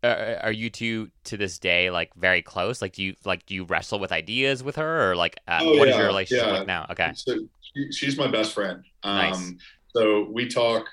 are 0.03 0.53
you 0.53 0.71
two 0.71 1.11
to 1.25 1.37
this 1.37 1.59
day 1.59 1.91
like 1.91 2.15
very 2.15 2.43
close? 2.43 2.81
Like 2.81 2.93
do 2.93 3.03
you 3.03 3.17
like 3.25 3.45
do 3.45 3.55
you 3.55 3.65
wrestle 3.65 3.99
with 3.99 4.13
ideas 4.13 4.63
with 4.63 4.77
her 4.77 5.11
or 5.11 5.17
like 5.17 5.37
uh, 5.49 5.59
oh, 5.63 5.77
what 5.77 5.89
yeah, 5.89 5.95
is 5.95 5.99
your 5.99 6.07
relationship 6.07 6.47
yeah. 6.47 6.63
now? 6.63 6.87
Okay. 6.91 7.13
So 7.15 7.35
she, 7.61 7.93
she's 7.93 8.17
my 8.17 8.29
best 8.29 8.55
friend. 8.55 8.85
Um, 9.03 9.17
nice. 9.17 9.53
so 9.95 10.29
we 10.31 10.49
talk 10.49 10.87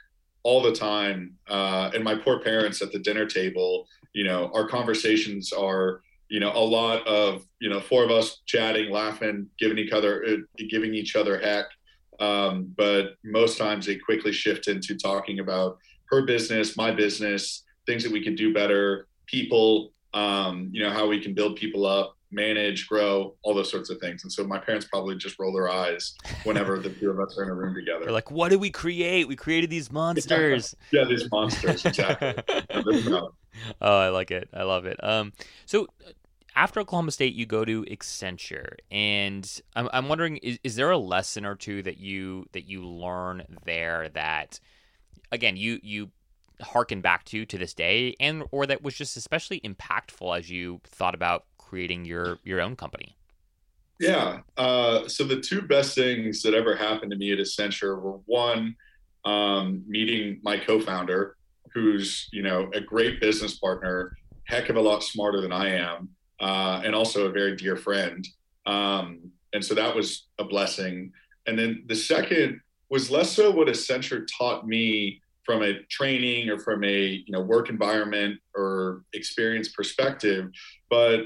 all 0.43 0.61
the 0.61 0.73
time 0.73 1.35
uh, 1.47 1.91
and 1.93 2.03
my 2.03 2.15
poor 2.15 2.39
parents 2.39 2.81
at 2.81 2.91
the 2.91 2.99
dinner 2.99 3.25
table, 3.25 3.87
you 4.13 4.23
know, 4.23 4.51
our 4.53 4.67
conversations 4.67 5.53
are 5.53 6.01
you 6.29 6.39
know, 6.39 6.51
a 6.53 6.59
lot 6.59 7.05
of, 7.07 7.45
you 7.59 7.69
know, 7.69 7.79
four 7.79 8.03
of 8.03 8.11
us 8.11 8.41
chatting, 8.45 8.91
laughing, 8.91 9.47
giving 9.59 9.77
each 9.77 9.91
other, 9.91 10.25
uh, 10.25 10.63
giving 10.69 10.93
each 10.93 11.15
other 11.15 11.39
heck. 11.39 11.65
Um, 12.19 12.73
but 12.75 13.15
most 13.23 13.57
times 13.57 13.85
they 13.85 13.95
quickly 13.95 14.31
shift 14.31 14.67
into 14.67 14.97
talking 14.97 15.39
about 15.39 15.77
her 16.09 16.23
business, 16.23 16.75
my 16.75 16.91
business, 16.91 17.63
things 17.85 18.03
that 18.03 18.11
we 18.11 18.23
can 18.23 18.35
do 18.35 18.53
better, 18.53 19.07
people, 19.27 19.93
um, 20.13 20.69
you 20.71 20.83
know, 20.83 20.89
how 20.89 21.07
we 21.07 21.21
can 21.21 21.33
build 21.33 21.55
people 21.55 21.85
up, 21.85 22.17
manage, 22.31 22.87
grow, 22.87 23.35
all 23.43 23.53
those 23.53 23.71
sorts 23.71 23.89
of 23.89 23.99
things. 23.99 24.23
And 24.23 24.31
so 24.31 24.45
my 24.45 24.57
parents 24.57 24.87
probably 24.87 25.15
just 25.15 25.39
roll 25.39 25.53
their 25.53 25.69
eyes 25.69 26.15
whenever 26.43 26.79
the 26.79 26.89
two 26.89 27.09
of 27.09 27.19
us 27.19 27.37
are 27.37 27.43
in 27.43 27.49
a 27.49 27.53
room 27.53 27.73
together. 27.73 28.05
They're 28.05 28.13
like, 28.13 28.31
what 28.31 28.49
did 28.49 28.59
we 28.59 28.69
create? 28.69 29.27
We 29.27 29.35
created 29.35 29.69
these 29.69 29.91
monsters. 29.91 30.75
yeah, 30.91 31.01
yeah 31.01 31.07
these 31.07 31.29
monsters, 31.31 31.85
exactly. 31.85 32.33
oh, 33.81 33.97
I 33.97 34.09
like 34.09 34.31
it. 34.31 34.49
I 34.53 34.63
love 34.63 34.85
it. 34.85 35.01
Um, 35.03 35.33
so 35.65 35.87
after 36.57 36.79
Oklahoma 36.79 37.11
State, 37.11 37.35
you 37.35 37.45
go 37.45 37.63
to 37.63 37.85
Accenture, 37.85 38.77
and 38.89 39.61
I'm, 39.75 39.87
I'm 39.93 40.09
wondering, 40.09 40.37
is, 40.37 40.57
is 40.63 40.75
there 40.75 40.89
a 40.89 40.97
lesson 40.97 41.45
or 41.45 41.53
two 41.53 41.83
that 41.83 41.97
you 41.99 42.47
that 42.53 42.67
you 42.67 42.83
learn 42.83 43.43
there 43.63 44.09
that, 44.09 44.59
again, 45.31 45.55
you 45.55 45.79
you 45.83 46.09
harken 46.59 46.99
back 46.99 47.25
to 47.25 47.45
to 47.45 47.59
this 47.59 47.75
day, 47.75 48.15
and 48.19 48.43
or 48.51 48.65
that 48.65 48.81
was 48.81 48.95
just 48.95 49.15
especially 49.17 49.59
impactful 49.59 50.35
as 50.35 50.49
you 50.49 50.81
thought 50.83 51.13
about 51.13 51.45
creating 51.59 52.05
your 52.05 52.39
your 52.43 52.59
own 52.59 52.75
company? 52.75 53.15
Yeah. 53.99 54.39
Uh, 54.57 55.07
so 55.07 55.25
the 55.25 55.39
two 55.39 55.61
best 55.61 55.93
things 55.93 56.41
that 56.41 56.55
ever 56.55 56.75
happened 56.75 57.11
to 57.11 57.17
me 57.17 57.31
at 57.31 57.37
Accenture 57.37 58.01
were 58.01 58.19
one, 58.25 58.75
um, 59.25 59.83
meeting 59.87 60.39
my 60.43 60.57
co-founder, 60.57 61.37
who's 61.71 62.27
you 62.31 62.41
know 62.41 62.71
a 62.73 62.81
great 62.81 63.21
business 63.21 63.59
partner, 63.59 64.17
heck 64.45 64.69
of 64.69 64.75
a 64.75 64.81
lot 64.81 65.03
smarter 65.03 65.39
than 65.39 65.51
I 65.51 65.75
am 65.75 66.09
uh, 66.39 66.81
and 66.83 66.93
also 66.95 67.27
a 67.27 67.31
very 67.31 67.55
dear 67.55 67.75
friend. 67.75 68.27
Um, 68.65 69.31
and 69.53 69.63
so 69.63 69.73
that 69.75 69.95
was 69.95 70.27
a 70.39 70.43
blessing. 70.43 71.11
And 71.45 71.57
then 71.57 71.83
the 71.87 71.95
second 71.95 72.61
was 72.89 73.09
less 73.09 73.31
so 73.31 73.51
what 73.51 73.69
a 73.69 73.71
Accenture 73.71 74.25
taught 74.37 74.67
me 74.67 75.21
from 75.43 75.63
a 75.63 75.81
training 75.83 76.49
or 76.49 76.59
from 76.59 76.83
a 76.83 77.23
you 77.25 77.31
know 77.31 77.41
work 77.41 77.69
environment 77.69 78.39
or 78.55 79.03
experience 79.13 79.69
perspective, 79.69 80.51
but 80.89 81.21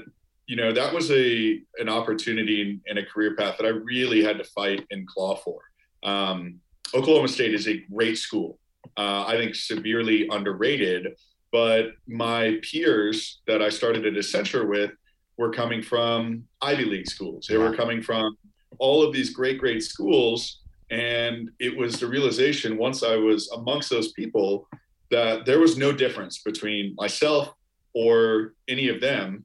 you 0.46 0.56
know 0.56 0.72
that 0.72 0.94
was 0.94 1.10
a 1.10 1.60
an 1.78 1.88
opportunity 1.88 2.80
and 2.86 2.98
a 2.98 3.04
career 3.04 3.34
path 3.36 3.56
that 3.58 3.66
I 3.66 3.70
really 3.70 4.22
had 4.22 4.38
to 4.38 4.44
fight 4.44 4.86
and 4.90 5.06
claw 5.06 5.36
for. 5.36 5.60
Um, 6.04 6.60
Oklahoma 6.94 7.28
State 7.28 7.54
is 7.54 7.66
a 7.68 7.82
great 7.92 8.18
school. 8.18 8.58
Uh, 8.96 9.24
I 9.26 9.36
think 9.36 9.54
severely 9.54 10.28
underrated, 10.30 11.16
but 11.50 11.92
my 12.06 12.60
peers 12.62 13.40
that 13.46 13.62
I 13.62 13.70
started 13.70 14.06
at 14.06 14.14
Accenture 14.14 14.68
with 14.68 14.92
were 15.38 15.50
coming 15.50 15.82
from 15.82 16.44
Ivy 16.60 16.84
League 16.84 17.08
schools. 17.08 17.46
They 17.48 17.56
were 17.56 17.74
coming 17.74 18.02
from 18.02 18.36
all 18.78 19.02
of 19.02 19.12
these 19.12 19.30
great, 19.30 19.58
great 19.58 19.82
schools. 19.82 20.60
And 20.90 21.50
it 21.58 21.76
was 21.76 21.98
the 21.98 22.06
realization 22.06 22.76
once 22.76 23.02
I 23.02 23.16
was 23.16 23.50
amongst 23.52 23.90
those 23.90 24.12
people 24.12 24.68
that 25.10 25.46
there 25.46 25.58
was 25.58 25.76
no 25.76 25.92
difference 25.92 26.38
between 26.42 26.94
myself 26.96 27.54
or 27.94 28.54
any 28.68 28.88
of 28.88 29.00
them, 29.00 29.44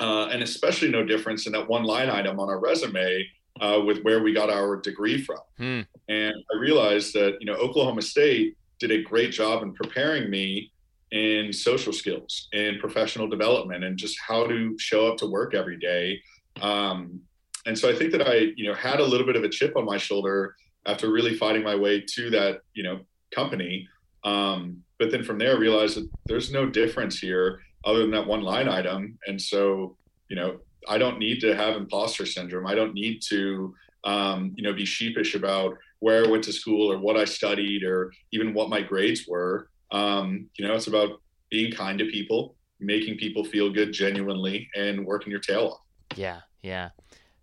uh, 0.00 0.28
and 0.32 0.42
especially 0.42 0.90
no 0.90 1.04
difference 1.04 1.46
in 1.46 1.52
that 1.52 1.68
one 1.68 1.84
line 1.84 2.10
item 2.10 2.40
on 2.40 2.48
our 2.48 2.58
resume 2.58 3.26
uh, 3.60 3.80
with 3.84 4.02
where 4.02 4.22
we 4.22 4.32
got 4.32 4.50
our 4.50 4.76
degree 4.76 5.22
from. 5.22 5.38
Hmm. 5.58 5.80
And 6.08 6.34
I 6.52 6.58
realized 6.58 7.14
that 7.14 7.36
you 7.40 7.46
know 7.46 7.54
Oklahoma 7.54 8.02
State 8.02 8.56
did 8.78 8.90
a 8.90 9.02
great 9.02 9.30
job 9.30 9.62
in 9.62 9.72
preparing 9.74 10.30
me 10.30 10.72
in 11.14 11.52
social 11.52 11.92
skills 11.92 12.48
and 12.52 12.80
professional 12.80 13.28
development 13.28 13.84
and 13.84 13.96
just 13.96 14.18
how 14.18 14.44
to 14.48 14.76
show 14.80 15.06
up 15.06 15.16
to 15.16 15.26
work 15.26 15.54
every 15.54 15.78
day. 15.78 16.20
Um, 16.60 17.20
and 17.66 17.78
so 17.78 17.88
I 17.88 17.94
think 17.94 18.10
that 18.10 18.28
I, 18.28 18.52
you 18.56 18.66
know, 18.66 18.74
had 18.74 18.98
a 18.98 19.04
little 19.04 19.24
bit 19.24 19.36
of 19.36 19.44
a 19.44 19.48
chip 19.48 19.76
on 19.76 19.84
my 19.84 19.96
shoulder 19.96 20.56
after 20.86 21.12
really 21.12 21.36
fighting 21.36 21.62
my 21.62 21.76
way 21.76 22.04
to 22.14 22.30
that, 22.30 22.62
you 22.74 22.82
know, 22.82 22.98
company. 23.32 23.88
Um, 24.24 24.82
but 24.98 25.12
then 25.12 25.22
from 25.22 25.38
there, 25.38 25.54
I 25.54 25.58
realized 25.58 25.96
that 25.98 26.10
there's 26.26 26.50
no 26.50 26.68
difference 26.68 27.16
here 27.16 27.60
other 27.84 28.00
than 28.00 28.10
that 28.10 28.26
one 28.26 28.42
line 28.42 28.68
item. 28.68 29.16
And 29.28 29.40
so, 29.40 29.96
you 30.28 30.34
know, 30.34 30.58
I 30.88 30.98
don't 30.98 31.20
need 31.20 31.40
to 31.42 31.54
have 31.54 31.76
imposter 31.76 32.26
syndrome. 32.26 32.66
I 32.66 32.74
don't 32.74 32.92
need 32.92 33.22
to, 33.28 33.72
um, 34.02 34.52
you 34.56 34.64
know, 34.64 34.72
be 34.72 34.84
sheepish 34.84 35.36
about 35.36 35.76
where 36.00 36.26
I 36.26 36.28
went 36.28 36.42
to 36.44 36.52
school 36.52 36.90
or 36.90 36.98
what 36.98 37.16
I 37.16 37.24
studied 37.24 37.84
or 37.84 38.12
even 38.32 38.52
what 38.52 38.68
my 38.68 38.82
grades 38.82 39.28
were. 39.28 39.68
Um, 39.94 40.50
you 40.56 40.66
know, 40.66 40.74
it's 40.74 40.88
about 40.88 41.20
being 41.50 41.72
kind 41.72 41.98
to 42.00 42.06
people, 42.06 42.56
making 42.80 43.16
people 43.16 43.44
feel 43.44 43.70
good 43.70 43.92
genuinely, 43.92 44.68
and 44.74 45.06
working 45.06 45.30
your 45.30 45.40
tail 45.40 45.68
off. 45.68 46.18
Yeah, 46.18 46.40
yeah. 46.62 46.90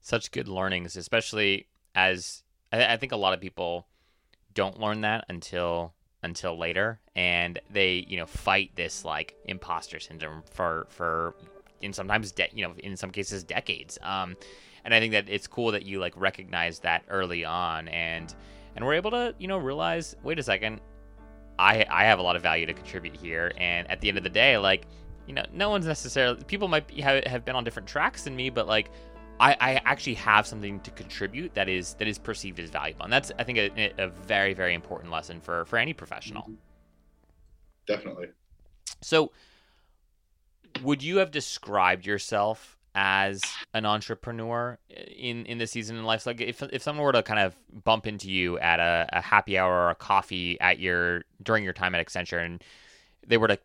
Such 0.01 0.31
good 0.31 0.49
learnings, 0.49 0.97
especially 0.97 1.67
as 1.95 2.43
I, 2.71 2.93
I 2.93 2.97
think 2.97 3.13
a 3.13 3.17
lot 3.17 3.33
of 3.33 3.39
people 3.39 3.87
don't 4.53 4.79
learn 4.79 5.01
that 5.01 5.25
until 5.29 5.93
until 6.23 6.57
later, 6.57 6.99
and 7.15 7.57
they 7.71 8.05
you 8.07 8.17
know 8.17 8.25
fight 8.25 8.75
this 8.75 9.05
like 9.05 9.35
imposter 9.45 9.99
syndrome 9.99 10.43
for 10.51 10.87
for 10.89 11.35
in 11.81 11.93
sometimes 11.93 12.33
de- 12.33 12.49
you 12.53 12.67
know 12.67 12.73
in 12.79 12.97
some 12.97 13.11
cases 13.11 13.45
decades. 13.45 13.97
Um, 14.01 14.35
and 14.83 14.93
I 14.93 14.99
think 14.99 15.13
that 15.13 15.29
it's 15.29 15.47
cool 15.47 15.71
that 15.71 15.85
you 15.85 15.99
like 15.99 16.13
recognize 16.17 16.79
that 16.79 17.03
early 17.07 17.45
on 17.45 17.87
and 17.87 18.33
and 18.75 18.85
we're 18.85 18.95
able 18.95 19.11
to 19.11 19.35
you 19.39 19.47
know 19.47 19.57
realize 19.57 20.15
wait 20.23 20.37
a 20.37 20.43
second 20.43 20.81
I 21.59 21.85
I 21.89 22.05
have 22.05 22.19
a 22.19 22.21
lot 22.21 22.35
of 22.35 22.41
value 22.41 22.65
to 22.65 22.73
contribute 22.73 23.15
here. 23.15 23.51
And 23.57 23.89
at 23.89 24.01
the 24.01 24.09
end 24.09 24.17
of 24.17 24.23
the 24.23 24.29
day 24.29 24.57
like 24.57 24.87
you 25.27 25.33
know 25.33 25.45
no 25.53 25.69
one's 25.69 25.85
necessarily 25.85 26.43
people 26.45 26.67
might 26.67 26.87
be, 26.87 27.01
have, 27.01 27.23
have 27.25 27.45
been 27.45 27.55
on 27.55 27.63
different 27.63 27.87
tracks 27.87 28.23
than 28.23 28.35
me 28.35 28.49
but 28.49 28.67
like 28.67 28.89
I, 29.41 29.57
I 29.59 29.81
actually 29.85 30.13
have 30.15 30.45
something 30.45 30.79
to 30.81 30.91
contribute 30.91 31.55
that 31.55 31.67
is 31.67 31.95
that 31.95 32.07
is 32.07 32.19
perceived 32.19 32.59
as 32.59 32.69
valuable. 32.69 33.05
And 33.05 33.11
that's 33.11 33.31
I 33.39 33.43
think 33.43 33.57
a, 33.57 33.91
a 33.97 34.07
very 34.07 34.53
very 34.53 34.75
important 34.75 35.11
lesson 35.11 35.41
for 35.41 35.65
for 35.65 35.77
any 35.77 35.93
professional. 35.93 36.43
Mm-hmm. 36.43 36.53
definitely. 37.87 38.27
So 39.01 39.31
would 40.83 41.01
you 41.01 41.17
have 41.17 41.31
described 41.31 42.05
yourself 42.05 42.77
as 42.93 43.41
an 43.73 43.85
entrepreneur 43.85 44.77
in 44.89 45.45
in 45.45 45.57
the 45.57 45.67
season 45.67 45.95
in 45.97 46.03
life? 46.03 46.25
like 46.25 46.41
if 46.41 46.61
if 46.63 46.81
someone 46.81 47.05
were 47.05 47.11
to 47.11 47.23
kind 47.23 47.39
of 47.39 47.55
bump 47.83 48.07
into 48.07 48.29
you 48.29 48.57
at 48.59 48.79
a, 48.79 49.07
a 49.13 49.21
happy 49.21 49.57
hour 49.57 49.73
or 49.73 49.89
a 49.89 49.95
coffee 49.95 50.59
at 50.59 50.79
your 50.79 51.23
during 51.41 51.63
your 51.63 51.73
time 51.73 51.95
at 51.95 52.05
Accenture 52.05 52.43
and 52.43 52.63
they 53.25 53.37
were 53.37 53.47
to 53.47 53.57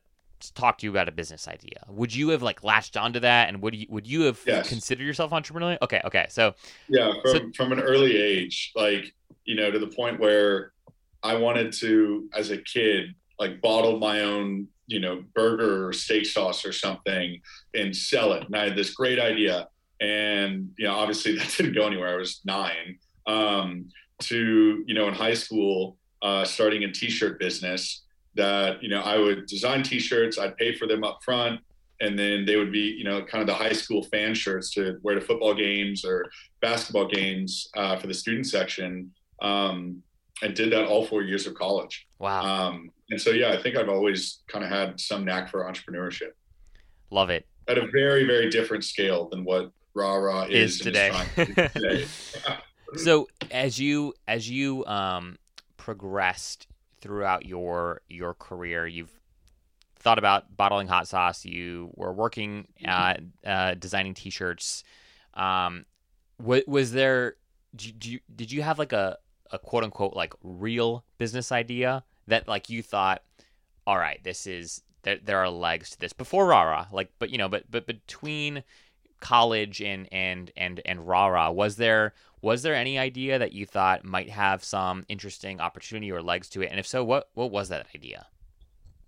talk 0.55 0.79
to 0.79 0.87
you 0.87 0.91
about 0.91 1.09
a 1.09 1.13
business 1.13 1.49
idea, 1.49 1.85
would 1.89 2.15
you 2.15 2.31
have 2.31 2.43
like 2.43 2.63
latched 2.63 2.97
onto 2.97 3.21
that 3.21 3.49
and 3.49 3.63
would 3.63 3.75
you 3.75 3.87
would 3.89 4.07
you 4.07 4.23
have 4.23 4.41
yes. 4.47 4.69
considered 4.69 5.05
yourself 5.05 5.31
entrepreneurial? 5.31 5.79
Okay, 5.83 6.01
okay. 6.05 6.27
So 6.29 6.55
yeah, 6.89 7.13
from 7.23 7.31
so, 7.33 7.51
from 7.55 7.73
an 7.73 7.81
early 7.81 8.17
age, 8.17 8.73
like, 8.75 9.15
you 9.45 9.57
know, 9.57 9.71
to 9.71 9.79
the 9.79 9.87
point 9.87 10.21
where 10.21 10.73
I 11.23 11.37
wanted 11.37 11.73
to 11.75 12.29
as 12.35 12.51
a 12.51 12.59
kid 12.59 13.15
like 13.39 13.61
bottle 13.61 13.99
my 13.99 14.21
own 14.21 14.69
you 14.87 15.01
know, 15.01 15.25
burger 15.35 15.87
or 15.87 15.93
steak 15.93 16.27
sauce 16.27 16.65
or 16.65 16.73
something 16.73 17.41
and 17.75 17.97
sell 17.97 18.33
it. 18.33 18.45
And 18.45 18.57
I 18.57 18.65
had 18.65 18.77
this 18.77 18.91
great 18.91 19.19
idea. 19.19 19.69
And, 20.01 20.71
you 20.79 20.87
know, 20.87 20.95
obviously 20.95 21.37
that 21.39 21.53
didn't 21.57 21.75
go 21.75 21.87
anywhere. 21.87 22.15
I 22.15 22.17
was 22.17 22.41
nine. 22.45 22.99
Um, 23.27 23.89
to, 24.23 24.85
you 24.87 24.95
know, 24.95 25.09
in 25.09 25.15
high 25.15 25.35
school, 25.35 25.99
uh, 26.23 26.45
starting 26.45 26.85
a 26.85 26.93
t 26.93 27.11
shirt 27.11 27.39
business 27.39 28.05
that, 28.35 28.83
you 28.83 28.89
know, 28.89 29.01
I 29.01 29.19
would 29.19 29.47
design 29.47 29.83
t 29.83 29.99
shirts, 29.99 30.39
I'd 30.39 30.57
pay 30.57 30.75
for 30.75 30.87
them 30.87 31.05
up 31.05 31.21
front. 31.25 31.61
And 32.01 32.19
then 32.19 32.45
they 32.45 32.57
would 32.57 32.73
be, 32.73 32.95
you 32.99 33.05
know, 33.05 33.25
kind 33.25 33.41
of 33.41 33.47
the 33.47 33.55
high 33.55 33.73
school 33.73 34.03
fan 34.05 34.35
shirts 34.35 34.71
to 34.75 34.99
wear 35.03 35.15
to 35.15 35.21
football 35.21 35.55
games 35.55 36.05
or 36.05 36.27
basketball 36.61 37.09
games 37.09 37.69
uh, 37.75 37.97
for 37.97 38.07
the 38.07 38.15
student 38.15 38.47
section. 38.47 39.11
Um, 39.41 40.03
I 40.43 40.49
did 40.49 40.71
that 40.73 40.87
all 40.87 41.07
four 41.07 41.23
years 41.23 41.47
of 41.47 41.55
college. 41.55 42.07
Wow. 42.19 42.43
Um, 42.43 42.91
and 43.11 43.21
so, 43.21 43.31
yeah, 43.31 43.53
I 43.53 43.63
think 43.63 43.77
I've 43.77 43.89
always 43.89 44.41
kind 44.49 44.65
of 44.65 44.71
had 44.71 45.01
some 45.01 45.25
knack 45.25 45.49
for 45.49 45.65
entrepreneurship. 45.65 46.33
Love 47.11 47.31
it. 47.31 47.47
At 47.69 47.79
a 47.79 47.87
very, 47.93 48.25
very 48.27 48.51
different 48.51 48.85
scale 48.85 49.29
than 49.29 49.45
what 49.45 49.71
Rah 49.95 50.15
Rah 50.15 50.45
is, 50.45 50.75
is 50.75 50.81
today. 50.81 51.13
today. 51.35 52.07
so 52.97 53.29
as 53.51 53.79
you 53.79 54.15
as 54.29 54.49
you 54.49 54.85
um, 54.87 55.39
progressed 55.77 56.67
throughout 57.01 57.47
your 57.47 58.03
your 58.09 58.35
career, 58.35 58.87
you've 58.87 59.11
thought 59.99 60.19
about 60.19 60.57
bottling 60.57 60.87
hot 60.87 61.09
sauce. 61.09 61.45
You 61.45 61.91
were 61.95 62.13
working 62.13 62.69
at 62.85 63.21
uh, 63.45 63.75
designing 63.75 64.15
T-shirts. 64.15 64.85
Um, 65.35 65.87
was, 66.41 66.63
was 66.67 66.93
there? 66.93 67.37
Did 67.75 68.05
you, 68.07 68.21
did 68.35 68.53
you 68.53 68.63
have 68.63 68.79
like 68.79 68.93
a 68.93 69.19
a 69.51 69.59
quote 69.59 69.85
unquote 69.85 70.15
like 70.15 70.35
real 70.43 71.05
business 71.19 71.53
idea 71.53 72.05
that 72.27 72.49
like 72.49 72.69
you 72.69 72.83
thought, 72.83 73.23
all 73.87 73.99
right, 73.99 74.23
this 74.25 74.47
is 74.47 74.83
there, 75.03 75.19
there 75.23 75.39
are 75.39 75.49
legs 75.49 75.91
to 75.91 75.99
this 76.01 76.13
before 76.13 76.47
Rah, 76.47 76.87
like, 76.93 77.11
but 77.19 77.31
you 77.31 77.39
know, 77.39 77.49
but 77.49 77.71
but 77.71 77.87
between 77.87 78.65
college 79.21 79.81
and 79.81 80.09
and 80.13 80.51
and 80.57 80.81
and 80.85 81.07
Rah, 81.07 81.51
was 81.51 81.77
there 81.77 82.13
was 82.43 82.63
there 82.63 82.75
any 82.75 82.99
idea 82.99 83.39
that 83.39 83.53
you 83.53 83.67
thought 83.67 84.05
might 84.05 84.31
have 84.31 84.63
some 84.63 85.05
interesting 85.09 85.61
opportunity 85.61 86.11
or 86.13 86.23
legs 86.23 86.49
to 86.51 86.63
it? 86.63 86.71
And 86.71 86.79
if 86.79 86.87
so, 86.87 87.05
what 87.05 87.29
what 87.35 87.51
was 87.51 87.69
that 87.69 87.87
idea? 87.95 88.27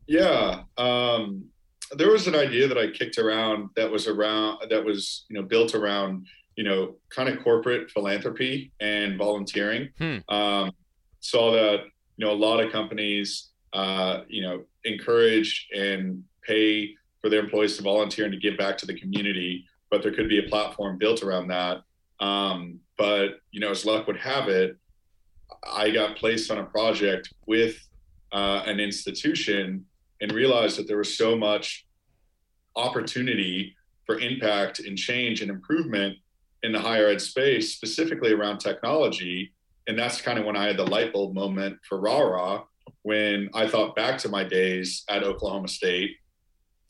Yeah, 0.06 0.62
um, 0.78 1.44
there 1.92 2.10
was 2.10 2.26
an 2.26 2.34
idea 2.34 2.66
that 2.68 2.78
I 2.78 2.90
kicked 2.90 3.18
around 3.18 3.70
that 3.76 3.90
was 3.90 4.06
around 4.06 4.70
that 4.70 4.84
was 4.84 5.24
you 5.28 5.34
know 5.34 5.46
built 5.46 5.74
around 5.74 6.26
you 6.58 6.64
know 6.64 6.96
kind 7.08 7.28
of 7.28 7.42
corporate 7.44 7.88
philanthropy 7.88 8.72
and 8.80 9.16
volunteering. 9.16 9.90
Hmm. 9.98 10.18
Um, 10.28 10.72
saw 11.20 11.52
that 11.52 11.84
you 12.18 12.26
know, 12.26 12.32
a 12.32 12.34
lot 12.34 12.58
of 12.58 12.72
companies, 12.72 13.50
uh, 13.72 14.22
you 14.28 14.42
know, 14.42 14.64
encourage 14.84 15.68
and 15.72 16.24
pay 16.42 16.94
for 17.20 17.30
their 17.30 17.40
employees 17.40 17.76
to 17.76 17.82
volunteer 17.82 18.24
and 18.24 18.32
to 18.32 18.40
give 18.40 18.58
back 18.58 18.76
to 18.78 18.86
the 18.86 18.98
community. 18.98 19.64
But 19.88 20.02
there 20.02 20.12
could 20.12 20.28
be 20.28 20.40
a 20.44 20.48
platform 20.48 20.98
built 20.98 21.22
around 21.22 21.46
that. 21.48 21.78
Um, 22.20 22.80
but 22.98 23.40
you 23.52 23.60
know, 23.60 23.70
as 23.70 23.86
luck 23.86 24.08
would 24.08 24.18
have 24.18 24.48
it, 24.48 24.76
I 25.64 25.90
got 25.90 26.16
placed 26.16 26.50
on 26.50 26.58
a 26.58 26.64
project 26.64 27.32
with 27.46 27.76
uh, 28.32 28.62
an 28.66 28.80
institution 28.80 29.86
and 30.20 30.32
realized 30.32 30.76
that 30.78 30.88
there 30.88 30.98
was 30.98 31.16
so 31.16 31.36
much 31.36 31.86
opportunity 32.74 33.76
for 34.06 34.18
impact 34.18 34.80
and 34.80 34.98
change 34.98 35.40
and 35.40 35.50
improvement 35.50 36.16
in 36.62 36.72
the 36.72 36.80
higher 36.80 37.08
ed 37.08 37.20
space, 37.20 37.74
specifically 37.74 38.32
around 38.32 38.58
technology, 38.58 39.52
and 39.86 39.98
that's 39.98 40.20
kind 40.20 40.38
of 40.38 40.44
when 40.44 40.56
I 40.56 40.66
had 40.66 40.76
the 40.76 40.84
light 40.84 41.12
bulb 41.12 41.34
moment 41.34 41.78
for 41.88 41.98
Rah 41.98 42.62
when 43.02 43.48
I 43.54 43.66
thought 43.66 43.96
back 43.96 44.18
to 44.18 44.28
my 44.28 44.44
days 44.44 45.04
at 45.08 45.22
Oklahoma 45.22 45.68
State. 45.68 46.16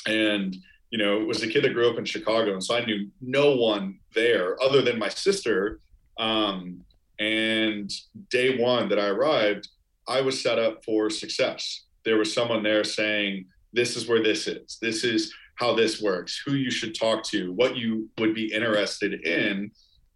And, 0.07 0.57
you 0.91 0.99
know, 0.99 1.19
was 1.21 1.43
a 1.43 1.49
kid 1.49 1.65
that 1.65 1.75
grew 1.75 1.91
up 1.91 1.99
in 1.99 2.05
Chicago. 2.05 2.53
And 2.53 2.65
so 2.65 2.77
I 2.77 2.85
knew 2.85 3.09
no 3.21 3.55
one 3.55 3.99
there 4.15 4.61
other 4.63 4.83
than 4.83 4.99
my 4.99 5.09
sister. 5.09 5.81
Um, 6.19 6.85
and 7.21 7.91
day 8.31 8.59
one 8.59 8.89
that 8.89 8.99
I 8.99 9.07
arrived, 9.07 9.69
I 10.09 10.21
was 10.21 10.41
set 10.41 10.59
up 10.59 10.85
for 10.85 11.11
success. 11.11 11.85
There 12.05 12.17
was 12.17 12.33
someone 12.33 12.63
there 12.63 12.85
saying, 12.85 13.47
This 13.73 13.97
is 13.97 14.09
where 14.09 14.23
this 14.23 14.47
is. 14.47 14.79
This 14.81 15.05
is 15.05 15.33
how 15.59 15.75
this 15.75 16.01
works, 16.01 16.40
who 16.44 16.55
you 16.55 16.71
should 16.71 16.94
talk 16.94 17.23
to, 17.25 17.53
what 17.53 17.77
you 17.77 18.09
would 18.18 18.35
be 18.35 18.53
interested 18.53 19.27
in 19.27 19.71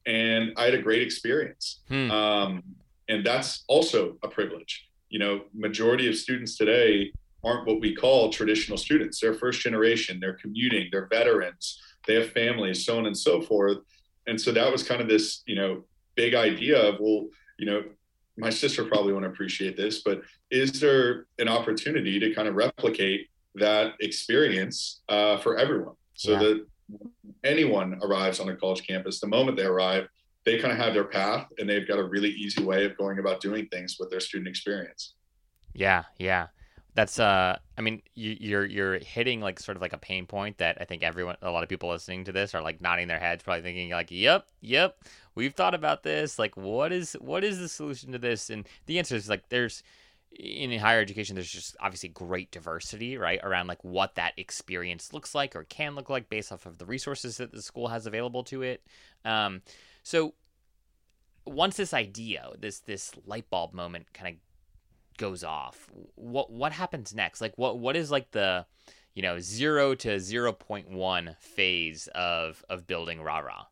and 0.06 0.52
I 0.56 0.64
had 0.64 0.74
a 0.74 0.82
great 0.82 1.02
experience. 1.02 1.80
Hmm. 1.88 2.10
Um, 2.10 2.62
and 3.08 3.24
that's 3.24 3.64
also 3.68 4.16
a 4.22 4.28
privilege. 4.28 4.88
You 5.08 5.18
know, 5.18 5.42
majority 5.54 6.08
of 6.08 6.16
students 6.16 6.56
today 6.56 7.12
aren't 7.44 7.66
what 7.66 7.80
we 7.80 7.94
call 7.94 8.30
traditional 8.30 8.78
students. 8.78 9.20
They're 9.20 9.34
first 9.34 9.60
generation, 9.60 10.18
they're 10.20 10.38
commuting, 10.40 10.88
they're 10.90 11.08
veterans, 11.08 11.80
they 12.06 12.14
have 12.14 12.30
families, 12.30 12.84
so 12.84 12.98
on 12.98 13.06
and 13.06 13.16
so 13.16 13.40
forth. 13.40 13.78
And 14.26 14.40
so 14.40 14.52
that 14.52 14.70
was 14.70 14.82
kind 14.82 15.00
of 15.00 15.08
this, 15.08 15.42
you 15.46 15.56
know, 15.56 15.84
big 16.14 16.34
idea 16.34 16.80
of, 16.80 17.00
well, 17.00 17.26
you 17.58 17.66
know, 17.66 17.82
my 18.38 18.48
sister 18.48 18.84
probably 18.84 19.12
won't 19.12 19.26
appreciate 19.26 19.76
this, 19.76 20.02
but 20.02 20.22
is 20.50 20.80
there 20.80 21.26
an 21.38 21.48
opportunity 21.48 22.18
to 22.20 22.32
kind 22.32 22.48
of 22.48 22.54
replicate 22.54 23.28
that 23.54 23.92
experience 24.00 25.02
uh, 25.08 25.36
for 25.38 25.58
everyone 25.58 25.94
so 26.14 26.32
yeah. 26.32 26.38
that 26.38 26.66
anyone 27.44 27.98
arrives 28.02 28.40
on 28.40 28.48
a 28.48 28.56
college 28.56 28.86
campus, 28.86 29.20
the 29.20 29.26
moment 29.26 29.56
they 29.56 29.64
arrive, 29.64 30.08
they 30.44 30.58
kind 30.58 30.72
of 30.72 30.78
have 30.78 30.94
their 30.94 31.04
path 31.04 31.46
and 31.58 31.68
they've 31.68 31.86
got 31.86 31.98
a 31.98 32.04
really 32.04 32.30
easy 32.30 32.62
way 32.62 32.84
of 32.84 32.96
going 32.96 33.18
about 33.18 33.40
doing 33.40 33.66
things 33.66 33.96
with 33.98 34.10
their 34.10 34.20
student 34.20 34.48
experience. 34.48 35.14
Yeah, 35.72 36.04
yeah. 36.18 36.48
That's 36.94 37.18
uh 37.18 37.56
I 37.78 37.80
mean 37.80 38.02
you, 38.14 38.36
you're 38.38 38.66
you're 38.66 38.98
hitting 38.98 39.40
like 39.40 39.58
sort 39.58 39.76
of 39.76 39.82
like 39.82 39.94
a 39.94 39.98
pain 39.98 40.26
point 40.26 40.58
that 40.58 40.76
I 40.78 40.84
think 40.84 41.02
everyone 41.02 41.36
a 41.40 41.50
lot 41.50 41.62
of 41.62 41.70
people 41.70 41.88
listening 41.88 42.24
to 42.24 42.32
this 42.32 42.54
are 42.54 42.60
like 42.60 42.82
nodding 42.82 43.08
their 43.08 43.18
heads 43.18 43.42
probably 43.42 43.62
thinking 43.62 43.90
like 43.90 44.10
yep 44.10 44.46
yep 44.60 44.98
we've 45.34 45.54
thought 45.54 45.74
about 45.74 46.02
this 46.02 46.38
like 46.38 46.54
what 46.54 46.92
is 46.92 47.14
what 47.14 47.44
is 47.44 47.58
the 47.58 47.68
solution 47.68 48.12
to 48.12 48.18
this 48.18 48.50
and 48.50 48.68
the 48.84 48.98
answer 48.98 49.16
is 49.16 49.30
like 49.30 49.48
there's 49.48 49.82
in 50.38 50.76
higher 50.78 51.00
education 51.00 51.34
there's 51.36 51.50
just 51.50 51.76
obviously 51.80 52.08
great 52.08 52.50
diversity 52.50 53.16
right 53.16 53.40
around 53.42 53.66
like 53.66 53.82
what 53.84 54.14
that 54.14 54.32
experience 54.36 55.12
looks 55.12 55.34
like 55.34 55.54
or 55.54 55.64
can 55.64 55.94
look 55.94 56.08
like 56.08 56.28
based 56.28 56.52
off 56.52 56.66
of 56.66 56.78
the 56.78 56.86
resources 56.86 57.36
that 57.36 57.52
the 57.52 57.62
school 57.62 57.88
has 57.88 58.06
available 58.06 58.42
to 58.42 58.62
it. 58.62 58.82
Um, 59.24 59.62
so 60.02 60.34
once 61.44 61.76
this 61.76 61.92
idea 61.92 62.48
this 62.58 62.80
this 62.80 63.12
light 63.26 63.50
bulb 63.50 63.74
moment 63.74 64.12
kind 64.12 64.36
of 64.36 64.40
goes 65.18 65.42
off 65.42 65.90
what 66.14 66.50
what 66.50 66.72
happens 66.72 67.14
next? 67.14 67.40
Like 67.40 67.56
what 67.56 67.78
what 67.78 67.96
is 67.96 68.10
like 68.10 68.30
the 68.30 68.66
you 69.14 69.22
know 69.22 69.38
0 69.38 69.94
to 69.96 70.08
0.1 70.16 71.36
phase 71.38 72.08
of 72.14 72.64
of 72.68 72.86
building 72.86 73.20
rah 73.20 73.66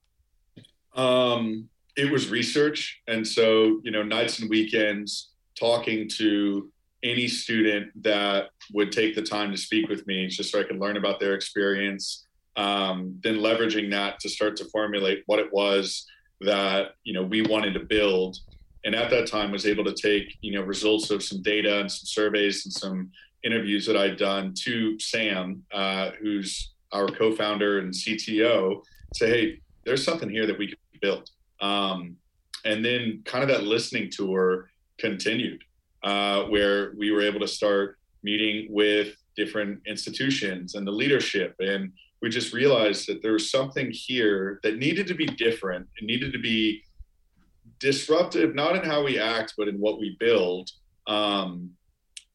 um 0.95 1.69
it 1.97 2.11
was 2.11 2.29
research 2.29 3.01
and 3.07 3.27
so 3.27 3.81
you 3.83 3.91
know 3.91 4.03
nights 4.03 4.39
and 4.39 4.51
weekends 4.51 5.30
talking 5.61 6.09
to 6.17 6.71
any 7.03 7.29
student 7.29 7.91
that 8.03 8.51
would 8.73 8.93
take 8.93 9.15
the 9.15 9.23
time 9.23 9.51
to 9.51 9.57
speak 9.57 9.89
with 9.89 10.07
me 10.07 10.27
just 10.27 10.51
so 10.51 10.61
I 10.61 10.65
could 10.65 10.79
learn 10.79 10.97
about 10.97 11.21
their 11.21 11.35
experience. 11.35 12.27
Um, 12.57 13.19
then 13.23 13.37
leveraging 13.37 13.91
that 13.93 14.19
to 14.21 14.29
start 14.29 14.57
to 14.57 14.65
formulate 14.67 15.23
what 15.27 15.39
it 15.39 15.53
was 15.53 16.05
that 16.43 16.95
you 17.05 17.13
know 17.13 17.23
we 17.23 17.43
wanted 17.43 17.75
to 17.75 17.81
build 17.81 18.39
and 18.85 18.95
at 18.95 19.11
that 19.11 19.27
time 19.27 19.53
was 19.53 19.67
able 19.67 19.85
to 19.85 19.93
take 19.93 20.37
you 20.41 20.53
know 20.53 20.63
results 20.63 21.11
of 21.11 21.23
some 21.23 21.43
data 21.43 21.81
and 21.81 21.91
some 21.93 22.07
surveys 22.07 22.65
and 22.65 22.73
some 22.73 23.11
interviews 23.43 23.87
that 23.87 23.97
I'd 23.97 24.17
done 24.17 24.55
to 24.65 24.99
Sam, 24.99 25.63
uh, 25.73 26.11
who's 26.21 26.73
our 26.93 27.07
co-founder 27.07 27.79
and 27.79 27.93
CTO, 27.93 28.83
say, 29.15 29.31
hey, 29.31 29.61
there's 29.85 30.05
something 30.05 30.29
here 30.29 30.47
that 30.47 30.59
we 30.59 30.69
could 30.69 30.79
build. 31.01 31.31
Um, 31.61 32.17
and 32.65 32.85
then 32.85 33.23
kind 33.25 33.43
of 33.43 33.49
that 33.49 33.65
listening 33.65 34.11
tour 34.11 34.70
continued, 35.01 35.63
uh, 36.03 36.45
where 36.45 36.93
we 36.99 37.11
were 37.11 37.23
able 37.23 37.41
to 37.41 37.49
start 37.49 37.97
meeting 38.23 38.67
with 38.71 39.17
different 39.37 39.81
institutions 39.87 40.75
and 40.75 40.87
the 40.87 40.93
leadership 40.93 41.55
and 41.61 41.93
we 42.23 42.29
just 42.29 42.53
realized 42.53 43.09
that 43.09 43.23
there 43.23 43.33
was 43.33 43.51
something 43.51 43.91
here 43.91 44.61
that 44.63 44.77
needed 44.77 45.07
to 45.07 45.15
be 45.15 45.27
different. 45.27 45.89
It 45.97 46.05
needed 46.05 46.33
to 46.33 46.39
be 46.39 46.83
disruptive, 47.79 48.55
not 48.55 48.77
in 48.77 48.83
how 48.83 49.03
we 49.03 49.19
act, 49.19 49.55
but 49.57 49.69
in 49.69 49.77
what 49.77 49.99
we 49.99 50.17
build. 50.21 50.71
Um, 51.07 51.71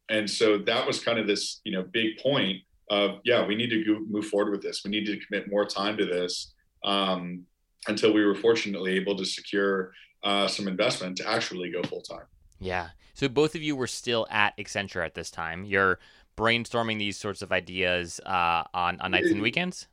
and 0.10 0.30
so 0.30 0.58
that 0.58 0.86
was 0.86 1.04
kind 1.04 1.19
of 1.19 1.28
this, 1.28 1.62
you 1.63 1.71
know, 1.71 1.84
big 1.84 2.17
point 2.17 2.58
of, 2.89 3.19
yeah, 3.23 3.45
we 3.45 3.56
need 3.56 3.69
to 3.69 3.84
go, 3.84 3.99
move 4.08 4.25
forward 4.25 4.51
with 4.51 4.62
this. 4.62 4.82
We 4.84 4.91
need 4.91 5.06
to 5.06 5.19
commit 5.25 5.49
more 5.49 5.65
time 5.65 5.97
to 5.97 6.06
this 6.06 6.54
um, 6.84 7.43
until 7.88 8.12
we 8.12 8.25
were 8.25 8.36
fortunately 8.36 8.93
able 8.93 9.15
to 9.15 9.25
secure 9.25 9.91
uh, 10.23 10.47
some 10.47 10.67
investment 10.67 11.17
to 11.17 11.30
actually 11.30 11.69
go 11.69 11.84
full 11.84 12.01
time. 12.01 12.25
Yeah. 12.60 12.89
So 13.13 13.28
both 13.30 13.56
of 13.56 13.62
you 13.62 13.76
were 13.76 13.88
still 13.88 14.28
at 14.30 14.58
Accenture 14.58 15.06
at 15.06 15.13
this 15.13 15.32
time. 15.32 15.65
You're 15.65 16.00
brainstorming 16.38 17.00
these 17.00 17.18
sorts 17.18 17.41
of 17.41 17.52
ideas 17.52 18.20
uh, 18.26 18.63
on 18.74 19.00
on 19.00 19.12
nights 19.12 19.32
and 19.32 19.41
weekends. 19.41 19.88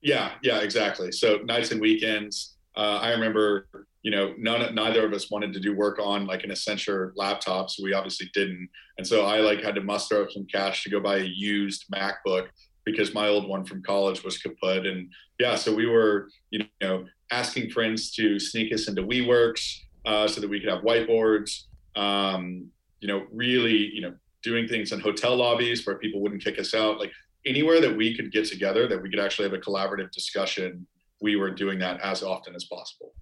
Yeah, 0.00 0.32
yeah, 0.42 0.58
exactly. 0.58 1.12
So 1.12 1.38
nights 1.44 1.72
and 1.72 1.80
weekends. 1.80 2.56
Uh, 2.76 2.98
I 3.02 3.10
remember, 3.10 3.66
you 4.02 4.12
know, 4.12 4.34
none, 4.38 4.72
neither 4.74 5.04
of 5.04 5.12
us 5.12 5.30
wanted 5.30 5.52
to 5.52 5.60
do 5.60 5.74
work 5.74 5.98
on 6.00 6.26
like 6.26 6.44
an 6.44 6.50
Accenture 6.50 7.10
laptop, 7.16 7.70
so 7.70 7.82
we 7.82 7.92
obviously 7.92 8.30
didn't. 8.32 8.68
And 8.96 9.06
so 9.06 9.24
I 9.26 9.40
like 9.40 9.62
had 9.62 9.74
to 9.74 9.80
muster 9.80 10.22
up 10.22 10.30
some 10.30 10.46
cash 10.46 10.84
to 10.84 10.90
go 10.90 11.00
buy 11.00 11.16
a 11.18 11.24
used 11.24 11.86
MacBook 11.92 12.48
because 12.84 13.12
my 13.12 13.28
old 13.28 13.48
one 13.48 13.64
from 13.64 13.82
college 13.82 14.22
was 14.22 14.38
kaput. 14.38 14.86
And 14.86 15.12
yeah, 15.38 15.56
so 15.56 15.74
we 15.74 15.86
were, 15.86 16.28
you 16.50 16.64
know, 16.80 17.04
asking 17.30 17.70
friends 17.70 18.12
to 18.12 18.38
sneak 18.38 18.72
us 18.72 18.88
into 18.88 19.02
WeWorks 19.02 19.80
uh, 20.06 20.28
so 20.28 20.40
that 20.40 20.48
we 20.48 20.60
could 20.60 20.70
have 20.70 20.82
whiteboards. 20.82 21.64
Um, 21.96 22.68
you 23.00 23.08
know, 23.08 23.26
really, 23.32 23.90
you 23.92 24.00
know, 24.00 24.14
doing 24.42 24.68
things 24.68 24.92
in 24.92 25.00
hotel 25.00 25.36
lobbies 25.36 25.86
where 25.86 25.98
people 25.98 26.20
wouldn't 26.20 26.42
kick 26.42 26.58
us 26.58 26.74
out. 26.74 26.98
Like 26.98 27.12
anywhere 27.44 27.80
that 27.80 27.96
we 27.96 28.16
could 28.16 28.32
get 28.32 28.46
together, 28.46 28.86
that 28.88 29.02
we 29.02 29.10
could 29.10 29.20
actually 29.20 29.48
have 29.48 29.58
a 29.58 29.62
collaborative 29.62 30.10
discussion, 30.12 30.86
we 31.20 31.36
were 31.36 31.50
doing 31.50 31.78
that 31.80 32.00
as 32.00 32.22
often 32.22 32.54
as 32.54 32.64
possible. 32.64 33.14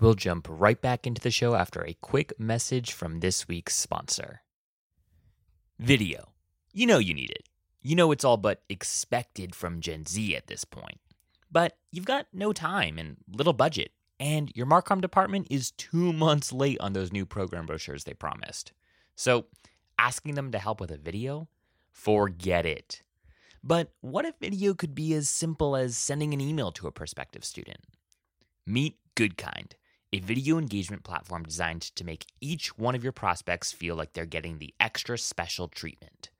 We'll 0.00 0.14
jump 0.14 0.46
right 0.50 0.80
back 0.80 1.06
into 1.06 1.22
the 1.22 1.30
show 1.30 1.54
after 1.54 1.82
a 1.82 1.94
quick 1.94 2.38
message 2.38 2.92
from 2.92 3.20
this 3.20 3.48
week's 3.48 3.74
sponsor. 3.74 4.42
Video. 5.78 6.32
You 6.72 6.86
know 6.86 6.98
you 6.98 7.14
need 7.14 7.30
it. 7.30 7.48
You 7.80 7.94
know 7.94 8.12
it's 8.12 8.24
all 8.24 8.36
but 8.36 8.62
expected 8.68 9.54
from 9.54 9.80
Gen 9.80 10.04
Z 10.04 10.36
at 10.36 10.48
this 10.48 10.64
point. 10.64 10.98
But 11.50 11.78
you've 11.90 12.04
got 12.04 12.26
no 12.32 12.52
time 12.52 12.98
and 12.98 13.16
little 13.32 13.54
budget, 13.54 13.92
and 14.18 14.50
your 14.54 14.66
Marcom 14.66 15.00
department 15.00 15.46
is 15.50 15.72
two 15.72 16.12
months 16.12 16.52
late 16.52 16.80
on 16.80 16.92
those 16.92 17.12
new 17.12 17.26
program 17.26 17.66
brochures 17.66 18.04
they 18.04 18.14
promised. 18.14 18.72
So 19.14 19.46
asking 19.98 20.34
them 20.34 20.52
to 20.52 20.58
help 20.58 20.80
with 20.80 20.90
a 20.90 20.96
video? 20.96 21.48
Forget 21.92 22.66
it. 22.66 23.02
But 23.62 23.92
what 24.00 24.24
if 24.24 24.34
video 24.40 24.74
could 24.74 24.94
be 24.94 25.12
as 25.14 25.28
simple 25.28 25.76
as 25.76 25.96
sending 25.96 26.32
an 26.32 26.40
email 26.40 26.70
to 26.72 26.86
a 26.86 26.92
prospective 26.92 27.44
student? 27.44 27.80
Meet 28.66 28.96
Goodkind, 29.16 29.72
a 30.12 30.20
video 30.20 30.58
engagement 30.58 31.02
platform 31.02 31.42
designed 31.42 31.82
to 31.82 32.04
make 32.04 32.26
each 32.40 32.76
one 32.78 32.94
of 32.94 33.02
your 33.02 33.12
prospects 33.12 33.72
feel 33.72 33.96
like 33.96 34.12
they're 34.12 34.26
getting 34.26 34.58
the 34.58 34.74
extra 34.78 35.18
special 35.18 35.68
treatment. 35.68 36.30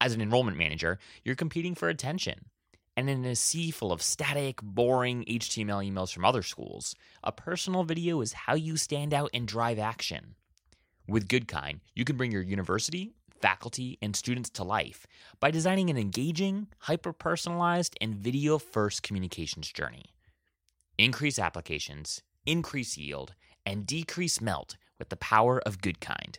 As 0.00 0.14
an 0.14 0.20
enrollment 0.20 0.56
manager, 0.56 0.98
you're 1.24 1.34
competing 1.34 1.74
for 1.74 1.88
attention. 1.88 2.46
And 2.96 3.10
in 3.10 3.26
a 3.26 3.36
sea 3.36 3.70
full 3.70 3.92
of 3.92 4.02
static, 4.02 4.60
boring 4.62 5.24
HTML 5.28 5.86
emails 5.86 6.12
from 6.12 6.24
other 6.24 6.42
schools, 6.42 6.94
a 7.22 7.30
personal 7.30 7.84
video 7.84 8.22
is 8.22 8.32
how 8.32 8.54
you 8.54 8.78
stand 8.78 9.12
out 9.12 9.30
and 9.34 9.46
drive 9.46 9.78
action. 9.78 10.34
With 11.06 11.28
Goodkind, 11.28 11.80
you 11.94 12.04
can 12.04 12.16
bring 12.16 12.32
your 12.32 12.42
university, 12.42 13.12
faculty, 13.40 13.98
and 14.00 14.16
students 14.16 14.48
to 14.50 14.64
life 14.64 15.06
by 15.40 15.50
designing 15.50 15.90
an 15.90 15.98
engaging, 15.98 16.68
hyper 16.78 17.12
personalized, 17.12 17.96
and 18.00 18.14
video 18.14 18.58
first 18.58 19.02
communications 19.02 19.70
journey. 19.70 20.06
Increase 20.96 21.38
applications, 21.38 22.22
increase 22.46 22.96
yield, 22.96 23.34
and 23.66 23.86
decrease 23.86 24.40
melt 24.40 24.76
with 24.98 25.10
the 25.10 25.16
power 25.16 25.60
of 25.66 25.82
Goodkind. 25.82 26.38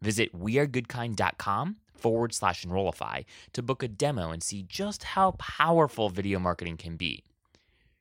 Visit 0.00 0.38
wearegoodkind.com 0.38 1.76
forward 1.96 2.34
slash 2.34 2.64
enrollify 2.64 3.22
to 3.52 3.62
book 3.62 3.82
a 3.82 3.88
demo 3.88 4.30
and 4.30 4.42
see 4.42 4.62
just 4.62 5.04
how 5.04 5.32
powerful 5.32 6.08
video 6.08 6.38
marketing 6.38 6.76
can 6.76 6.96
be. 6.96 7.24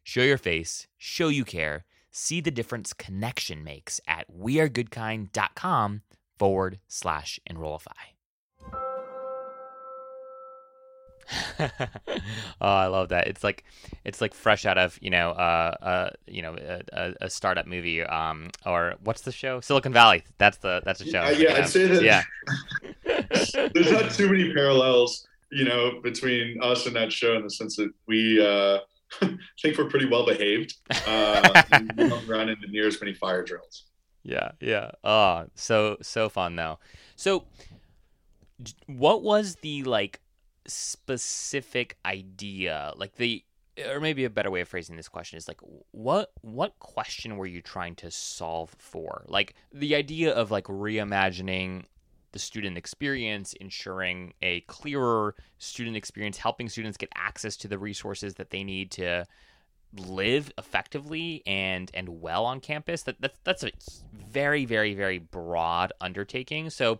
Show 0.03 0.21
your 0.21 0.37
face, 0.37 0.87
show 0.97 1.29
you 1.29 1.43
care, 1.43 1.85
see 2.11 2.39
the 2.39 2.51
difference 2.51 2.93
connection 2.93 3.63
makes 3.63 3.99
at 4.07 4.25
wearegoodkind.com 4.31 6.01
forward 6.37 6.79
slash 6.87 7.39
enrollify. 7.49 7.91
oh, 11.59 11.69
I 12.61 12.87
love 12.87 13.09
that. 13.09 13.27
It's 13.27 13.43
like 13.43 13.63
it's 14.03 14.21
like 14.21 14.33
fresh 14.33 14.65
out 14.65 14.77
of 14.77 14.97
you 15.01 15.09
know 15.09 15.31
uh, 15.31 15.75
uh 15.81 16.09
you 16.27 16.41
know 16.41 16.55
a, 16.93 17.13
a 17.21 17.29
startup 17.29 17.65
movie 17.65 18.03
um 18.03 18.49
or 18.65 18.95
what's 19.03 19.21
the 19.21 19.31
show 19.31 19.59
Silicon 19.59 19.93
Valley. 19.93 20.23
That's 20.37 20.57
the 20.57 20.81
that's 20.85 20.99
the 20.99 21.05
show. 21.05 21.23
Yeah, 21.23 21.31
yeah 21.31 21.53
I'd 21.57 21.69
say 21.69 21.87
that. 21.87 22.03
Yeah. 22.03 22.23
there's 23.73 23.91
not 23.91 24.11
too 24.11 24.29
many 24.29 24.53
parallels 24.53 25.27
you 25.51 25.65
know 25.65 25.99
between 26.01 26.61
us 26.61 26.85
and 26.85 26.95
that 26.95 27.11
show 27.11 27.35
in 27.35 27.43
the 27.43 27.49
sense 27.49 27.75
that 27.75 27.91
we 28.07 28.45
uh 28.45 28.79
think 29.61 29.77
we're 29.77 29.89
pretty 29.89 30.07
well 30.07 30.25
behaved. 30.25 30.75
Uh, 31.07 31.63
we 31.97 32.07
don't 32.07 32.27
run 32.27 32.49
into 32.49 32.67
near 32.67 32.87
as 32.87 32.99
many 32.99 33.13
fire 33.13 33.43
drills. 33.43 33.85
Yeah, 34.23 34.51
yeah. 34.59 34.91
Oh, 35.03 35.45
so 35.55 35.97
so 36.01 36.29
fun 36.29 36.55
though. 36.55 36.79
So, 37.15 37.45
what 38.87 39.21
was 39.21 39.55
the 39.61 39.83
like 39.83 40.21
specific 40.67 41.97
idea? 42.05 42.93
Like 42.95 43.15
the, 43.15 43.43
or 43.87 43.99
maybe 43.99 44.25
a 44.25 44.29
better 44.29 44.49
way 44.49 44.61
of 44.61 44.67
phrasing 44.67 44.95
this 44.95 45.07
question 45.07 45.37
is 45.37 45.47
like, 45.47 45.61
what 45.91 46.31
what 46.41 46.77
question 46.79 47.37
were 47.37 47.45
you 47.45 47.61
trying 47.61 47.95
to 47.97 48.09
solve 48.09 48.75
for? 48.79 49.25
Like 49.27 49.53
the 49.71 49.95
idea 49.95 50.33
of 50.33 50.49
like 50.49 50.65
reimagining 50.65 51.85
the 52.35 52.39
student 52.39 52.77
experience, 52.77 53.53
ensuring 53.53 54.33
a 54.41 54.59
clearer 54.67 55.35
student 55.57 55.95
experience, 55.95 56.37
helping 56.37 56.67
students 56.67 56.97
get 56.97 57.07
access 57.15 57.55
to 57.55 57.69
the 57.69 57.79
resources 57.79 58.33
that 58.33 58.49
they 58.49 58.61
need 58.61 58.91
to 58.91 59.25
live 59.99 60.51
effectively 60.57 61.41
and 61.47 61.89
and 61.93 62.09
well 62.09 62.43
on 62.43 62.59
campus. 62.59 63.03
That 63.03 63.15
that's 63.21 63.39
that's 63.45 63.63
a 63.63 63.71
very 64.11 64.65
very 64.65 64.93
very 64.93 65.17
broad 65.17 65.93
undertaking. 66.01 66.69
So 66.69 66.99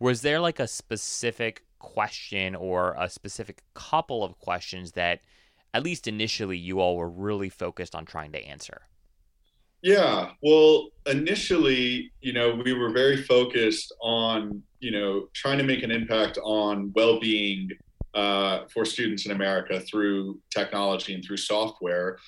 was 0.00 0.22
there 0.22 0.40
like 0.40 0.58
a 0.58 0.66
specific 0.66 1.62
question 1.78 2.56
or 2.56 2.96
a 2.98 3.08
specific 3.08 3.62
couple 3.74 4.24
of 4.24 4.36
questions 4.40 4.90
that 4.92 5.20
at 5.72 5.84
least 5.84 6.08
initially 6.08 6.58
you 6.58 6.80
all 6.80 6.96
were 6.96 7.08
really 7.08 7.50
focused 7.50 7.94
on 7.94 8.04
trying 8.04 8.32
to 8.32 8.44
answer? 8.44 8.82
Yeah, 9.82 10.30
well, 10.42 10.90
initially, 11.06 12.12
you 12.20 12.32
know, 12.32 12.54
we 12.54 12.72
were 12.72 12.90
very 12.90 13.16
focused 13.16 13.92
on, 14.00 14.62
you 14.82 14.90
know, 14.90 15.28
trying 15.32 15.58
to 15.58 15.64
make 15.64 15.82
an 15.82 15.90
impact 15.90 16.38
on 16.42 16.92
well-being 16.94 17.70
uh, 18.14 18.66
for 18.72 18.84
students 18.84 19.24
in 19.24 19.32
America 19.32 19.80
through 19.80 20.38
technology 20.50 21.14
and 21.14 21.24
through 21.24 21.38
software, 21.38 22.18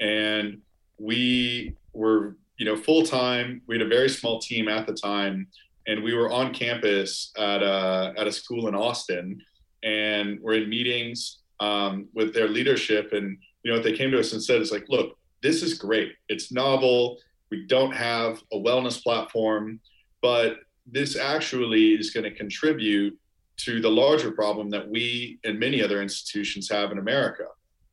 and 0.00 0.60
we 0.98 1.76
were, 1.92 2.36
you 2.56 2.64
know, 2.64 2.76
full 2.76 3.02
time. 3.02 3.60
We 3.66 3.74
had 3.76 3.86
a 3.86 3.88
very 3.88 4.08
small 4.08 4.38
team 4.38 4.68
at 4.68 4.86
the 4.86 4.94
time, 4.94 5.48
and 5.86 6.02
we 6.02 6.14
were 6.14 6.30
on 6.30 6.54
campus 6.54 7.32
at 7.36 7.62
a 7.62 8.14
at 8.16 8.26
a 8.26 8.32
school 8.32 8.68
in 8.68 8.74
Austin, 8.74 9.40
and 9.82 10.40
we're 10.40 10.62
in 10.62 10.70
meetings 10.70 11.40
um, 11.60 12.08
with 12.14 12.32
their 12.32 12.48
leadership, 12.48 13.12
and 13.12 13.36
you 13.62 13.70
know, 13.70 13.78
what 13.78 13.84
they 13.84 13.96
came 13.96 14.10
to 14.12 14.20
us 14.20 14.32
and 14.32 14.42
said, 14.42 14.62
"It's 14.62 14.72
like, 14.72 14.88
look." 14.88 15.18
this 15.44 15.62
is 15.62 15.74
great. 15.74 16.14
It's 16.30 16.50
novel. 16.50 17.18
We 17.50 17.66
don't 17.66 17.94
have 17.94 18.42
a 18.50 18.56
wellness 18.56 19.00
platform, 19.00 19.78
but 20.22 20.56
this 20.86 21.16
actually 21.16 21.94
is 21.94 22.10
going 22.10 22.24
to 22.24 22.30
contribute 22.30 23.18
to 23.56 23.80
the 23.80 23.90
larger 23.90 24.32
problem 24.32 24.70
that 24.70 24.88
we 24.88 25.38
and 25.44 25.58
many 25.58 25.82
other 25.82 26.02
institutions 26.02 26.68
have 26.70 26.90
in 26.92 26.98
America, 26.98 27.46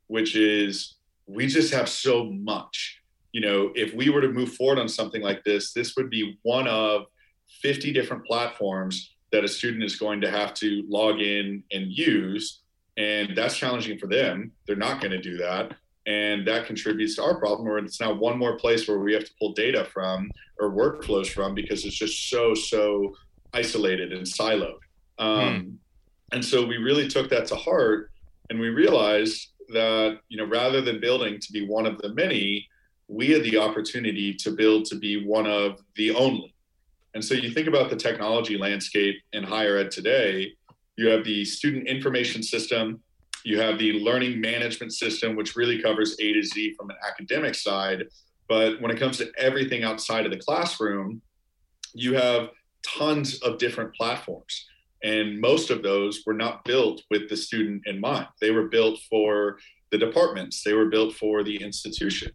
which 0.07 0.35
is 0.35 0.95
we 1.27 1.47
just 1.47 1.73
have 1.73 1.87
so 1.87 2.25
much. 2.25 3.01
You 3.31 3.41
know, 3.41 3.71
if 3.75 3.93
we 3.93 4.09
were 4.09 4.21
to 4.21 4.29
move 4.29 4.53
forward 4.53 4.79
on 4.79 4.89
something 4.89 5.21
like 5.21 5.43
this, 5.43 5.71
this 5.71 5.95
would 5.95 6.09
be 6.09 6.37
one 6.43 6.67
of 6.67 7.05
50 7.61 7.93
different 7.93 8.25
platforms 8.25 9.15
that 9.31 9.45
a 9.45 9.47
student 9.47 9.83
is 9.83 9.95
going 9.95 10.19
to 10.21 10.29
have 10.29 10.53
to 10.55 10.83
log 10.89 11.21
in 11.21 11.63
and 11.71 11.91
use. 11.91 12.61
And 12.97 13.35
that's 13.35 13.55
challenging 13.55 13.97
for 13.97 14.07
them. 14.07 14.51
They're 14.67 14.75
not 14.75 14.99
going 14.99 15.11
to 15.11 15.21
do 15.21 15.37
that. 15.37 15.73
And 16.07 16.47
that 16.47 16.65
contributes 16.65 17.15
to 17.15 17.23
our 17.23 17.39
problem 17.39 17.67
where 17.67 17.77
it's 17.77 18.01
now 18.01 18.13
one 18.13 18.37
more 18.37 18.57
place 18.57 18.87
where 18.87 18.99
we 18.99 19.13
have 19.13 19.25
to 19.25 19.31
pull 19.39 19.53
data 19.53 19.85
from 19.85 20.31
or 20.59 20.71
workflows 20.71 21.27
from 21.27 21.53
because 21.53 21.85
it's 21.85 21.95
just 21.95 22.29
so, 22.29 22.55
so 22.55 23.13
isolated 23.53 24.11
and 24.11 24.25
siloed. 24.25 24.79
Um, 25.19 25.59
hmm. 25.59 25.69
And 26.31 26.43
so 26.43 26.65
we 26.65 26.77
really 26.77 27.07
took 27.07 27.29
that 27.29 27.45
to 27.47 27.55
heart 27.55 28.11
and 28.49 28.59
we 28.59 28.69
realized 28.69 29.49
that, 29.69 30.19
you 30.29 30.37
know, 30.37 30.45
rather 30.45 30.81
than 30.81 30.99
building 30.99 31.39
to 31.39 31.51
be 31.51 31.67
one 31.67 31.85
of 31.85 31.97
the 31.99 32.13
many, 32.13 32.67
we 33.07 33.27
had 33.29 33.43
the 33.43 33.57
opportunity 33.57 34.33
to 34.33 34.51
build 34.51 34.85
to 34.85 34.95
be 34.95 35.25
one 35.25 35.45
of 35.45 35.81
the 35.95 36.11
only. 36.11 36.53
And 37.13 37.23
so 37.23 37.33
you 37.33 37.51
think 37.51 37.67
about 37.67 37.89
the 37.89 37.95
technology 37.95 38.57
landscape 38.57 39.15
in 39.33 39.43
higher 39.43 39.77
ed 39.77 39.91
today, 39.91 40.53
you 40.95 41.07
have 41.07 41.25
the 41.25 41.43
student 41.43 41.87
information 41.87 42.41
system, 42.41 43.01
you 43.43 43.59
have 43.59 43.79
the 43.79 43.93
learning 43.93 44.39
management 44.39 44.93
system, 44.93 45.35
which 45.35 45.55
really 45.55 45.81
covers 45.81 46.15
A 46.19 46.33
to 46.33 46.43
Z 46.43 46.75
from 46.77 46.89
an 46.89 46.97
academic 47.07 47.55
side. 47.55 48.05
But 48.47 48.81
when 48.81 48.91
it 48.91 48.99
comes 48.99 49.17
to 49.17 49.31
everything 49.37 49.83
outside 49.83 50.25
of 50.25 50.31
the 50.31 50.37
classroom, 50.37 51.21
you 51.93 52.15
have 52.15 52.49
tons 52.85 53.39
of 53.41 53.57
different 53.57 53.93
platforms. 53.95 54.65
And 55.03 55.39
most 55.39 55.69
of 55.69 55.81
those 55.81 56.23
were 56.25 56.33
not 56.33 56.63
built 56.63 57.01
with 57.09 57.29
the 57.29 57.37
student 57.37 57.83
in 57.87 57.99
mind. 57.99 58.27
They 58.39 58.51
were 58.51 58.67
built 58.67 58.99
for 59.09 59.57
the 59.91 59.97
departments, 59.97 60.63
they 60.63 60.73
were 60.73 60.85
built 60.85 61.15
for 61.15 61.43
the 61.43 61.57
institution. 61.57 62.31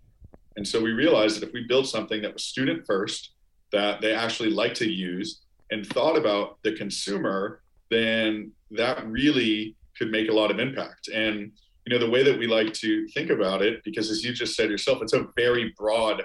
And 0.56 0.66
so 0.66 0.80
we 0.80 0.92
realized 0.92 1.40
that 1.40 1.46
if 1.46 1.54
we 1.54 1.66
built 1.66 1.86
something 1.86 2.20
that 2.22 2.34
was 2.34 2.44
student 2.44 2.84
first, 2.86 3.32
that 3.72 4.00
they 4.00 4.14
actually 4.14 4.50
like 4.50 4.74
to 4.74 4.90
use, 4.90 5.42
and 5.70 5.86
thought 5.86 6.16
about 6.16 6.58
the 6.62 6.72
consumer, 6.72 7.62
then 7.90 8.52
that 8.70 9.06
really 9.06 9.74
could 9.98 10.10
make 10.10 10.28
a 10.28 10.32
lot 10.32 10.50
of 10.50 10.58
impact. 10.58 11.08
And 11.08 11.52
you 11.86 11.96
know, 11.96 12.04
the 12.04 12.10
way 12.10 12.24
that 12.24 12.38
we 12.38 12.46
like 12.48 12.72
to 12.74 13.06
think 13.08 13.30
about 13.30 13.62
it, 13.62 13.82
because 13.84 14.10
as 14.10 14.24
you 14.24 14.32
just 14.32 14.56
said 14.56 14.70
yourself, 14.70 15.02
it's 15.02 15.12
a 15.12 15.28
very 15.36 15.72
broad 15.78 16.24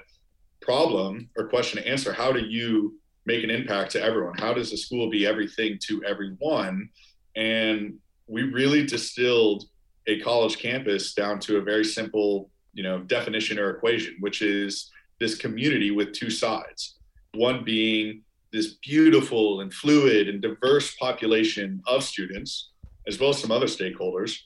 problem 0.62 1.30
or 1.38 1.50
question 1.50 1.82
to 1.82 1.88
answer. 1.88 2.12
How 2.12 2.32
do 2.32 2.40
you 2.40 3.00
make 3.26 3.44
an 3.44 3.52
impact 3.52 3.92
to 3.92 4.02
everyone? 4.02 4.38
How 4.40 4.54
does 4.54 4.74
a 4.74 4.78
school 4.78 5.10
be 5.10 5.26
everything 5.28 5.78
to 5.88 6.04
everyone? 6.04 6.90
And 7.36 8.00
we 8.28 8.44
really 8.44 8.86
distilled 8.86 9.66
a 10.08 10.20
college 10.22 10.58
campus 10.58 11.14
down 11.14 11.40
to 11.42 11.58
a 11.58 11.62
very 11.62 11.86
simple, 11.86 12.50
you 12.74 12.82
know, 12.82 13.02
definition 13.02 13.60
or 13.60 13.70
equation, 13.70 14.16
which 14.20 14.42
is 14.42 14.90
this 15.20 15.36
community 15.36 15.92
with 15.92 16.14
two 16.14 16.32
sides. 16.32 16.98
One 17.36 17.64
being 17.64 18.24
this 18.52 18.76
beautiful 18.76 19.62
and 19.62 19.72
fluid 19.72 20.28
and 20.28 20.42
diverse 20.42 20.96
population 20.96 21.82
of 21.86 22.04
students, 22.04 22.71
as 23.08 23.20
well 23.20 23.32
as 23.32 23.40
some 23.40 23.52
other 23.52 23.66
stakeholders. 23.66 24.38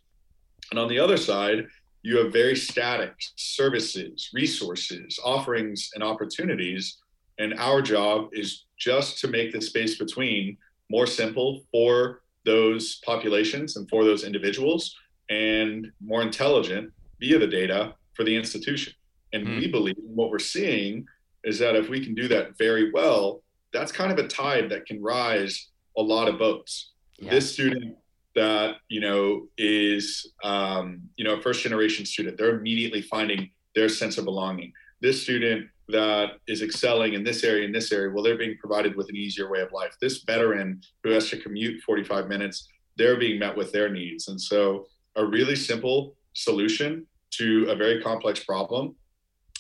And 0.72 0.80
on 0.80 0.88
the 0.88 1.00
other 1.00 1.18
side, 1.18 1.68
you 2.02 2.18
have 2.18 2.32
very 2.32 2.56
static 2.56 3.14
services, 3.36 4.30
resources, 4.34 5.20
offerings, 5.24 5.90
and 5.96 6.04
opportunities. 6.04 6.98
And 7.40 7.54
our 7.56 7.82
job 7.82 8.30
is 8.32 8.66
just 8.78 9.20
to 9.22 9.28
make 9.28 9.52
the 9.52 9.62
space 9.62 9.98
between 9.98 10.58
more 10.90 11.08
simple 11.08 11.64
for 11.72 12.22
those 12.46 12.98
populations 13.06 13.76
and 13.76 13.90
for 13.90 14.04
those 14.04 14.24
individuals 14.24 14.96
and 15.30 15.92
more 16.00 16.22
intelligent 16.22 16.92
via 17.20 17.40
the 17.40 17.48
data 17.48 17.96
for 18.14 18.24
the 18.24 18.36
institution. 18.36 18.94
And 19.34 19.48
mm. 19.48 19.60
we 19.60 19.68
believe 19.68 19.96
what 19.98 20.30
we're 20.30 20.40
seeing 20.40 21.08
is 21.44 21.60
that 21.60 21.76
if 21.76 21.90
we 21.90 22.04
can 22.04 22.14
do 22.14 22.28
that 22.28 22.58
very 22.58 22.92
well, 22.92 23.42
that's 23.74 23.92
kind 23.92 24.12
of 24.12 24.24
a 24.24 24.28
tide 24.28 24.70
that 24.70 24.86
can 24.86 25.02
rise 25.02 25.70
a 25.98 26.02
lot 26.02 26.28
of 26.28 26.38
boats. 26.38 26.92
Yeah. 27.18 27.32
This 27.32 27.52
student 27.52 27.96
that 28.36 28.76
you 28.90 29.00
know 29.00 29.48
is 29.58 30.32
um, 30.44 31.02
you 31.18 31.24
know 31.24 31.36
a 31.36 31.42
first 31.42 31.62
generation 31.62 32.06
student, 32.06 32.38
they're 32.38 32.58
immediately 32.58 33.02
finding 33.02 33.50
their 33.76 33.90
sense 33.90 34.18
of 34.18 34.26
belonging. 34.26 34.72
This 35.02 35.22
student 35.22 35.68
that 35.90 36.34
is 36.48 36.62
excelling 36.62 37.14
in 37.14 37.24
this 37.24 37.44
area 37.44 37.66
in 37.66 37.72
this 37.72 37.92
area, 37.92 38.12
well, 38.12 38.24
they're 38.24 38.38
being 38.38 38.58
provided 38.58 38.96
with 38.96 39.10
an 39.10 39.16
easier 39.16 39.50
way 39.50 39.62
of 39.62 39.72
life. 39.72 39.96
This 40.02 40.24
veteran 40.24 40.82
who 41.04 41.12
has 41.12 41.30
to 41.30 41.38
commute 41.38 41.82
45 41.84 42.28
minutes, 42.28 42.68
they're 42.98 43.18
being 43.18 43.38
met 43.38 43.56
with 43.56 43.72
their 43.72 43.90
needs, 43.90 44.28
and 44.28 44.40
so 44.40 44.88
a 45.16 45.26
really 45.26 45.56
simple 45.56 46.16
solution 46.34 47.06
to 47.32 47.66
a 47.70 47.76
very 47.76 48.02
complex 48.02 48.44
problem. 48.44 48.96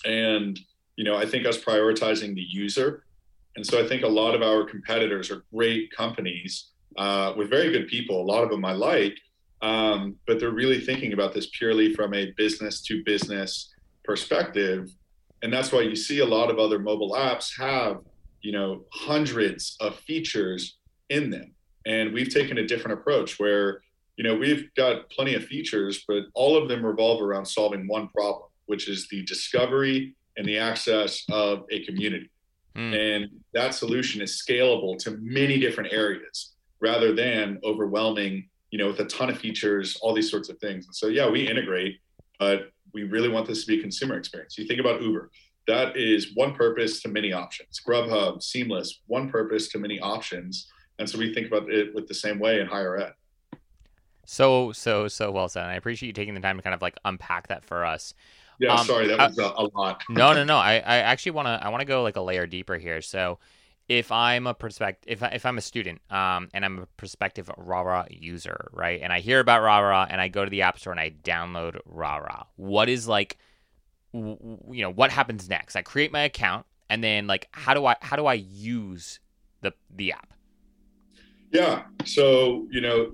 And 0.05 0.59
you 0.95 1.03
know, 1.03 1.15
I 1.15 1.25
think 1.25 1.45
us 1.45 1.57
prioritizing 1.57 2.35
the 2.35 2.41
user 2.41 3.05
and 3.55 3.65
so 3.65 3.83
I 3.83 3.87
think 3.87 4.03
a 4.03 4.07
lot 4.07 4.35
of 4.35 4.41
our 4.41 4.63
competitors 4.63 5.31
are 5.31 5.43
great 5.53 5.91
companies 5.91 6.71
uh, 6.97 7.33
with 7.35 7.49
very 7.49 7.71
good 7.71 7.87
people. 7.87 8.21
A 8.21 8.25
lot 8.25 8.43
of 8.43 8.49
them 8.49 8.65
I 8.65 8.73
like, 8.73 9.17
um, 9.61 10.15
but 10.27 10.39
they're 10.39 10.51
really 10.51 10.79
thinking 10.79 11.13
about 11.13 11.33
this 11.33 11.47
purely 11.47 11.93
from 11.93 12.13
a 12.13 12.31
business 12.37 12.81
to 12.83 13.03
business 13.03 13.73
perspective. 14.03 14.91
And 15.41 15.51
that's 15.51 15.71
why 15.71 15.81
you 15.81 15.95
see 15.95 16.19
a 16.19 16.25
lot 16.25 16.49
of 16.49 16.59
other 16.59 16.79
mobile 16.79 17.13
apps 17.13 17.51
have, 17.59 18.01
you 18.41 18.51
know, 18.51 18.85
hundreds 18.91 19.75
of 19.79 19.95
features 19.95 20.77
in 21.09 21.29
them. 21.29 21.53
And 21.85 22.13
we've 22.13 22.33
taken 22.33 22.57
a 22.57 22.65
different 22.65 22.99
approach 22.99 23.39
where, 23.39 23.81
you 24.17 24.23
know, 24.23 24.35
we've 24.35 24.73
got 24.75 25.09
plenty 25.09 25.35
of 25.35 25.45
features, 25.45 26.03
but 26.07 26.23
all 26.33 26.57
of 26.57 26.67
them 26.69 26.85
revolve 26.85 27.21
around 27.21 27.45
solving 27.45 27.87
one 27.87 28.07
problem, 28.09 28.49
which 28.65 28.89
is 28.89 29.07
the 29.09 29.23
discovery 29.25 30.15
and 30.37 30.47
the 30.47 30.57
access 30.57 31.23
of 31.31 31.63
a 31.71 31.83
community. 31.85 32.29
Mm. 32.75 33.15
And 33.15 33.29
that 33.53 33.73
solution 33.73 34.21
is 34.21 34.43
scalable 34.43 34.97
to 34.99 35.17
many 35.21 35.59
different 35.59 35.93
areas 35.93 36.54
rather 36.79 37.13
than 37.13 37.59
overwhelming, 37.63 38.49
you 38.71 38.77
know, 38.77 38.87
with 38.87 38.99
a 38.99 39.05
ton 39.05 39.29
of 39.29 39.37
features, 39.37 39.97
all 40.01 40.13
these 40.13 40.29
sorts 40.29 40.49
of 40.49 40.57
things. 40.59 40.85
And 40.85 40.95
so, 40.95 41.07
yeah, 41.07 41.29
we 41.29 41.47
integrate, 41.47 41.99
but 42.39 42.71
we 42.93 43.03
really 43.03 43.29
want 43.29 43.47
this 43.47 43.61
to 43.61 43.67
be 43.67 43.79
a 43.79 43.81
consumer 43.81 44.17
experience. 44.17 44.57
You 44.57 44.65
think 44.65 44.79
about 44.79 45.01
Uber, 45.01 45.31
that 45.67 45.97
is 45.97 46.35
one 46.35 46.53
purpose 46.53 47.01
to 47.01 47.09
many 47.09 47.33
options. 47.33 47.81
Grubhub, 47.85 48.43
Seamless, 48.43 49.01
one 49.07 49.29
purpose 49.29 49.69
to 49.69 49.79
many 49.79 49.99
options. 49.99 50.67
And 50.99 51.09
so 51.09 51.17
we 51.17 51.33
think 51.33 51.47
about 51.47 51.69
it 51.69 51.93
with 51.93 52.07
the 52.07 52.13
same 52.13 52.39
way 52.39 52.59
in 52.59 52.67
higher 52.67 52.97
ed. 52.97 53.13
So, 54.25 54.71
so, 54.71 55.07
so 55.07 55.31
well 55.31 55.49
said. 55.49 55.65
I 55.65 55.75
appreciate 55.75 56.07
you 56.07 56.13
taking 56.13 56.33
the 56.33 56.39
time 56.39 56.57
to 56.57 56.63
kind 56.63 56.73
of 56.73 56.81
like 56.81 56.97
unpack 57.05 57.47
that 57.47 57.63
for 57.63 57.85
us. 57.85 58.13
Yeah, 58.59 58.73
um, 58.73 58.85
sorry, 58.85 59.07
that 59.07 59.17
was 59.17 59.37
a, 59.37 59.43
a 59.43 59.69
lot. 59.75 60.03
no, 60.09 60.33
no, 60.33 60.43
no. 60.43 60.57
I, 60.57 60.75
I 60.75 60.97
actually 60.97 61.33
want 61.33 61.47
to 61.47 61.59
I 61.61 61.69
want 61.69 61.81
to 61.81 61.85
go 61.85 62.03
like 62.03 62.15
a 62.15 62.21
layer 62.21 62.47
deeper 62.47 62.77
here. 62.77 63.01
So, 63.01 63.37
if 63.87 64.11
I'm 64.11 64.47
a 64.47 64.53
prospect, 64.53 65.05
if 65.07 65.21
if 65.21 65.45
I'm 65.45 65.57
a 65.57 65.61
student, 65.61 66.01
um, 66.09 66.49
and 66.53 66.65
I'm 66.65 66.79
a 66.79 66.85
prospective 66.97 67.49
Rah 67.57 67.81
Rah 67.81 68.05
user, 68.09 68.69
right, 68.71 68.99
and 69.01 69.13
I 69.13 69.19
hear 69.19 69.39
about 69.39 69.61
Rah 69.61 69.79
Rah, 69.79 70.07
and 70.09 70.19
I 70.19 70.27
go 70.27 70.43
to 70.43 70.49
the 70.49 70.63
App 70.63 70.79
Store 70.79 70.91
and 70.91 70.99
I 70.99 71.11
download 71.23 71.79
Rah 71.85 72.17
Rah, 72.17 72.43
what 72.55 72.89
is 72.89 73.07
like, 73.07 73.37
w- 74.13 74.57
you 74.71 74.81
know, 74.81 74.91
what 74.91 75.11
happens 75.11 75.47
next? 75.49 75.75
I 75.75 75.83
create 75.83 76.11
my 76.11 76.21
account, 76.21 76.65
and 76.89 77.03
then 77.03 77.27
like, 77.27 77.47
how 77.51 77.73
do 77.73 77.85
I 77.85 77.95
how 78.01 78.15
do 78.15 78.25
I 78.25 78.33
use 78.33 79.19
the 79.61 79.73
the 79.95 80.13
app? 80.13 80.33
Yeah, 81.51 81.83
so 82.05 82.67
you 82.71 82.81
know, 82.81 83.13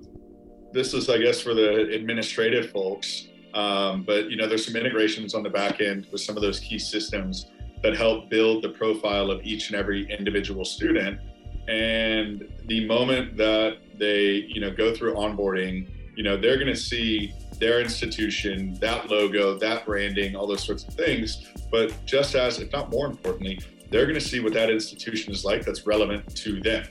this 0.72 0.94
is 0.94 1.10
I 1.10 1.18
guess 1.18 1.40
for 1.40 1.52
the 1.52 1.90
administrative 1.92 2.70
folks. 2.70 3.28
Um, 3.52 4.04
but 4.04 4.30
you 4.30 4.38
know, 4.38 4.46
there's 4.46 4.64
some 4.64 4.76
integrations 4.76 5.34
on 5.34 5.42
the 5.42 5.50
back 5.50 5.82
end 5.82 6.06
with 6.10 6.22
some 6.22 6.36
of 6.36 6.42
those 6.42 6.58
key 6.58 6.78
systems 6.78 7.50
that 7.82 7.96
help 7.96 8.30
build 8.30 8.62
the 8.62 8.68
profile 8.68 9.30
of 9.30 9.42
each 9.44 9.70
and 9.70 9.76
every 9.78 10.10
individual 10.10 10.64
student. 10.64 11.20
And 11.68 12.48
the 12.66 12.86
moment 12.86 13.36
that 13.36 13.78
they, 13.98 14.46
you 14.48 14.60
know, 14.60 14.70
go 14.70 14.94
through 14.94 15.14
onboarding, 15.14 15.88
you 16.16 16.22
know, 16.22 16.36
they're 16.36 16.56
going 16.56 16.68
to 16.68 16.76
see 16.76 17.32
their 17.58 17.80
institution, 17.80 18.74
that 18.80 19.08
logo, 19.08 19.58
that 19.58 19.86
branding, 19.86 20.34
all 20.34 20.46
those 20.46 20.64
sorts 20.64 20.84
of 20.84 20.94
things. 20.94 21.48
But 21.70 21.94
just 22.04 22.34
as, 22.34 22.58
if 22.58 22.72
not 22.72 22.90
more 22.90 23.06
importantly, 23.06 23.60
they're 23.90 24.06
going 24.06 24.18
to 24.18 24.20
see 24.20 24.40
what 24.40 24.52
that 24.54 24.70
institution 24.70 25.32
is 25.32 25.44
like 25.44 25.64
that's 25.64 25.86
relevant 25.86 26.34
to 26.36 26.60
them. 26.60 26.86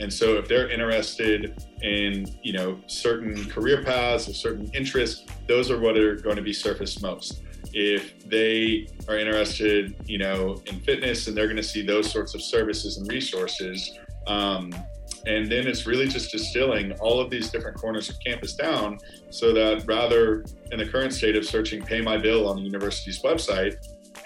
And 0.00 0.12
so 0.12 0.36
if 0.36 0.48
they're 0.48 0.70
interested 0.70 1.62
in, 1.82 2.26
you 2.42 2.52
know, 2.52 2.80
certain 2.86 3.48
career 3.48 3.82
paths 3.84 4.28
or 4.28 4.34
certain 4.34 4.70
interests, 4.74 5.26
those 5.48 5.70
are 5.70 5.78
what 5.78 5.96
are 5.96 6.16
going 6.16 6.36
to 6.36 6.42
be 6.42 6.52
surfaced 6.52 7.02
most. 7.02 7.42
If 7.72 8.28
they 8.28 8.88
are 9.08 9.18
interested, 9.18 9.94
you 10.06 10.18
know, 10.18 10.62
in 10.66 10.80
fitness 10.80 11.26
and 11.26 11.36
they're 11.36 11.46
going 11.46 11.56
to 11.56 11.62
see 11.62 11.82
those 11.82 12.10
sorts 12.10 12.34
of 12.34 12.42
services 12.42 12.98
and 12.98 13.10
resources. 13.10 13.98
Um, 14.26 14.74
and 15.26 15.50
then 15.50 15.68
it's 15.68 15.86
really 15.86 16.08
just 16.08 16.32
distilling 16.32 16.92
all 16.94 17.20
of 17.20 17.30
these 17.30 17.50
different 17.50 17.76
corners 17.76 18.10
of 18.10 18.16
campus 18.24 18.54
down 18.54 18.98
so 19.30 19.52
that 19.52 19.86
rather 19.86 20.44
in 20.72 20.78
the 20.78 20.86
current 20.86 21.12
state 21.12 21.36
of 21.36 21.44
searching 21.44 21.80
pay 21.80 22.00
my 22.00 22.16
bill 22.16 22.48
on 22.48 22.56
the 22.56 22.62
university's 22.62 23.22
website 23.22 23.76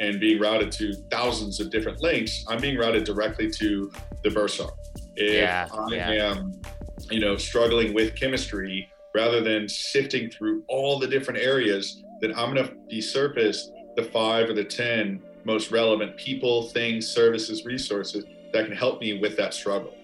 and 0.00 0.18
being 0.18 0.40
routed 0.40 0.72
to 0.72 0.94
thousands 1.10 1.60
of 1.60 1.70
different 1.70 2.00
links, 2.00 2.44
I'm 2.48 2.60
being 2.60 2.78
routed 2.78 3.04
directly 3.04 3.50
to 3.50 3.92
the 4.22 4.30
Bursar 4.30 4.70
if 5.16 5.34
yeah, 5.34 5.66
I 5.72 5.94
yeah. 5.94 6.10
am, 6.30 6.60
you 7.10 7.20
know, 7.20 7.36
struggling 7.36 7.94
with 7.94 8.14
chemistry 8.14 8.88
rather 9.14 9.40
than 9.40 9.68
sifting 9.68 10.30
through 10.30 10.62
all 10.68 10.98
the 10.98 11.06
different 11.06 11.40
areas, 11.40 12.02
then 12.20 12.32
I'm 12.36 12.54
going 12.54 12.66
to 12.66 12.74
be 12.88 13.00
surfaced 13.00 13.72
the 13.96 14.04
five 14.04 14.48
or 14.48 14.52
the 14.52 14.64
10 14.64 15.22
most 15.44 15.70
relevant 15.70 16.16
people, 16.16 16.68
things, 16.68 17.06
services, 17.06 17.64
resources 17.64 18.24
that 18.52 18.66
can 18.66 18.76
help 18.76 19.00
me 19.00 19.18
with 19.18 19.36
that 19.36 19.54
struggle. 19.54 19.94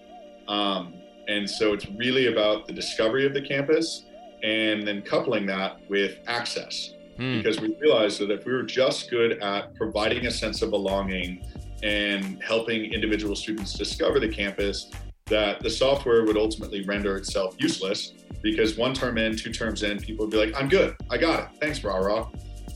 Um, 0.47 0.95
and 1.27 1.49
so 1.49 1.73
it's 1.73 1.87
really 1.89 2.27
about 2.27 2.67
the 2.67 2.73
discovery 2.73 3.25
of 3.25 3.33
the 3.33 3.41
campus 3.41 4.05
and 4.41 4.85
then 4.85 5.01
coupling 5.01 5.45
that 5.47 5.77
with 5.89 6.19
access. 6.27 6.95
hmm. 7.17 7.37
because 7.37 7.59
we 7.59 7.75
realized 7.79 8.19
that 8.19 8.31
if 8.31 8.45
we 8.45 8.51
were 8.53 8.63
just 8.63 9.09
good 9.09 9.41
at 9.41 9.75
providing 9.75 10.25
a 10.25 10.31
sense 10.31 10.61
of 10.61 10.71
belonging 10.71 11.45
and 11.83 12.41
helping 12.41 12.91
individual 12.93 13.35
students 13.35 13.73
discover 13.73 14.19
the 14.19 14.29
campus, 14.29 14.89
that 15.33 15.61
the 15.61 15.69
software 15.69 16.23
would 16.25 16.37
ultimately 16.37 16.85
render 16.85 17.17
itself 17.17 17.55
useless 17.57 18.13
because 18.43 18.77
one 18.77 18.93
term 18.93 19.17
in, 19.17 19.35
two 19.35 19.51
terms 19.51 19.81
in, 19.81 19.97
people 19.97 20.25
would 20.25 20.31
be 20.31 20.37
like, 20.37 20.53
I'm 20.55 20.69
good, 20.69 20.95
I 21.09 21.17
got 21.17 21.39
it, 21.39 21.59
thanks, 21.59 21.83
Rah 21.83 21.97
Rah. 21.97 22.29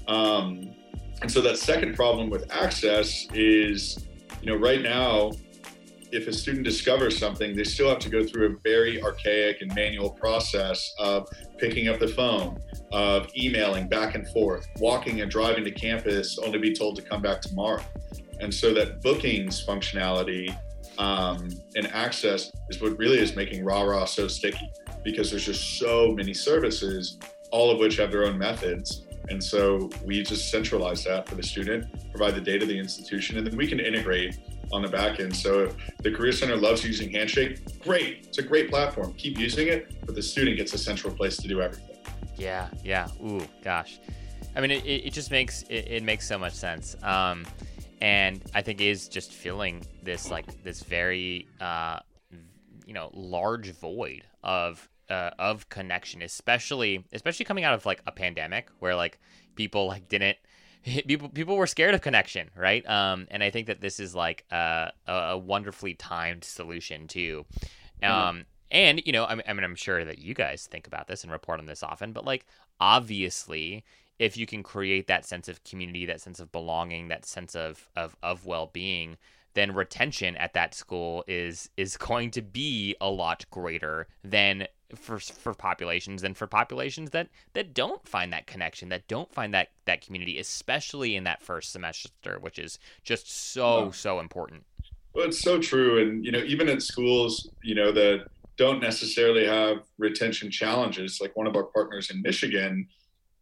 Um, 0.08 0.74
and 1.22 1.32
so 1.32 1.40
that 1.42 1.60
second 1.60 1.96
problem 1.96 2.32
with 2.32 2.52
access 2.52 3.28
is, 3.32 4.08
you 4.42 4.48
know, 4.52 4.56
right 4.56 4.82
now, 4.82 5.34
if 6.12 6.28
a 6.28 6.34
student 6.34 6.66
discovers 6.66 7.16
something, 7.16 7.56
they 7.56 7.64
still 7.64 7.90
have 7.90 8.00
to 8.00 8.10
go 8.10 8.26
through 8.26 8.48
a 8.48 8.56
very 8.64 9.04
archaic 9.04 9.62
and 9.62 9.76
manual 9.76 10.10
process 10.10 10.96
of 10.98 11.28
picking 11.60 11.90
up 11.90 12.00
the 12.00 12.08
phone, 12.08 12.58
of 12.92 13.28
emailing 13.38 13.88
back 13.88 14.16
and 14.16 14.28
forth, 14.30 14.66
walking 14.80 15.22
and 15.22 15.30
driving 15.30 15.64
to 15.64 15.72
campus 15.72 16.40
only 16.40 16.54
to 16.54 16.60
be 16.60 16.74
told 16.74 16.96
to 16.96 17.04
come 17.04 17.22
back 17.22 17.40
tomorrow. 17.42 17.84
And 18.40 18.52
so 18.52 18.74
that 18.74 19.04
bookings 19.04 19.64
functionality 19.64 20.58
um, 20.98 21.50
and 21.76 21.88
access 21.88 22.52
is 22.70 22.82
what 22.82 22.98
really 22.98 23.20
is 23.20 23.36
making 23.36 23.64
Rah 23.64 24.06
so 24.06 24.28
sticky 24.28 24.70
because 25.04 25.30
there's 25.30 25.46
just 25.46 25.80
so 25.80 26.14
many 26.14 26.34
services, 26.34 27.18
all 27.52 27.72
of 27.72 27.80
which 27.80 27.98
have 27.98 28.12
their 28.12 28.26
own 28.26 28.38
methods. 28.38 29.06
And 29.30 29.44
so 29.44 29.90
we 30.06 30.24
just 30.24 30.50
centralize 30.50 31.04
that 31.04 31.28
for 31.28 31.36
the 31.36 31.44
student, 31.44 31.86
provide 32.12 32.36
the 32.36 32.42
data 32.42 32.60
to 32.60 32.66
the 32.66 32.78
institution, 32.78 33.38
and 33.38 33.46
then 33.46 33.58
we 33.58 33.68
can 33.68 33.80
integrate 33.80 34.40
on 34.72 34.82
the 34.82 34.88
back 34.88 35.20
end. 35.20 35.36
So 35.36 35.64
if 35.64 35.76
the 36.00 36.12
Career 36.12 36.32
Center 36.32 36.56
loves 36.56 36.84
using 36.84 37.12
Handshake, 37.12 37.80
great. 37.80 38.26
It's 38.28 38.38
a 38.38 38.44
great 38.44 38.70
platform. 38.70 39.14
Keep 39.14 39.38
using 39.38 39.68
it, 39.68 40.06
but 40.06 40.16
the 40.16 40.22
student 40.22 40.58
gets 40.58 40.74
a 40.74 40.78
central 40.78 41.14
place 41.14 41.38
to 41.38 41.48
do 41.48 41.62
everything. 41.62 41.96
Yeah, 42.36 42.68
yeah. 42.84 43.08
Ooh, 43.24 43.46
gosh. 43.64 44.00
I 44.56 44.62
mean, 44.62 44.72
it, 44.72 44.86
it 44.86 45.14
just 45.14 45.32
makes 45.32 45.64
it, 45.64 45.88
it 45.88 46.04
makes 46.04 46.28
so 46.28 46.38
much 46.38 46.54
sense. 46.54 46.96
Um, 47.04 47.46
and 48.02 48.42
I 48.54 48.62
think 48.62 48.82
is 48.82 49.08
just 49.08 49.32
filling 49.32 49.86
this 50.04 50.30
like 50.30 50.64
this 50.64 50.84
very 50.84 51.48
uh, 51.60 52.00
you 52.86 52.94
know 52.94 53.10
large 53.14 53.72
void 53.72 54.24
of 54.44 54.90
uh, 55.10 55.32
of 55.40 55.70
connection, 55.70 56.22
especially 56.22 57.06
especially 57.14 57.46
coming 57.46 57.64
out 57.64 57.74
of 57.74 57.86
like 57.86 58.02
a 58.06 58.12
pandemic 58.12 58.70
where 58.80 58.96
like 58.96 59.20
people 59.56 59.88
like 59.88 60.08
didn't 60.10 60.38
people 61.08 61.30
people 61.30 61.56
were 61.58 61.68
scared 61.68 61.94
of 61.94 62.02
connection, 62.02 62.50
right? 62.56 62.88
Um, 62.88 63.28
and 63.30 63.44
I 63.44 63.50
think 63.50 63.68
that 63.68 63.82
this 63.82 64.00
is 64.00 64.16
like 64.16 64.46
a, 64.52 64.92
a 65.08 65.38
wonderfully 65.38 65.94
timed 65.94 66.44
solution 66.44 67.08
too. 67.08 67.46
Mm-hmm. 68.02 68.12
Um, 68.12 68.36
mm-hmm. 68.36 68.42
and 68.72 69.02
you 69.06 69.12
know, 69.12 69.26
I 69.26 69.36
mean, 69.36 69.44
I 69.48 69.54
mean, 69.54 69.64
I'm 69.64 69.76
sure 69.76 70.06
that 70.06 70.20
you 70.20 70.34
guys 70.34 70.68
think 70.68 70.88
about 70.88 71.08
this 71.08 71.24
and 71.24 71.32
report 71.32 71.60
on 71.60 71.66
this 71.66 71.84
often, 71.84 72.14
but 72.14 72.26
like 72.26 72.46
obviously, 72.80 73.84
if 74.20 74.38
you 74.38 74.46
can 74.46 74.64
create 74.64 75.08
that 75.08 75.26
sense 75.26 75.48
of 75.48 75.64
community, 75.64 76.06
that 76.06 76.22
sense 76.22 76.40
of 76.40 76.52
belonging, 76.52 77.08
that 77.10 77.26
sense 77.26 77.56
of 77.56 77.90
of 77.96 78.16
of 78.24 78.46
well 78.46 78.70
being, 78.74 79.18
then 79.54 79.74
retention 79.74 80.36
at 80.38 80.54
that 80.54 80.74
school 80.74 81.24
is 81.28 81.70
is 81.78 81.98
going 82.10 82.32
to 82.32 82.42
be 82.42 82.96
a 83.02 83.10
lot 83.10 83.46
greater 83.52 84.08
than 84.24 84.68
for 84.96 85.20
for 85.20 85.54
populations 85.54 86.22
than 86.22 86.34
for 86.34 86.48
populations 86.48 87.10
that 87.12 87.28
that 87.54 87.74
don't 87.74 88.08
find 88.08 88.32
that 88.34 88.48
connection, 88.48 88.90
that 88.90 89.08
don't 89.08 89.34
find 89.34 89.54
that 89.54 89.70
that 89.86 90.02
community, 90.02 90.40
especially 90.40 91.16
in 91.16 91.24
that 91.26 91.42
first 91.42 91.72
semester, 91.72 92.38
which 92.40 92.58
is 92.58 92.80
just 93.04 93.52
so 93.54 93.92
so 93.92 94.20
important. 94.20 94.64
Well, 95.14 95.26
it's 95.26 95.42
so 95.42 95.60
true, 95.60 96.00
and 96.00 96.24
you 96.24 96.32
know, 96.32 96.44
even 96.44 96.70
at 96.70 96.82
schools, 96.82 97.50
you 97.64 97.76
know 97.76 97.92
that 97.92 98.28
don't 98.56 98.82
necessarily 98.82 99.46
have 99.46 99.84
retention 99.98 100.50
challenges, 100.50 101.20
like 101.22 101.36
one 101.36 101.48
of 101.48 101.56
our 101.56 101.64
partners 101.64 102.10
in 102.10 102.22
Michigan 102.22 102.88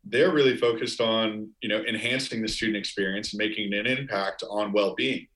they're 0.05 0.31
really 0.31 0.55
focused 0.55 1.01
on 1.01 1.49
you 1.61 1.69
know 1.69 1.83
enhancing 1.83 2.41
the 2.41 2.47
student 2.47 2.77
experience 2.77 3.33
and 3.33 3.39
making 3.39 3.73
an 3.73 3.87
impact 3.87 4.43
on 4.49 4.71
well-being. 4.71 5.27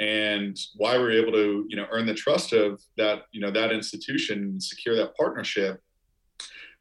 And 0.00 0.56
why 0.76 0.96
we're 0.96 1.12
able 1.12 1.32
to 1.32 1.66
you 1.68 1.76
know 1.76 1.86
earn 1.90 2.06
the 2.06 2.14
trust 2.14 2.52
of 2.52 2.80
that 2.96 3.22
you 3.32 3.40
know 3.40 3.50
that 3.50 3.72
institution 3.72 4.38
and 4.38 4.62
secure 4.62 4.96
that 4.96 5.16
partnership 5.16 5.82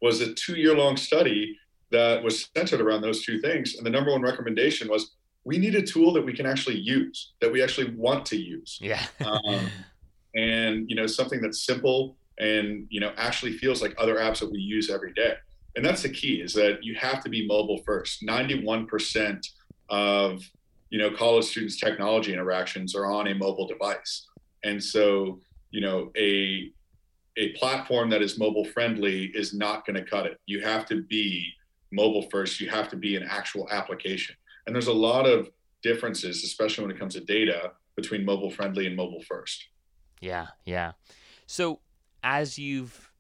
was 0.02 0.22
a 0.22 0.34
two-year-long 0.34 0.96
study 0.96 1.58
that 1.92 2.22
was 2.24 2.50
centered 2.56 2.82
around 2.82 3.02
those 3.02 3.24
two 3.24 3.40
things. 3.40 3.76
And 3.76 3.86
the 3.86 3.90
number 3.90 4.12
one 4.12 4.22
recommendation 4.22 4.88
was 4.88 5.16
we 5.44 5.58
need 5.58 5.74
a 5.74 5.82
tool 5.82 6.14
that 6.14 6.24
we 6.24 6.34
can 6.34 6.46
actually 6.46 6.78
use 6.78 7.34
that 7.42 7.52
we 7.52 7.64
actually 7.64 7.96
want 7.96 8.26
to 8.28 8.38
use. 8.38 8.78
Yeah. 8.82 9.04
Um, 9.26 9.70
and 10.36 10.90
you 10.90 10.96
know 10.96 11.08
something 11.08 11.42
that's 11.42 11.66
simple 11.66 12.16
and 12.38 12.86
you 12.90 13.00
know 13.00 13.12
actually 13.18 13.54
feels 13.54 13.82
like 13.82 13.96
other 13.98 14.16
apps 14.16 14.40
that 14.40 14.52
we 14.52 14.60
use 14.60 14.90
every 14.90 15.14
day 15.14 15.34
and 15.78 15.86
that's 15.86 16.02
the 16.02 16.10
key 16.10 16.42
is 16.42 16.54
that 16.54 16.84
you 16.84 16.96
have 16.96 17.24
to 17.24 17.30
be 17.30 17.48
mobile 17.48 17.78
first. 17.86 18.26
91% 18.26 19.48
of 19.90 20.44
you 20.90 20.98
know 20.98 21.12
college 21.12 21.46
students 21.46 21.80
technology 21.80 22.34
interactions 22.34 22.96
are 22.96 23.06
on 23.06 23.28
a 23.28 23.36
mobile 23.36 23.68
device. 23.68 24.28
And 24.64 24.84
so 24.84 25.40
you 25.70 25.82
know 25.82 26.12
a 26.18 26.72
a 27.38 27.50
platform 27.54 28.10
that 28.10 28.24
is 28.24 28.40
mobile 28.40 28.66
friendly 28.66 29.26
is 29.36 29.54
not 29.54 29.86
going 29.86 29.96
to 29.96 30.04
cut 30.04 30.26
it. 30.26 30.40
You 30.48 30.62
have 30.62 30.88
to 30.88 31.04
be 31.04 31.54
mobile 31.92 32.28
first. 32.32 32.60
You 32.60 32.70
have 32.70 32.90
to 32.90 32.96
be 32.96 33.16
an 33.16 33.24
actual 33.30 33.70
application. 33.70 34.36
And 34.66 34.76
there's 34.76 34.88
a 34.88 34.94
lot 34.94 35.28
of 35.28 35.50
differences 35.84 36.44
especially 36.44 36.86
when 36.86 36.96
it 36.96 37.00
comes 37.00 37.14
to 37.14 37.22
data 37.22 37.74
between 37.96 38.26
mobile 38.26 38.50
friendly 38.50 38.88
and 38.88 38.96
mobile 38.96 39.22
first. 39.22 39.64
Yeah 40.22 40.48
yeah. 40.66 40.94
So 41.46 41.82
as 42.24 42.58
you've 42.58 43.12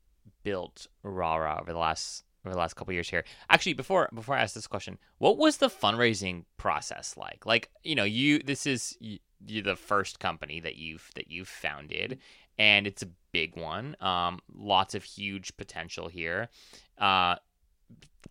built 0.42 0.88
Rah 1.04 1.36
Rah 1.36 1.60
over 1.62 1.72
the 1.72 1.78
last 1.78 2.24
over 2.48 2.56
the 2.56 2.60
last 2.60 2.76
couple 2.76 2.94
years 2.94 3.10
here. 3.10 3.24
Actually, 3.50 3.74
before 3.74 4.10
before 4.14 4.36
I 4.36 4.42
ask 4.42 4.54
this 4.54 4.68
question, 4.68 4.98
what 5.18 5.38
was 5.38 5.58
the 5.58 5.70
fundraising 5.70 6.46
process 6.58 7.16
like? 7.18 7.46
Like, 7.46 7.70
you 7.84 7.96
know, 7.96 8.04
you 8.04 8.40
this 8.40 8.66
is 8.66 8.98
you, 9.00 9.20
you're 9.46 9.64
the 9.64 9.76
first 9.76 10.20
company 10.20 10.60
that 10.62 10.78
you've 10.78 11.10
that 11.16 11.30
you've 11.30 11.48
founded, 11.48 12.20
and 12.58 12.88
it's 12.88 13.04
a 13.04 13.10
big 13.32 13.56
one. 13.56 13.96
Um, 14.00 14.40
lots 14.54 14.96
of 14.96 15.04
huge 15.04 15.56
potential 15.58 16.08
here. 16.08 16.50
Uh, 16.98 17.36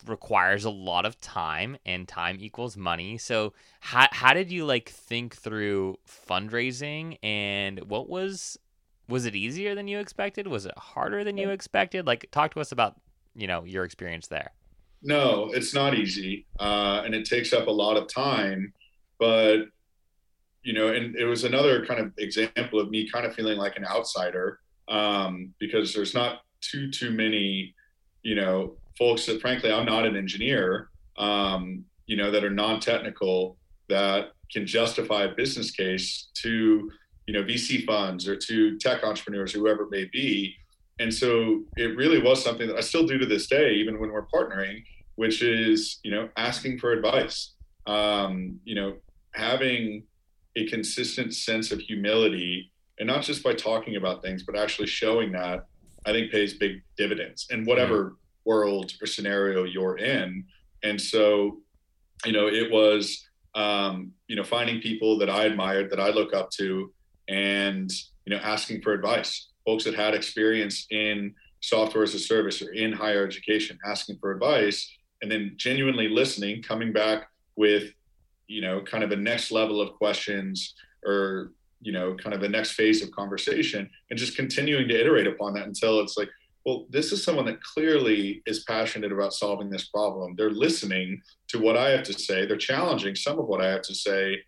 requires 0.05 0.65
a 0.65 0.71
lot 0.71 1.07
of 1.07 1.19
time, 1.21 1.77
and 1.87 2.07
time 2.07 2.37
equals 2.41 2.77
money. 2.77 3.19
So, 3.19 3.53
how 3.81 4.09
how 4.11 4.35
did 4.35 4.51
you 4.51 4.65
like 4.65 4.89
think 4.89 5.37
through 5.37 5.99
fundraising, 6.07 7.19
and 7.23 7.81
what 7.89 8.09
was 8.09 8.59
was 9.09 9.25
it 9.25 9.37
easier 9.37 9.75
than 9.75 9.89
you 9.89 9.99
expected? 9.99 10.49
Was 10.49 10.67
it 10.67 10.77
harder 10.77 11.23
than 11.23 11.39
you 11.39 11.51
expected? 11.51 12.07
Like, 12.07 12.29
talk 12.33 12.53
to 12.55 12.61
us 12.61 12.73
about 12.73 12.97
you 13.37 13.47
know 13.47 13.65
your 13.65 13.85
experience 13.85 14.27
there? 14.27 14.51
No 15.03 15.51
it's 15.53 15.75
not 15.75 15.95
easy 15.95 16.47
uh, 16.59 17.03
and 17.05 17.15
it 17.15 17.25
takes 17.25 17.53
up 17.53 17.67
a 17.67 17.71
lot 17.71 17.97
of 17.97 18.09
time 18.09 18.73
but 19.19 19.67
you 20.63 20.73
know 20.73 20.89
and 20.89 21.15
it 21.17 21.25
was 21.25 21.45
another 21.45 21.87
kind 21.87 22.01
of 22.01 22.13
example 22.19 22.81
of 22.81 22.91
me 22.91 23.09
kind 23.09 23.25
of 23.25 23.35
feeling 23.35 23.57
like 23.59 23.77
an 23.77 23.85
outsider 23.87 24.59
um, 24.89 25.55
because 25.59 25.95
there's 25.95 26.15
not 26.15 26.43
too 26.61 26.91
too 26.91 27.11
many 27.11 27.75
you 28.23 28.35
know 28.35 28.75
folks 28.99 29.27
that 29.27 29.41
frankly 29.41 29.73
i'm 29.73 29.87
not 29.87 30.07
an 30.07 30.17
engineer 30.17 30.89
um, 31.19 31.85
you 32.07 32.17
know 32.17 32.31
that 32.31 32.45
are 32.45 32.51
non-technical 32.51 33.57
that 33.89 34.33
can 34.53 34.67
justify 34.67 35.25
a 35.25 35.35
business 35.35 35.71
case 35.71 36.29
to 36.35 36.91
you 37.27 37.35
know 37.35 37.43
vc 37.43 37.85
funds 37.85 38.27
or 38.27 38.37
to 38.37 38.79
tech 38.79 39.05
entrepreneurs 39.05 39.53
whoever 39.53 39.85
it 39.85 39.91
may 39.91 40.09
be 40.13 40.55
and 40.99 41.13
so 41.13 41.63
it 41.77 41.97
really 41.97 42.21
was 42.21 42.43
something 42.43 42.67
that 42.69 42.77
I 42.77 42.81
still 42.81 43.07
do 43.07 43.19
to 43.19 43.27
this 43.27 43.47
day, 43.47 43.75
even 43.75 44.01
when 44.01 44.11
we're 44.11 44.27
partnering, 44.27 44.83
which 45.17 45.43
is 45.43 46.01
you 46.03 46.11
know 46.11 46.29
asking 46.37 46.79
for 46.79 46.93
advice. 46.93 47.53
Um, 47.87 48.59
you 48.65 48.75
know, 48.75 48.97
having 49.33 50.05
a 50.57 50.67
consistent 50.67 51.35
sense 51.35 51.71
of 51.71 51.81
humility, 51.81 52.73
and 52.99 53.07
not 53.07 53.23
just 53.23 53.45
by 53.45 53.55
talking 53.55 53.97
about 53.97 54.23
things, 54.23 54.43
but 54.43 54.57
actually 54.57 54.89
showing 54.89 55.33
that, 55.33 55.67
I 56.07 56.13
think 56.13 56.33
pays 56.33 56.55
big 56.55 56.83
dividends 56.97 57.47
in 57.51 57.65
whatever 57.65 58.05
mm-hmm. 58.05 58.15
world 58.45 58.93
or 59.01 59.07
scenario 59.07 59.65
you're 59.65 59.99
in. 59.99 60.45
And 60.83 61.01
so, 61.01 61.59
you 62.25 62.33
know, 62.33 62.49
it 62.49 62.71
was 62.73 63.29
um, 63.55 64.13
you 64.29 64.37
know 64.37 64.45
finding 64.45 64.81
people 64.81 65.19
that 65.19 65.29
I 65.29 65.45
admired, 65.45 65.91
that 65.91 66.01
I 66.01 66.09
look 66.09 66.35
up 66.35 66.51
to, 66.53 66.93
and 67.29 67.91
you 68.25 68.35
know 68.35 68.41
asking 68.43 68.81
for 68.81 68.95
advice 68.95 69.49
folks 69.67 69.85
that 69.85 69.95
had 69.95 70.15
experience 70.15 70.87
in 70.91 71.35
software 71.61 72.05
as 72.05 72.15
a 72.15 72.19
service 72.19 72.63
or 72.63 72.73
in 72.73 72.93
higher 72.93 73.27
education 73.27 73.79
asking 73.85 74.17
for 74.19 74.31
advice 74.31 74.97
and 75.23 75.31
then 75.31 75.53
genuinely 75.57 76.09
listening 76.09 76.63
coming 76.63 76.93
back 76.93 77.29
with 77.57 77.93
you 78.47 78.61
know 78.61 78.81
kind 78.83 79.03
of 79.03 79.11
a 79.11 79.17
next 79.17 79.51
level 79.51 79.81
of 79.81 79.93
questions 79.95 80.75
or 81.05 81.53
you 81.81 81.93
know 81.93 82.15
kind 82.15 82.35
of 82.35 82.41
the 82.41 82.49
next 82.49 82.73
phase 82.73 83.03
of 83.03 83.11
conversation 83.11 83.89
and 84.11 84.19
just 84.19 84.37
continuing 84.37 84.87
to 84.89 84.99
iterate 84.99 85.27
upon 85.27 85.55
that 85.55 85.67
until 85.67 86.01
it's 86.01 86.17
like 86.17 86.29
well 86.65 86.87
this 86.91 87.13
is 87.13 87.25
someone 87.25 87.45
that 87.47 87.63
clearly 87.63 88.43
is 88.47 88.65
passionate 88.65 89.13
about 89.13 89.33
solving 89.33 89.71
this 89.71 89.89
problem. 89.89 90.35
They're 90.37 90.51
listening 90.51 91.21
to 91.49 91.59
what 91.59 91.77
i 91.77 91.91
have 91.91 92.03
to 92.05 92.13
say. 92.13 92.47
They're 92.47 92.57
challenging 92.57 93.15
some 93.15 93.39
of 93.39 93.47
what 93.47 93.61
i 93.61 93.69
have 93.69 93.83
to 93.83 93.95
say. 93.95 94.39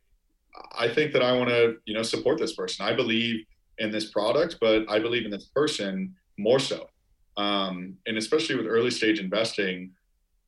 I 0.77 0.89
think 0.89 1.13
that 1.13 1.23
i 1.23 1.33
want 1.33 1.49
to 1.51 1.77
you 1.87 1.95
know 1.95 2.03
support 2.03 2.39
this 2.39 2.55
person. 2.55 2.87
I 2.87 2.93
believe 2.93 3.45
in 3.79 3.91
this 3.91 4.11
product, 4.11 4.57
but 4.61 4.85
I 4.89 4.99
believe 4.99 5.25
in 5.25 5.31
this 5.31 5.47
person 5.47 6.15
more 6.39 6.59
so. 6.59 6.89
Um, 7.37 7.95
and 8.07 8.17
especially 8.19 8.57
with 8.57 8.67
early 8.67 8.91
stage 8.91 9.21
investing, 9.21 9.93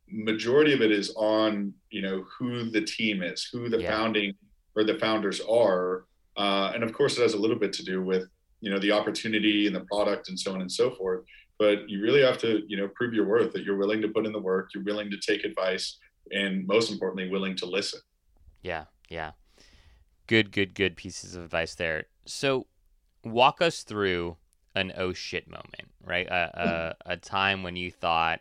majority 0.08 0.72
of 0.72 0.80
it 0.80 0.90
is 0.90 1.12
on 1.16 1.72
you 1.90 2.02
know 2.02 2.24
who 2.38 2.70
the 2.70 2.80
team 2.80 3.22
is, 3.22 3.48
who 3.52 3.68
the 3.68 3.80
yeah. 3.80 3.90
founding 3.90 4.34
or 4.76 4.84
the 4.84 4.98
founders 4.98 5.40
are, 5.40 6.04
uh, 6.36 6.72
and 6.74 6.82
of 6.82 6.92
course 6.92 7.16
it 7.16 7.22
has 7.22 7.34
a 7.34 7.38
little 7.38 7.58
bit 7.58 7.72
to 7.74 7.84
do 7.84 8.02
with 8.02 8.28
you 8.60 8.70
know 8.70 8.78
the 8.78 8.90
opportunity 8.90 9.66
and 9.66 9.74
the 9.74 9.84
product 9.92 10.28
and 10.28 10.38
so 10.38 10.52
on 10.52 10.60
and 10.60 10.70
so 10.70 10.90
forth. 10.90 11.24
But 11.58 11.88
you 11.88 12.02
really 12.02 12.22
have 12.22 12.38
to 12.38 12.62
you 12.66 12.76
know 12.76 12.88
prove 12.88 13.14
your 13.14 13.26
worth 13.26 13.52
that 13.52 13.64
you're 13.64 13.76
willing 13.76 14.02
to 14.02 14.08
put 14.08 14.26
in 14.26 14.32
the 14.32 14.40
work, 14.40 14.70
you're 14.74 14.84
willing 14.84 15.10
to 15.10 15.18
take 15.18 15.44
advice, 15.44 15.98
and 16.32 16.66
most 16.66 16.90
importantly, 16.90 17.28
willing 17.30 17.56
to 17.56 17.66
listen. 17.66 18.00
Yeah, 18.62 18.84
yeah. 19.08 19.32
Good, 20.26 20.52
good, 20.52 20.74
good 20.74 20.96
pieces 20.96 21.34
of 21.34 21.42
advice 21.42 21.74
there. 21.74 22.04
So, 22.24 22.66
walk 23.24 23.60
us 23.60 23.82
through 23.82 24.36
an 24.74 24.92
oh 24.96 25.12
shit 25.12 25.48
moment, 25.48 25.90
right? 26.04 26.26
A, 26.28 26.96
a, 27.06 27.12
a 27.12 27.16
time 27.16 27.62
when 27.62 27.76
you 27.76 27.90
thought, 27.90 28.40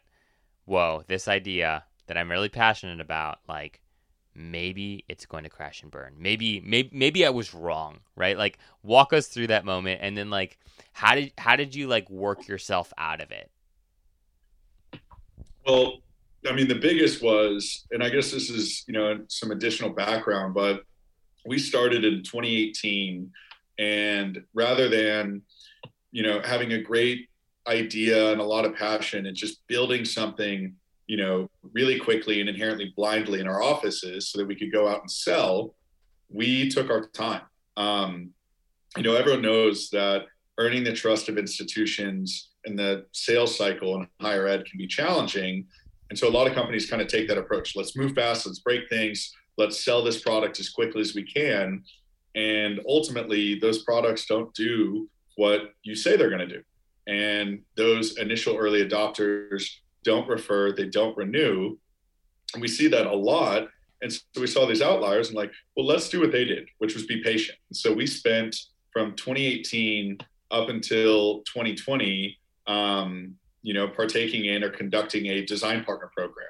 whoa, 0.66 1.04
this 1.08 1.28
idea 1.28 1.84
that 2.08 2.18
I'm 2.18 2.30
really 2.30 2.50
passionate 2.50 3.02
about, 3.02 3.40
like 3.48 3.82
maybe 4.36 5.04
it's 5.08 5.26
going 5.26 5.44
to 5.44 5.50
crash 5.50 5.82
and 5.82 5.92
burn. 5.92 6.16
Maybe 6.18 6.62
maybe 6.62 6.90
maybe 6.94 7.26
I 7.26 7.30
was 7.30 7.54
wrong, 7.54 8.00
right? 8.16 8.38
Like 8.38 8.58
walk 8.84 9.14
us 9.14 9.28
through 9.28 9.48
that 9.48 9.66
moment 9.66 10.00
and 10.02 10.18
then 10.18 10.30
like 10.30 10.58
how 10.94 11.16
did 11.16 11.34
how 11.38 11.56
did 11.56 11.76
you 11.76 11.88
like 11.88 12.10
work 12.10 12.48
yourself 12.48 12.94
out 12.98 13.22
of 13.22 13.32
it? 13.32 13.50
Well, 15.66 16.00
I 16.48 16.54
mean 16.54 16.68
the 16.68 16.76
biggest 16.76 17.22
was 17.22 17.86
and 17.92 18.04
I 18.04 18.10
guess 18.10 18.32
this 18.32 18.50
is, 18.50 18.84
you 18.88 18.94
know, 18.94 19.20
some 19.28 19.52
additional 19.52 19.90
background, 19.90 20.54
but 20.54 20.84
we 21.46 21.58
started 21.58 22.06
in 22.06 22.24
2018 22.24 23.32
and 23.80 24.44
rather 24.54 24.88
than 24.90 25.42
you 26.12 26.22
know 26.22 26.42
having 26.42 26.74
a 26.74 26.82
great 26.82 27.28
idea 27.68 28.32
and 28.32 28.42
a 28.42 28.44
lot 28.44 28.66
of 28.66 28.76
passion 28.76 29.26
and 29.26 29.36
just 29.36 29.66
building 29.68 30.06
something 30.06 30.76
you 31.08 31.18
know 31.18 31.50
really 31.74 31.98
quickly 31.98 32.42
and 32.42 32.50
inherently 32.50 32.94
blindly 32.96 33.40
in 33.40 33.48
our 33.48 33.64
offices 33.64 34.30
so 34.30 34.38
that 34.38 34.48
we 34.48 34.56
could 34.56 34.72
go 34.72 34.88
out 34.88 35.02
and 35.02 35.10
sell 35.10 35.74
we 36.32 36.70
took 36.70 36.92
our 36.92 37.08
time. 37.08 37.42
Um, 37.76 38.32
you 38.98 39.04
know 39.04 39.16
everyone 39.16 39.42
knows 39.42 39.90
that 39.92 40.26
earning 40.60 40.84
the 40.84 40.94
trust 40.94 41.30
of 41.30 41.38
institutions 41.38 42.52
and 42.66 42.78
the 42.78 43.06
sales 43.14 43.58
cycle 43.58 43.96
in 43.96 44.08
higher 44.20 44.46
ed 44.46 44.66
can 44.66 44.78
be 44.78 44.86
challenging. 44.86 45.66
And 46.10 46.20
so 46.20 46.28
a 46.28 46.30
lot 46.30 46.48
of 46.48 46.54
companies 46.54 46.90
kind 46.90 47.02
of 47.02 47.08
take 47.08 47.28
that 47.30 47.38
approach. 47.38 47.76
Let's 47.76 47.96
move 47.96 48.14
fast 48.14 48.46
let's 48.46 48.60
break 48.60 48.90
things 48.90 49.34
let's 49.60 49.84
sell 49.84 50.02
this 50.02 50.22
product 50.22 50.60
as 50.60 50.70
quickly 50.70 51.02
as 51.02 51.14
we 51.14 51.24
can 51.24 51.84
and 52.36 52.80
ultimately 52.88 53.60
those 53.60 53.84
products 53.84 54.26
don't 54.26 54.54
do 54.54 55.10
what 55.36 55.74
you 55.84 55.96
say 55.96 56.16
they're 56.16 56.30
going 56.30 56.48
to 56.48 56.56
do 56.58 56.64
and 57.10 57.62
those 57.76 58.18
initial 58.18 58.56
early 58.56 58.88
adopters 58.88 59.68
don't 60.04 60.30
refer, 60.30 60.72
they 60.72 60.86
don't 60.86 61.18
renew. 61.18 61.76
And 62.54 62.62
we 62.62 62.68
see 62.68 62.88
that 62.88 63.08
a 63.08 63.16
lot. 63.16 63.68
And 64.02 64.14
so 64.14 64.22
we 64.38 64.48
saw 64.48 64.66
these 64.66 64.82
outliers 64.82 65.30
and 65.30 65.36
like, 65.36 65.52
well, 65.76 65.88
let's 65.88 66.08
do 66.08 66.20
what 66.20 66.32
they 66.32 66.46
did, 66.46 66.68
which 66.78 66.94
was 66.94 67.08
be 67.08 67.24
patient. 67.24 67.58
And 67.70 67.76
so 67.76 67.92
we 67.92 68.06
spent 68.06 68.56
from 68.94 69.16
2018 69.16 70.20
up 70.52 70.70
until 70.70 71.40
2020, 71.46 72.38
um, 72.68 73.36
you 73.64 73.74
know, 73.74 73.88
partaking 73.88 74.46
in 74.46 74.64
or 74.64 74.70
conducting 74.70 75.26
a 75.28 75.46
design 75.46 75.84
partner 75.84 76.12
program 76.16 76.48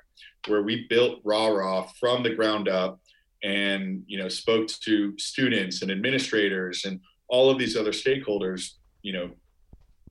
where 0.47 0.61
we 0.61 0.87
built 0.89 1.21
Rah 1.23 1.87
from 1.99 2.21
the 2.21 2.35
ground 2.35 2.67
up 2.67 2.99
and, 3.43 4.03
you 4.07 4.17
know, 4.17 4.27
spoke 4.27 4.67
to 4.67 5.17
students 5.17 5.81
and 5.81 5.91
administrators 5.91 6.85
and 6.85 6.99
all 7.27 7.49
of 7.49 7.57
these 7.57 7.77
other 7.77 7.91
stakeholders, 7.91 8.73
you 9.01 9.13
know, 9.13 9.29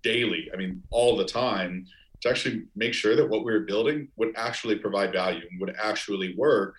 daily, 0.03 0.49
I 0.53 0.57
mean, 0.57 0.83
all 0.91 1.17
the 1.17 1.25
time, 1.25 1.87
to 2.21 2.29
actually 2.29 2.65
make 2.75 2.95
sure 2.95 3.17
that 3.17 3.29
what 3.29 3.45
we 3.45 3.53
were 3.53 3.61
building 3.61 4.09
would 4.17 4.33
actually 4.37 4.77
provide 4.77 5.13
value 5.13 5.43
and 5.51 5.61
would 5.61 5.75
actually 5.81 6.35
work. 6.37 6.77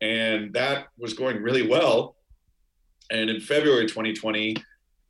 And 0.00 0.52
that 0.54 0.86
was 0.98 1.12
going 1.12 1.42
really 1.42 1.66
well. 1.66 2.16
And 3.10 3.28
in 3.30 3.40
February 3.40 3.86
2020, 3.86 4.56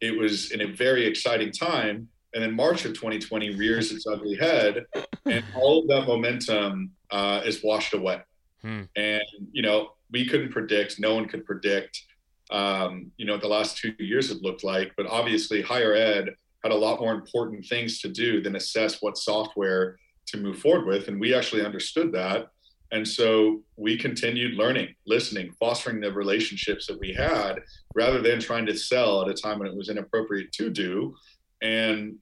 it 0.01 0.16
was 0.16 0.53
in 0.53 0.62
a 0.62 0.66
very 0.66 1.07
exciting 1.07 1.53
time. 1.53 2.09
And 2.34 2.43
then 2.43 2.55
March 2.55 2.84
of 2.84 2.95
2020 2.95 3.57
rears 3.57 3.91
its 3.91 4.07
ugly 4.07 4.36
head, 4.36 4.84
and 5.24 5.45
all 5.57 5.80
of 5.80 5.89
that 5.89 6.07
momentum 6.07 6.91
uh, 7.11 7.41
is 7.45 7.64
washed 7.64 7.95
away. 7.95 8.20
Hmm. 8.61 8.82
And, 8.97 9.22
you 9.51 9.62
know, 9.62 9.93
we 10.11 10.27
couldn't 10.27 10.53
predict, 10.53 10.99
no 10.99 11.15
one 11.15 11.27
could 11.27 11.45
predict, 11.45 12.03
um, 12.51 13.11
you 13.17 13.27
know, 13.27 13.37
the 13.37 13.49
last 13.49 13.77
two 13.77 13.95
years 13.99 14.31
it 14.31 14.43
looked 14.43 14.65
like. 14.65 14.93
But 14.97 15.07
obviously, 15.07 15.63
higher 15.63 15.95
ed 15.95 16.35
had 16.63 16.73
a 16.73 16.75
lot 16.75 17.01
more 17.01 17.15
important 17.15 17.65
things 17.67 18.01
to 18.01 18.09
do 18.09 18.41
than 18.43 18.57
assess 18.57 19.01
what 19.01 19.19
software 19.19 19.99
to 20.27 20.39
move 20.39 20.59
forward 20.59 20.87
with. 20.87 21.09
And 21.09 21.21
we 21.21 21.35
actually 21.35 21.65
understood 21.65 22.13
that. 22.13 22.49
And 22.91 23.07
so 23.07 23.63
we 23.77 23.99
continued 23.99 24.55
learning, 24.55 24.95
listening, 25.07 25.53
fostering 25.61 26.01
the 26.01 26.11
relationships 26.13 26.87
that 26.87 26.99
we 26.99 27.13
had 27.13 27.61
rather 27.95 28.23
than 28.23 28.41
trying 28.41 28.67
to 28.67 28.77
sell 28.77 29.23
at 29.23 29.29
a 29.29 29.35
time 29.35 29.59
when 29.59 29.69
it 29.69 29.77
was 29.77 29.91
inappropriate 29.91 30.53
to 30.53 30.71
do. 30.71 31.15
And 31.61 32.17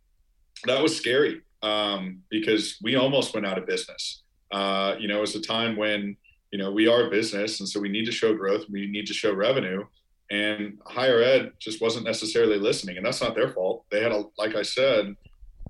that 0.64 0.82
was 0.82 0.96
scary 0.96 1.42
um, 1.62 2.22
because 2.30 2.78
we 2.82 2.96
almost 2.96 3.32
went 3.32 3.46
out 3.46 3.58
of 3.58 3.66
business. 3.66 4.22
Uh, 4.50 4.96
you 4.98 5.06
know, 5.08 5.18
it 5.18 5.20
was 5.20 5.36
a 5.36 5.40
time 5.40 5.76
when, 5.76 6.16
you 6.50 6.58
know, 6.58 6.70
we 6.70 6.88
are 6.88 7.06
a 7.06 7.10
business 7.10 7.60
and 7.60 7.68
so 7.68 7.80
we 7.80 7.88
need 7.88 8.06
to 8.06 8.12
show 8.12 8.34
growth, 8.34 8.64
we 8.70 8.86
need 8.86 9.06
to 9.06 9.14
show 9.14 9.32
revenue 9.32 9.84
and 10.30 10.78
higher 10.86 11.22
ed 11.22 11.52
just 11.60 11.80
wasn't 11.80 12.04
necessarily 12.04 12.58
listening 12.58 12.96
and 12.96 13.06
that's 13.06 13.20
not 13.20 13.34
their 13.34 13.50
fault. 13.50 13.84
They 13.90 14.02
had 14.02 14.12
a 14.12 14.24
like 14.38 14.54
i 14.54 14.62
said 14.62 15.14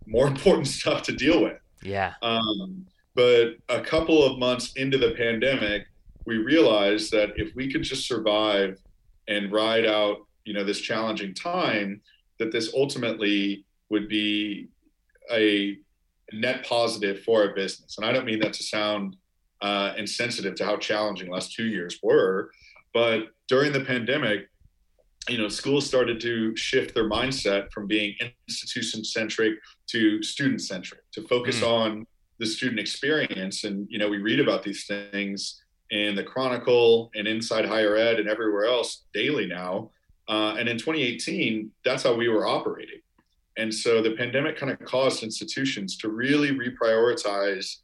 more 0.06 0.26
important 0.34 0.66
stuff 0.66 1.02
to 1.02 1.12
deal 1.12 1.42
with. 1.42 1.58
Yeah. 1.82 2.14
Um, 2.22 2.86
but 3.14 3.56
a 3.68 3.80
couple 3.80 4.24
of 4.24 4.38
months 4.38 4.72
into 4.74 4.98
the 4.98 5.12
pandemic 5.12 5.86
we 6.26 6.38
realized 6.38 7.12
that 7.12 7.30
if 7.36 7.54
we 7.54 7.70
could 7.70 7.82
just 7.82 8.06
survive 8.06 8.78
and 9.28 9.52
ride 9.52 9.86
out 9.86 10.18
you 10.44 10.54
know 10.54 10.64
this 10.64 10.80
challenging 10.80 11.34
time 11.34 12.00
that 12.38 12.52
this 12.52 12.72
ultimately 12.74 13.64
would 13.88 14.08
be 14.08 14.68
a 15.32 15.78
net 16.32 16.66
positive 16.66 17.20
for 17.22 17.42
our 17.42 17.54
business. 17.54 17.96
And 17.96 18.06
i 18.06 18.12
don't 18.12 18.24
mean 18.24 18.40
that 18.40 18.52
to 18.54 18.62
sound 18.62 19.16
uh, 19.62 19.94
sensitive 20.04 20.54
to 20.54 20.64
how 20.64 20.76
challenging 20.76 21.30
last 21.30 21.54
two 21.54 21.66
years 21.66 21.98
were 22.02 22.50
but 22.96 23.34
during 23.46 23.72
the 23.72 23.82
pandemic, 23.82 24.48
you 25.28 25.36
know, 25.36 25.48
schools 25.48 25.86
started 25.86 26.18
to 26.22 26.56
shift 26.56 26.94
their 26.94 27.06
mindset 27.06 27.70
from 27.70 27.86
being 27.86 28.14
institution 28.48 29.04
centric 29.04 29.58
to 29.88 30.22
student 30.22 30.62
centric, 30.62 31.02
to 31.12 31.20
focus 31.28 31.60
mm. 31.60 31.68
on 31.68 32.06
the 32.38 32.46
student 32.46 32.80
experience. 32.80 33.64
And, 33.64 33.86
you 33.90 33.98
know, 33.98 34.08
we 34.08 34.16
read 34.16 34.40
about 34.40 34.62
these 34.62 34.86
things 34.86 35.62
in 35.90 36.16
the 36.16 36.22
Chronicle 36.22 37.10
and 37.14 37.28
inside 37.28 37.66
higher 37.66 37.96
ed 37.96 38.18
and 38.18 38.30
everywhere 38.30 38.64
else 38.64 39.04
daily 39.12 39.46
now. 39.46 39.90
Uh, 40.26 40.56
and 40.58 40.66
in 40.66 40.78
2018, 40.78 41.70
that's 41.84 42.02
how 42.02 42.14
we 42.14 42.28
were 42.28 42.46
operating. 42.46 43.02
And 43.58 43.74
so 43.74 44.00
the 44.00 44.12
pandemic 44.12 44.56
kind 44.56 44.72
of 44.72 44.78
caused 44.86 45.22
institutions 45.22 45.98
to 45.98 46.08
really 46.08 46.52
reprioritize 46.52 47.76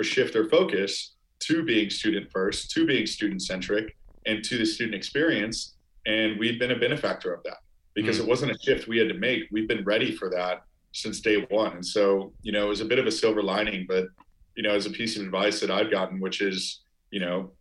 or 0.00 0.04
shift 0.04 0.32
their 0.32 0.48
focus 0.48 1.14
to 1.40 1.62
being 1.62 1.90
student 1.90 2.30
first, 2.32 2.70
to 2.70 2.86
being 2.86 3.06
student 3.06 3.42
centric, 3.42 3.96
and 4.26 4.42
to 4.44 4.56
the 4.58 4.64
student 4.64 4.94
experience. 4.94 5.74
And 6.06 6.38
we've 6.38 6.58
been 6.58 6.70
a 6.70 6.78
benefactor 6.78 7.32
of 7.34 7.42
that 7.44 7.58
because 7.94 8.16
mm. 8.16 8.20
it 8.20 8.26
wasn't 8.26 8.52
a 8.52 8.58
shift 8.58 8.88
we 8.88 8.98
had 8.98 9.08
to 9.08 9.14
make. 9.14 9.44
We've 9.52 9.68
been 9.68 9.84
ready 9.84 10.12
for 10.16 10.30
that 10.30 10.64
since 10.92 11.20
day 11.20 11.46
one. 11.50 11.74
And 11.74 11.86
so, 11.86 12.32
you 12.42 12.52
know, 12.52 12.66
it 12.66 12.68
was 12.68 12.80
a 12.80 12.84
bit 12.84 12.98
of 12.98 13.06
a 13.06 13.12
silver 13.12 13.42
lining, 13.42 13.86
but, 13.86 14.06
you 14.56 14.62
know, 14.62 14.74
as 14.74 14.86
a 14.86 14.90
piece 14.90 15.16
of 15.16 15.22
advice 15.22 15.60
that 15.60 15.70
I've 15.70 15.90
gotten, 15.90 16.18
which 16.18 16.40
is, 16.40 16.80
you 17.10 17.20
know, 17.20 17.52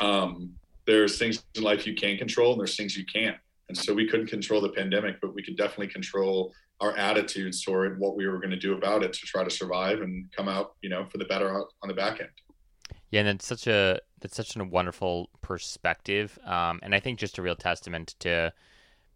um, 0.00 0.52
there's 0.86 1.18
things 1.18 1.42
in 1.54 1.62
life 1.62 1.86
you 1.86 1.94
can 1.94 2.16
control 2.16 2.52
and 2.52 2.60
there's 2.60 2.76
things 2.76 2.96
you 2.96 3.04
can't. 3.06 3.36
And 3.68 3.76
so 3.76 3.94
we 3.94 4.06
couldn't 4.06 4.26
control 4.26 4.60
the 4.60 4.70
pandemic, 4.70 5.20
but 5.20 5.34
we 5.34 5.42
could 5.42 5.56
definitely 5.56 5.88
control 5.88 6.52
our 6.80 6.96
attitudes 6.96 7.62
toward 7.62 7.98
what 8.00 8.16
we 8.16 8.26
were 8.26 8.38
going 8.38 8.50
to 8.50 8.56
do 8.56 8.74
about 8.74 9.02
it 9.02 9.12
to 9.12 9.26
try 9.26 9.44
to 9.44 9.50
survive 9.50 10.00
and 10.00 10.26
come 10.34 10.48
out, 10.48 10.74
you 10.82 10.88
know, 10.88 11.04
for 11.06 11.18
the 11.18 11.24
better 11.26 11.54
on 11.54 11.88
the 11.88 11.94
back 11.94 12.20
end. 12.20 12.30
Yeah, 13.10 13.20
and 13.20 13.28
it's 13.28 13.46
such 13.46 13.66
a 13.66 14.00
that's 14.20 14.36
such 14.36 14.56
a 14.56 14.64
wonderful 14.64 15.30
perspective, 15.42 16.38
um, 16.44 16.80
and 16.82 16.94
I 16.94 17.00
think 17.00 17.18
just 17.18 17.38
a 17.38 17.42
real 17.42 17.56
testament 17.56 18.14
to 18.20 18.52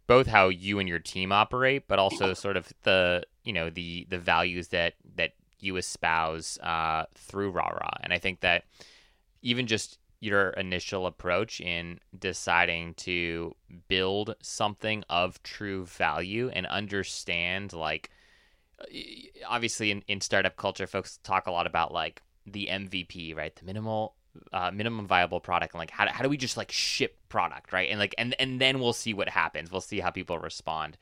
both 0.07 0.27
how 0.27 0.49
you 0.49 0.79
and 0.79 0.89
your 0.89 0.99
team 0.99 1.33
operate, 1.33 1.89
but 1.89 1.99
also 1.99 2.35
sort 2.35 2.57
of 2.57 2.73
the 2.83 3.23
you 3.45 3.53
know 3.53 3.71
the 3.71 4.07
the 4.11 4.19
values 4.19 4.69
that 4.69 4.95
that 5.17 5.33
you 5.61 5.77
espouse 5.77 6.59
uh, 6.59 7.05
through 7.15 7.51
Rah 7.51 7.71
And 8.03 8.13
I 8.13 8.19
think 8.19 8.41
that 8.41 8.65
even 9.43 9.67
just 9.67 9.99
your 10.25 10.51
initial 10.51 11.07
approach 11.07 11.61
in 11.61 12.01
deciding 12.19 12.95
to 12.95 13.55
build 13.89 14.35
something 14.41 15.05
of 15.09 15.43
true 15.43 15.85
value 15.85 16.51
and 16.53 16.67
understand 16.67 17.73
like 17.73 18.11
obviously 19.47 19.91
in, 19.91 20.03
in 20.09 20.21
startup 20.21 20.57
culture 20.57 20.87
folks 20.87 21.19
talk 21.23 21.47
a 21.47 21.51
lot 21.51 21.67
about 21.67 21.93
like 21.93 22.23
the 22.47 22.69
MVP, 22.71 23.37
right? 23.37 23.55
The 23.55 23.65
minimal 23.65 24.15
uh, 24.53 24.71
minimum 24.73 25.07
viable 25.07 25.41
product. 25.41 25.75
And 25.75 25.79
like 25.79 25.91
how, 25.91 26.09
how 26.09 26.23
do 26.23 26.29
we 26.29 26.37
just 26.37 26.57
like 26.57 26.73
ship 26.73 27.17
product 27.29 27.73
right? 27.73 27.91
And 27.91 27.99
like 27.99 28.15
and 28.19 28.35
and 28.39 28.61
then 28.61 28.81
we'll 28.81 28.93
see 28.93 29.15
what 29.15 29.29
happens. 29.29 29.71
We'll 29.71 29.81
see 29.81 30.01
how 30.01 30.11
people 30.11 30.39
respond. 30.39 30.97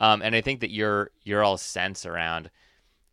Um, 0.00 0.22
and 0.22 0.36
i 0.36 0.40
think 0.40 0.60
that 0.60 0.70
your 0.70 1.10
your 1.24 1.42
all 1.42 1.58
sense 1.58 2.06
around 2.06 2.50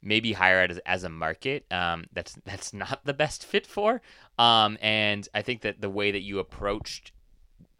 maybe 0.05 0.33
higher 0.33 0.61
as, 0.69 0.77
as 0.85 1.03
a 1.03 1.09
market 1.09 1.65
um, 1.71 2.05
that's 2.13 2.37
that's 2.45 2.73
not 2.73 3.01
the 3.03 3.13
best 3.13 3.43
fit 3.43 3.67
for. 3.67 4.01
Um, 4.39 4.77
and 4.81 5.27
I 5.33 5.41
think 5.41 5.61
that 5.61 5.81
the 5.81 5.89
way 5.89 6.11
that 6.11 6.21
you 6.21 6.39
approached 6.39 7.11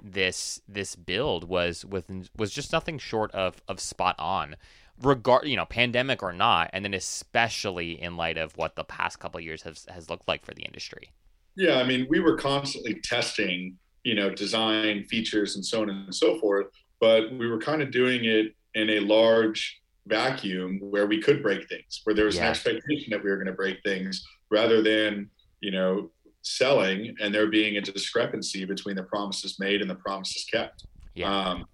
this 0.03 0.61
this 0.67 0.95
build 0.95 1.47
was 1.47 1.85
with 1.85 2.11
was 2.37 2.51
just 2.51 2.71
nothing 2.71 2.97
short 2.97 3.31
of 3.31 3.61
of 3.67 3.79
spot 3.79 4.15
on 4.19 4.55
regard 5.01 5.47
you 5.47 5.55
know 5.55 5.65
pandemic 5.65 6.21
or 6.21 6.31
not 6.31 6.69
and 6.73 6.85
then 6.85 6.93
especially 6.93 7.99
in 7.99 8.15
light 8.15 8.37
of 8.37 8.55
what 8.55 8.75
the 8.75 8.83
past 8.83 9.19
couple 9.19 9.39
years 9.39 9.63
has 9.63 9.85
has 9.89 10.09
looked 10.09 10.27
like 10.27 10.45
for 10.45 10.53
the 10.53 10.61
industry 10.61 11.11
yeah 11.55 11.79
i 11.79 11.83
mean 11.83 12.05
we 12.09 12.19
were 12.19 12.37
constantly 12.37 12.99
testing 13.01 13.75
you 14.03 14.13
know 14.13 14.29
design 14.29 15.03
features 15.05 15.55
and 15.55 15.65
so 15.65 15.81
on 15.81 15.89
and 15.89 16.13
so 16.13 16.39
forth 16.39 16.67
but 16.99 17.31
we 17.33 17.47
were 17.47 17.59
kind 17.59 17.81
of 17.81 17.89
doing 17.89 18.25
it 18.25 18.53
in 18.75 18.89
a 18.91 18.99
large 18.99 19.81
vacuum 20.07 20.79
where 20.81 21.07
we 21.07 21.21
could 21.21 21.41
break 21.41 21.67
things 21.67 22.01
where 22.03 22.15
there 22.15 22.25
was 22.25 22.35
yeah. 22.35 22.43
an 22.43 22.49
expectation 22.49 23.09
that 23.09 23.23
we 23.23 23.29
were 23.29 23.37
going 23.37 23.47
to 23.47 23.53
break 23.53 23.79
things 23.83 24.25
rather 24.51 24.81
than 24.81 25.29
you 25.61 25.71
know 25.71 26.09
selling 26.43 27.15
and 27.21 27.33
there 27.33 27.47
being 27.47 27.77
a 27.77 27.81
discrepancy 27.81 28.65
between 28.65 28.95
the 28.95 29.03
promises 29.03 29.59
made 29.59 29.81
and 29.81 29.89
the 29.89 29.95
promises 29.95 30.45
kept 30.51 30.85
yeah. 31.15 31.33
Um, 31.33 31.65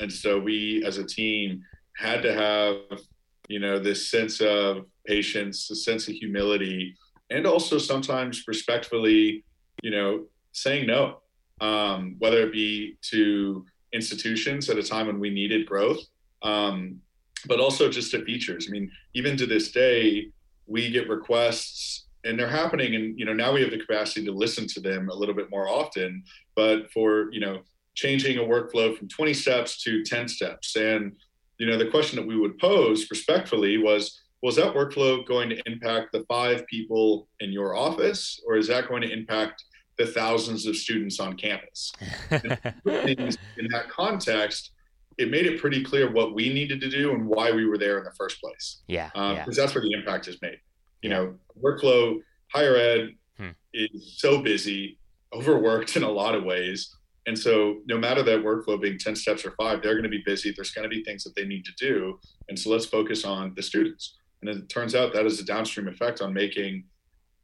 and 0.00 0.12
so 0.12 0.38
we 0.38 0.84
as 0.84 0.98
a 0.98 1.04
team 1.04 1.62
had 1.96 2.22
to 2.22 2.32
have 2.32 3.00
you 3.48 3.58
know 3.58 3.78
this 3.78 4.10
sense 4.10 4.40
of 4.40 4.86
patience 5.06 5.70
a 5.70 5.74
sense 5.74 6.08
of 6.08 6.14
humility 6.14 6.94
and 7.30 7.46
also 7.46 7.78
sometimes 7.78 8.44
respectfully 8.46 9.44
you 9.82 9.90
know 9.90 10.26
saying 10.52 10.86
no 10.86 11.18
um, 11.60 12.16
whether 12.18 12.42
it 12.42 12.52
be 12.52 12.96
to 13.02 13.64
institutions 13.92 14.68
at 14.68 14.78
a 14.78 14.82
time 14.82 15.06
when 15.06 15.18
we 15.18 15.30
needed 15.30 15.66
growth 15.66 16.00
um, 16.42 17.00
but 17.46 17.60
also 17.60 17.88
just 17.88 18.10
to 18.10 18.24
features 18.24 18.66
i 18.68 18.70
mean 18.70 18.90
even 19.14 19.36
to 19.36 19.46
this 19.46 19.70
day 19.70 20.28
we 20.66 20.90
get 20.90 21.08
requests 21.08 22.06
and 22.24 22.38
they're 22.38 22.48
happening 22.48 22.94
and 22.94 23.18
you 23.18 23.24
know 23.24 23.34
now 23.34 23.52
we 23.52 23.60
have 23.60 23.70
the 23.70 23.78
capacity 23.78 24.24
to 24.24 24.32
listen 24.32 24.66
to 24.66 24.80
them 24.80 25.08
a 25.08 25.14
little 25.14 25.34
bit 25.34 25.50
more 25.50 25.68
often 25.68 26.22
but 26.54 26.90
for 26.92 27.32
you 27.32 27.40
know 27.40 27.60
changing 27.94 28.38
a 28.38 28.42
workflow 28.42 28.96
from 28.96 29.08
20 29.08 29.32
steps 29.32 29.82
to 29.82 30.02
10 30.02 30.26
steps 30.26 30.74
and 30.76 31.12
you 31.58 31.66
know, 31.66 31.78
the 31.78 31.90
question 31.90 32.16
that 32.16 32.26
we 32.26 32.36
would 32.36 32.58
pose 32.58 33.08
respectfully 33.10 33.78
was, 33.78 34.20
was 34.42 34.56
that 34.56 34.74
workflow 34.74 35.24
going 35.24 35.48
to 35.48 35.62
impact 35.66 36.12
the 36.12 36.24
five 36.28 36.66
people 36.66 37.28
in 37.40 37.52
your 37.52 37.76
office, 37.76 38.40
or 38.46 38.56
is 38.56 38.68
that 38.68 38.88
going 38.88 39.02
to 39.02 39.10
impact 39.10 39.64
the 39.96 40.06
thousands 40.06 40.66
of 40.66 40.76
students 40.76 41.20
on 41.20 41.36
campus? 41.36 41.92
in 42.30 43.68
that 43.70 43.88
context, 43.88 44.72
it 45.18 45.30
made 45.30 45.46
it 45.46 45.60
pretty 45.60 45.82
clear 45.84 46.10
what 46.10 46.34
we 46.34 46.52
needed 46.52 46.80
to 46.80 46.90
do 46.90 47.12
and 47.12 47.26
why 47.26 47.52
we 47.52 47.66
were 47.66 47.78
there 47.78 47.98
in 47.98 48.04
the 48.04 48.12
first 48.12 48.40
place. 48.40 48.82
Yeah, 48.88 49.08
because 49.08 49.30
um, 49.30 49.36
yeah. 49.36 49.44
that's 49.56 49.74
where 49.74 49.82
the 49.82 49.92
impact 49.92 50.28
is 50.28 50.40
made. 50.42 50.58
You 51.02 51.10
yeah. 51.10 51.16
know, 51.16 51.34
workflow, 51.62 52.18
higher 52.52 52.76
ed 52.76 53.10
hmm. 53.38 53.50
is 53.72 54.14
so 54.18 54.42
busy, 54.42 54.98
overworked 55.32 55.96
in 55.96 56.02
a 56.02 56.10
lot 56.10 56.34
of 56.34 56.44
ways 56.44 56.94
and 57.26 57.38
so, 57.38 57.80
no 57.86 57.96
matter 57.96 58.22
that 58.22 58.44
workflow 58.44 58.80
being 58.80 58.98
10 58.98 59.16
steps 59.16 59.44
or 59.44 59.52
five, 59.52 59.82
they're 59.82 59.94
going 59.94 60.02
to 60.02 60.10
be 60.10 60.22
busy. 60.26 60.52
There's 60.52 60.72
going 60.72 60.88
to 60.88 60.94
be 60.94 61.02
things 61.02 61.24
that 61.24 61.34
they 61.34 61.46
need 61.46 61.64
to 61.64 61.72
do. 61.78 62.18
And 62.48 62.58
so, 62.58 62.70
let's 62.70 62.84
focus 62.84 63.24
on 63.24 63.54
the 63.56 63.62
students. 63.62 64.18
And 64.42 64.50
it 64.50 64.68
turns 64.68 64.94
out 64.94 65.14
that 65.14 65.24
is 65.24 65.40
a 65.40 65.44
downstream 65.44 65.88
effect 65.88 66.20
on 66.20 66.34
making 66.34 66.84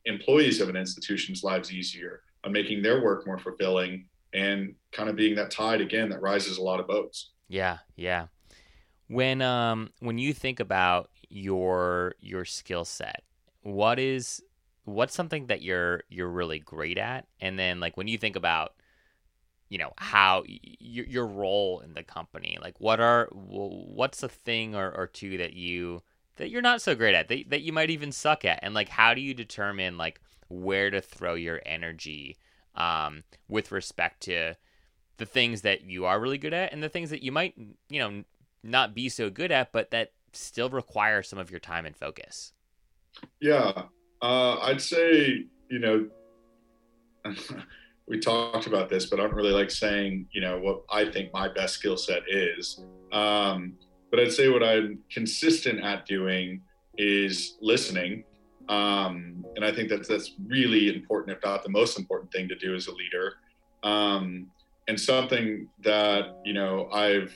employees 0.04 0.60
of 0.60 0.68
an 0.68 0.76
institution's 0.76 1.42
lives 1.42 1.72
easier, 1.72 2.22
on 2.44 2.52
making 2.52 2.82
their 2.82 3.02
work 3.02 3.26
more 3.26 3.38
fulfilling, 3.38 4.06
and 4.34 4.74
kind 4.92 5.08
of 5.08 5.16
being 5.16 5.34
that 5.36 5.50
tide 5.50 5.80
again 5.80 6.10
that 6.10 6.20
rises 6.20 6.58
a 6.58 6.62
lot 6.62 6.78
of 6.78 6.86
boats. 6.86 7.30
Yeah, 7.50 7.78
yeah. 7.96 8.26
When 9.08 9.42
um 9.42 9.90
when 10.00 10.18
you 10.18 10.32
think 10.32 10.60
about 10.60 11.10
your 11.28 12.14
your 12.20 12.44
skill 12.44 12.84
set, 12.84 13.24
what 13.62 13.98
is 13.98 14.42
what's 14.84 15.14
something 15.14 15.46
that 15.48 15.62
you're 15.62 16.02
you're 16.08 16.30
really 16.30 16.60
great 16.60 16.96
at? 16.96 17.26
And 17.40 17.58
then 17.58 17.80
like 17.80 17.96
when 17.96 18.08
you 18.08 18.18
think 18.18 18.36
about 18.36 18.74
you 19.68 19.78
know 19.78 19.92
how 19.98 20.44
your 20.46 21.06
your 21.06 21.26
role 21.26 21.80
in 21.80 21.94
the 21.94 22.02
company 22.02 22.58
like 22.62 22.80
what 22.80 23.00
are 23.00 23.28
what's 23.32 24.22
a 24.22 24.28
thing 24.28 24.74
or, 24.74 24.90
or 24.92 25.06
two 25.06 25.38
that 25.38 25.54
you 25.54 26.02
that 26.36 26.50
you're 26.50 26.62
not 26.62 26.82
so 26.82 26.94
great 26.94 27.14
at 27.14 27.28
that, 27.28 27.50
that 27.50 27.62
you 27.62 27.72
might 27.72 27.90
even 27.90 28.12
suck 28.12 28.44
at 28.44 28.60
and 28.62 28.74
like 28.74 28.88
how 28.88 29.14
do 29.14 29.20
you 29.20 29.34
determine 29.34 29.96
like 29.98 30.20
where 30.48 30.90
to 30.90 31.00
throw 31.00 31.34
your 31.34 31.60
energy 31.66 32.36
um, 32.74 33.22
with 33.48 33.72
respect 33.72 34.22
to 34.22 34.54
the 35.20 35.26
things 35.26 35.62
that 35.62 35.84
you 35.84 36.04
are 36.04 36.18
really 36.18 36.38
good 36.38 36.52
at 36.52 36.72
and 36.72 36.82
the 36.82 36.88
things 36.88 37.10
that 37.10 37.22
you 37.22 37.30
might 37.30 37.54
you 37.88 38.00
know 38.00 38.24
not 38.64 38.94
be 38.94 39.08
so 39.08 39.30
good 39.30 39.52
at 39.52 39.70
but 39.72 39.90
that 39.92 40.12
still 40.32 40.68
require 40.68 41.22
some 41.22 41.38
of 41.38 41.50
your 41.50 41.60
time 41.60 41.86
and 41.86 41.96
focus 41.96 42.52
yeah 43.40 43.84
uh, 44.22 44.58
i'd 44.62 44.82
say 44.82 45.44
you 45.68 45.78
know 45.78 46.08
we 48.10 48.18
talked 48.18 48.66
about 48.66 48.88
this, 48.88 49.06
but 49.06 49.20
I 49.20 49.22
don't 49.22 49.34
really 49.34 49.52
like 49.52 49.70
saying, 49.70 50.26
you 50.32 50.40
know, 50.40 50.58
what 50.58 50.82
I 50.90 51.04
think 51.04 51.32
my 51.32 51.48
best 51.48 51.74
skill 51.74 51.96
set 51.96 52.22
is. 52.28 52.82
Um, 53.12 53.74
but 54.10 54.18
I'd 54.18 54.32
say 54.32 54.48
what 54.48 54.64
I'm 54.64 54.98
consistent 55.10 55.80
at 55.80 56.06
doing 56.06 56.60
is 56.98 57.56
listening. 57.60 58.24
Um, 58.68 59.44
and 59.54 59.64
I 59.64 59.72
think 59.72 59.88
that's 59.88 60.08
that's 60.08 60.32
really 60.44 60.94
important, 60.94 61.36
if 61.36 61.44
not 61.44 61.62
the 61.62 61.70
most 61.70 61.98
important 61.98 62.32
thing 62.32 62.48
to 62.48 62.56
do 62.56 62.74
as 62.74 62.88
a 62.88 62.92
leader. 62.92 63.34
Um, 63.84 64.48
and 64.90 65.00
something 65.00 65.68
that 65.82 66.40
you 66.44 66.52
know 66.52 66.90
I've 66.92 67.32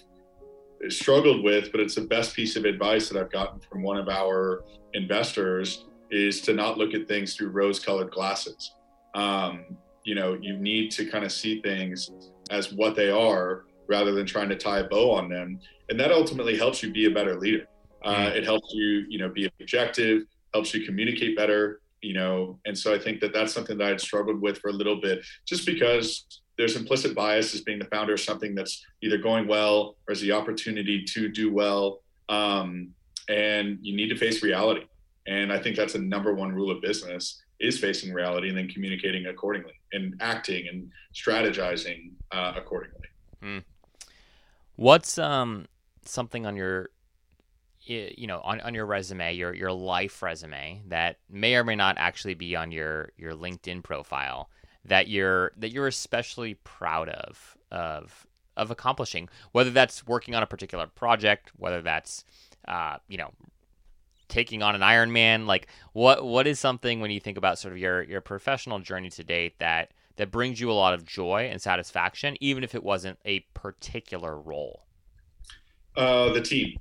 struggled 0.88 1.42
with, 1.42 1.72
but 1.72 1.80
it's 1.80 1.94
the 1.94 2.02
best 2.02 2.36
piece 2.36 2.56
of 2.56 2.64
advice 2.64 3.08
that 3.08 3.18
I've 3.18 3.30
gotten 3.30 3.60
from 3.60 3.82
one 3.82 3.96
of 3.96 4.08
our 4.08 4.64
investors 4.92 5.86
is 6.10 6.40
to 6.42 6.52
not 6.52 6.76
look 6.76 6.92
at 6.92 7.08
things 7.08 7.34
through 7.34 7.48
rose-colored 7.48 8.10
glasses. 8.10 8.74
Um, 9.14 9.64
you 10.04 10.14
know 10.14 10.38
you 10.40 10.56
need 10.56 10.90
to 10.92 11.06
kind 11.06 11.24
of 11.24 11.32
see 11.32 11.60
things 11.62 12.10
as 12.50 12.72
what 12.72 12.94
they 12.94 13.10
are 13.10 13.64
rather 13.88 14.12
than 14.12 14.26
trying 14.26 14.48
to 14.48 14.56
tie 14.56 14.80
a 14.80 14.84
bow 14.84 15.10
on 15.10 15.28
them 15.28 15.58
and 15.88 15.98
that 15.98 16.12
ultimately 16.12 16.56
helps 16.56 16.82
you 16.82 16.92
be 16.92 17.06
a 17.06 17.10
better 17.10 17.38
leader 17.38 17.66
uh, 18.04 18.14
mm. 18.14 18.36
it 18.36 18.44
helps 18.44 18.72
you 18.72 19.04
you 19.08 19.18
know 19.18 19.28
be 19.28 19.50
objective 19.60 20.22
helps 20.52 20.72
you 20.74 20.84
communicate 20.84 21.36
better 21.36 21.80
you 22.02 22.12
know 22.12 22.58
and 22.66 22.76
so 22.76 22.94
i 22.94 22.98
think 22.98 23.18
that 23.20 23.32
that's 23.32 23.52
something 23.52 23.78
that 23.78 23.88
i'd 23.88 24.00
struggled 24.00 24.40
with 24.40 24.58
for 24.58 24.68
a 24.68 24.72
little 24.72 25.00
bit 25.00 25.24
just 25.46 25.66
because 25.66 26.42
there's 26.56 26.76
implicit 26.76 27.14
bias 27.14 27.54
as 27.54 27.62
being 27.62 27.78
the 27.78 27.84
founder 27.86 28.14
of 28.14 28.20
something 28.20 28.54
that's 28.54 28.84
either 29.02 29.18
going 29.18 29.46
well 29.46 29.96
or 30.06 30.12
has 30.12 30.20
the 30.20 30.32
opportunity 30.32 31.04
to 31.04 31.28
do 31.28 31.52
well 31.52 32.00
um, 32.28 32.90
and 33.28 33.78
you 33.82 33.96
need 33.96 34.08
to 34.08 34.16
face 34.16 34.42
reality 34.42 34.84
and 35.26 35.52
i 35.52 35.58
think 35.58 35.76
that's 35.76 35.94
a 35.94 35.98
number 35.98 36.34
one 36.34 36.52
rule 36.52 36.70
of 36.70 36.80
business 36.80 37.42
is 37.60 37.78
facing 37.78 38.12
reality 38.12 38.48
and 38.48 38.58
then 38.58 38.68
communicating 38.68 39.26
accordingly 39.26 39.74
and 39.92 40.14
acting 40.20 40.68
and 40.68 40.90
strategizing 41.14 42.12
uh, 42.32 42.52
accordingly. 42.56 43.06
Hmm. 43.40 43.58
What's 44.76 45.18
um 45.18 45.66
something 46.04 46.46
on 46.46 46.56
your 46.56 46.90
you 47.86 48.26
know 48.26 48.40
on, 48.40 48.60
on 48.60 48.74
your 48.74 48.86
resume 48.86 49.34
your 49.34 49.54
your 49.54 49.72
life 49.72 50.22
resume 50.22 50.82
that 50.88 51.18
may 51.30 51.54
or 51.54 51.64
may 51.64 51.76
not 51.76 51.96
actually 51.98 52.34
be 52.34 52.56
on 52.56 52.72
your 52.72 53.10
your 53.16 53.32
linkedin 53.32 53.82
profile 53.82 54.48
that 54.84 55.08
you're 55.08 55.52
that 55.56 55.70
you're 55.70 55.86
especially 55.86 56.54
proud 56.54 57.08
of 57.08 57.56
of 57.70 58.26
of 58.56 58.70
accomplishing 58.70 59.28
whether 59.52 59.70
that's 59.70 60.06
working 60.06 60.34
on 60.34 60.42
a 60.42 60.46
particular 60.46 60.86
project 60.86 61.50
whether 61.56 61.82
that's 61.82 62.24
uh, 62.68 62.96
you 63.08 63.18
know 63.18 63.30
taking 64.28 64.62
on 64.62 64.74
an 64.74 64.80
Ironman? 64.80 65.46
Like, 65.46 65.68
what 65.92 66.24
what 66.24 66.46
is 66.46 66.58
something 66.58 67.00
when 67.00 67.10
you 67.10 67.20
think 67.20 67.38
about 67.38 67.58
sort 67.58 67.72
of 67.72 67.78
your 67.78 68.02
your 68.02 68.20
professional 68.20 68.78
journey 68.80 69.10
to 69.10 69.24
date 69.24 69.58
that 69.58 69.92
that 70.16 70.30
brings 70.30 70.60
you 70.60 70.70
a 70.70 70.74
lot 70.74 70.94
of 70.94 71.04
joy 71.04 71.48
and 71.50 71.60
satisfaction, 71.60 72.36
even 72.40 72.64
if 72.64 72.74
it 72.74 72.82
wasn't 72.82 73.18
a 73.24 73.40
particular 73.54 74.38
role? 74.38 74.82
Uh, 75.96 76.32
the 76.32 76.40
team, 76.40 76.76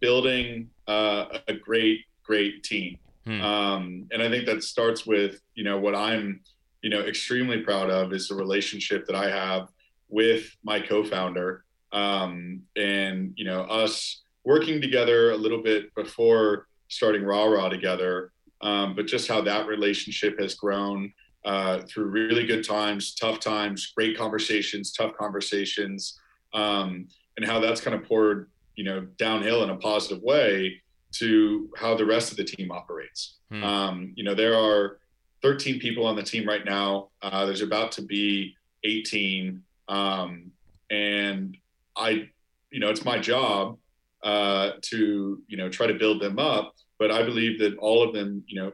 building 0.00 0.70
uh, 0.86 1.38
a 1.48 1.54
great 1.54 2.00
great 2.22 2.62
team, 2.62 2.98
hmm. 3.24 3.40
um, 3.40 4.06
and 4.12 4.22
I 4.22 4.28
think 4.28 4.46
that 4.46 4.62
starts 4.62 5.04
with 5.04 5.40
you 5.54 5.64
know 5.64 5.78
what 5.78 5.94
I'm 5.94 6.40
you 6.82 6.90
know 6.90 7.00
extremely 7.00 7.60
proud 7.60 7.90
of 7.90 8.12
is 8.12 8.28
the 8.28 8.34
relationship 8.34 9.06
that 9.06 9.16
I 9.16 9.30
have 9.30 9.68
with 10.08 10.54
my 10.62 10.80
co-founder, 10.80 11.64
um, 11.92 12.62
and 12.76 13.32
you 13.36 13.44
know 13.44 13.62
us 13.62 14.22
working 14.44 14.80
together 14.80 15.30
a 15.30 15.36
little 15.36 15.62
bit 15.62 15.94
before 15.94 16.66
starting 16.88 17.22
Rah 17.22 17.44
Rah 17.44 17.68
together, 17.68 18.32
um, 18.60 18.94
but 18.94 19.06
just 19.06 19.28
how 19.28 19.40
that 19.42 19.66
relationship 19.66 20.38
has 20.40 20.54
grown 20.54 21.12
uh, 21.44 21.80
through 21.88 22.04
really 22.04 22.46
good 22.46 22.64
times, 22.64 23.14
tough 23.14 23.40
times, 23.40 23.92
great 23.96 24.16
conversations, 24.16 24.92
tough 24.92 25.12
conversations, 25.16 26.18
um, 26.54 27.08
and 27.36 27.46
how 27.46 27.58
that's 27.58 27.80
kind 27.80 27.96
of 27.96 28.04
poured, 28.04 28.50
you 28.76 28.84
know, 28.84 29.06
downhill 29.16 29.64
in 29.64 29.70
a 29.70 29.76
positive 29.76 30.22
way 30.22 30.80
to 31.12 31.70
how 31.76 31.94
the 31.94 32.04
rest 32.04 32.30
of 32.30 32.36
the 32.36 32.44
team 32.44 32.70
operates. 32.70 33.38
Hmm. 33.50 33.64
Um, 33.64 34.12
you 34.14 34.24
know, 34.24 34.34
there 34.34 34.56
are 34.56 34.98
13 35.42 35.80
people 35.80 36.06
on 36.06 36.16
the 36.16 36.22
team 36.22 36.46
right 36.46 36.64
now. 36.64 37.08
Uh, 37.22 37.46
there's 37.46 37.62
about 37.62 37.92
to 37.92 38.02
be 38.02 38.54
18, 38.84 39.62
um, 39.88 40.50
and 40.90 41.56
I, 41.96 42.28
you 42.70 42.80
know, 42.80 42.90
it's 42.90 43.04
my 43.04 43.18
job 43.18 43.78
uh, 44.22 44.72
to 44.82 45.42
you 45.46 45.56
know 45.56 45.68
try 45.68 45.86
to 45.86 45.94
build 45.94 46.20
them 46.22 46.38
up 46.38 46.74
but 47.02 47.10
I 47.10 47.24
believe 47.24 47.58
that 47.58 47.76
all 47.78 48.00
of 48.00 48.14
them, 48.14 48.44
you 48.46 48.62
know, 48.62 48.70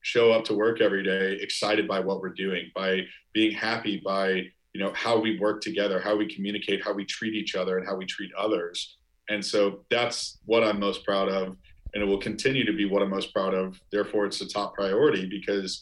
show 0.00 0.32
up 0.32 0.44
to 0.46 0.54
work 0.54 0.80
every 0.80 1.04
day 1.04 1.38
excited 1.40 1.86
by 1.86 2.00
what 2.00 2.20
we're 2.20 2.30
doing, 2.30 2.72
by 2.74 3.02
being 3.32 3.52
happy 3.52 4.02
by 4.04 4.30
you 4.72 4.80
know 4.80 4.92
how 4.94 5.16
we 5.16 5.38
work 5.38 5.60
together, 5.60 6.00
how 6.00 6.16
we 6.16 6.26
communicate, 6.26 6.82
how 6.82 6.92
we 6.92 7.04
treat 7.04 7.34
each 7.34 7.54
other, 7.54 7.78
and 7.78 7.86
how 7.86 7.94
we 7.94 8.04
treat 8.04 8.32
others. 8.36 8.96
And 9.28 9.44
so 9.44 9.84
that's 9.92 10.38
what 10.44 10.64
I'm 10.64 10.80
most 10.80 11.04
proud 11.04 11.28
of, 11.28 11.56
and 11.94 12.02
it 12.02 12.04
will 12.04 12.18
continue 12.18 12.64
to 12.64 12.72
be 12.72 12.84
what 12.84 13.00
I'm 13.00 13.10
most 13.10 13.32
proud 13.32 13.54
of. 13.54 13.80
Therefore, 13.92 14.26
it's 14.26 14.40
the 14.40 14.46
top 14.46 14.74
priority 14.74 15.26
because 15.26 15.80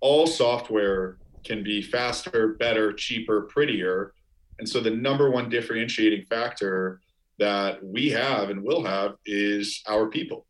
all 0.00 0.26
software 0.26 1.18
can 1.44 1.62
be 1.62 1.82
faster, 1.82 2.54
better, 2.58 2.92
cheaper, 2.92 3.42
prettier. 3.42 4.12
And 4.58 4.68
so 4.68 4.80
the 4.80 4.90
number 4.90 5.30
one 5.30 5.48
differentiating 5.48 6.24
factor 6.26 7.00
that 7.38 7.82
we 7.82 8.10
have 8.10 8.50
and 8.50 8.62
will 8.62 8.84
have 8.84 9.14
is 9.24 9.82
our 9.88 10.08
people 10.08 10.46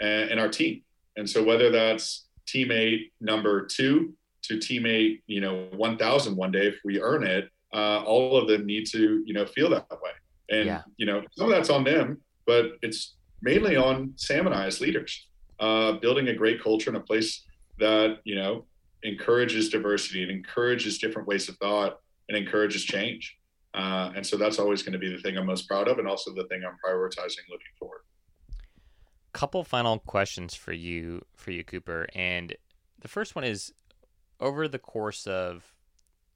and, 0.00 0.30
and 0.32 0.40
our 0.40 0.48
team. 0.48 0.82
And 1.16 1.28
so 1.28 1.42
whether 1.42 1.70
that's 1.70 2.26
teammate 2.46 3.10
number 3.20 3.64
two 3.64 4.14
to 4.42 4.56
teammate, 4.56 5.22
you 5.26 5.40
know, 5.40 5.68
1000 5.76 6.36
one 6.36 6.50
day, 6.50 6.66
if 6.66 6.78
we 6.84 7.00
earn 7.00 7.24
it, 7.24 7.48
uh, 7.72 8.02
all 8.02 8.36
of 8.36 8.48
them 8.48 8.66
need 8.66 8.86
to, 8.86 9.22
you 9.24 9.32
know, 9.32 9.46
feel 9.46 9.70
that 9.70 9.86
way. 9.90 10.10
And, 10.50 10.66
yeah. 10.66 10.82
you 10.96 11.06
know, 11.06 11.22
some 11.36 11.46
of 11.46 11.52
that's 11.52 11.70
on 11.70 11.84
them, 11.84 12.20
but 12.46 12.72
it's 12.82 13.14
mainly 13.40 13.76
on 13.76 14.12
Sam 14.16 14.46
and 14.46 14.54
I 14.54 14.66
as 14.66 14.80
leaders, 14.80 15.28
uh, 15.60 15.92
building 15.92 16.28
a 16.28 16.34
great 16.34 16.62
culture 16.62 16.90
in 16.90 16.96
a 16.96 17.00
place 17.00 17.44
that, 17.78 18.18
you 18.24 18.34
know, 18.34 18.66
encourages 19.02 19.68
diversity 19.68 20.22
and 20.22 20.30
encourages 20.30 20.98
different 20.98 21.26
ways 21.28 21.48
of 21.48 21.56
thought 21.56 22.00
and 22.28 22.36
encourages 22.36 22.84
change. 22.84 23.38
Uh, 23.74 24.12
and 24.14 24.26
so 24.26 24.36
that's 24.36 24.58
always 24.58 24.82
going 24.82 24.92
to 24.92 24.98
be 24.98 25.10
the 25.10 25.20
thing 25.20 25.36
I'm 25.36 25.46
most 25.46 25.66
proud 25.66 25.88
of, 25.88 25.98
and 25.98 26.06
also 26.06 26.32
the 26.34 26.44
thing 26.44 26.62
I'm 26.66 26.76
prioritizing 26.84 27.48
looking 27.50 27.72
forward. 27.78 28.02
Couple 29.32 29.64
final 29.64 29.98
questions 29.98 30.54
for 30.54 30.72
you, 30.72 31.24
for 31.34 31.52
you, 31.52 31.64
Cooper. 31.64 32.06
And 32.14 32.54
the 33.00 33.08
first 33.08 33.34
one 33.34 33.44
is: 33.44 33.72
over 34.40 34.68
the 34.68 34.78
course 34.78 35.26
of 35.26 35.74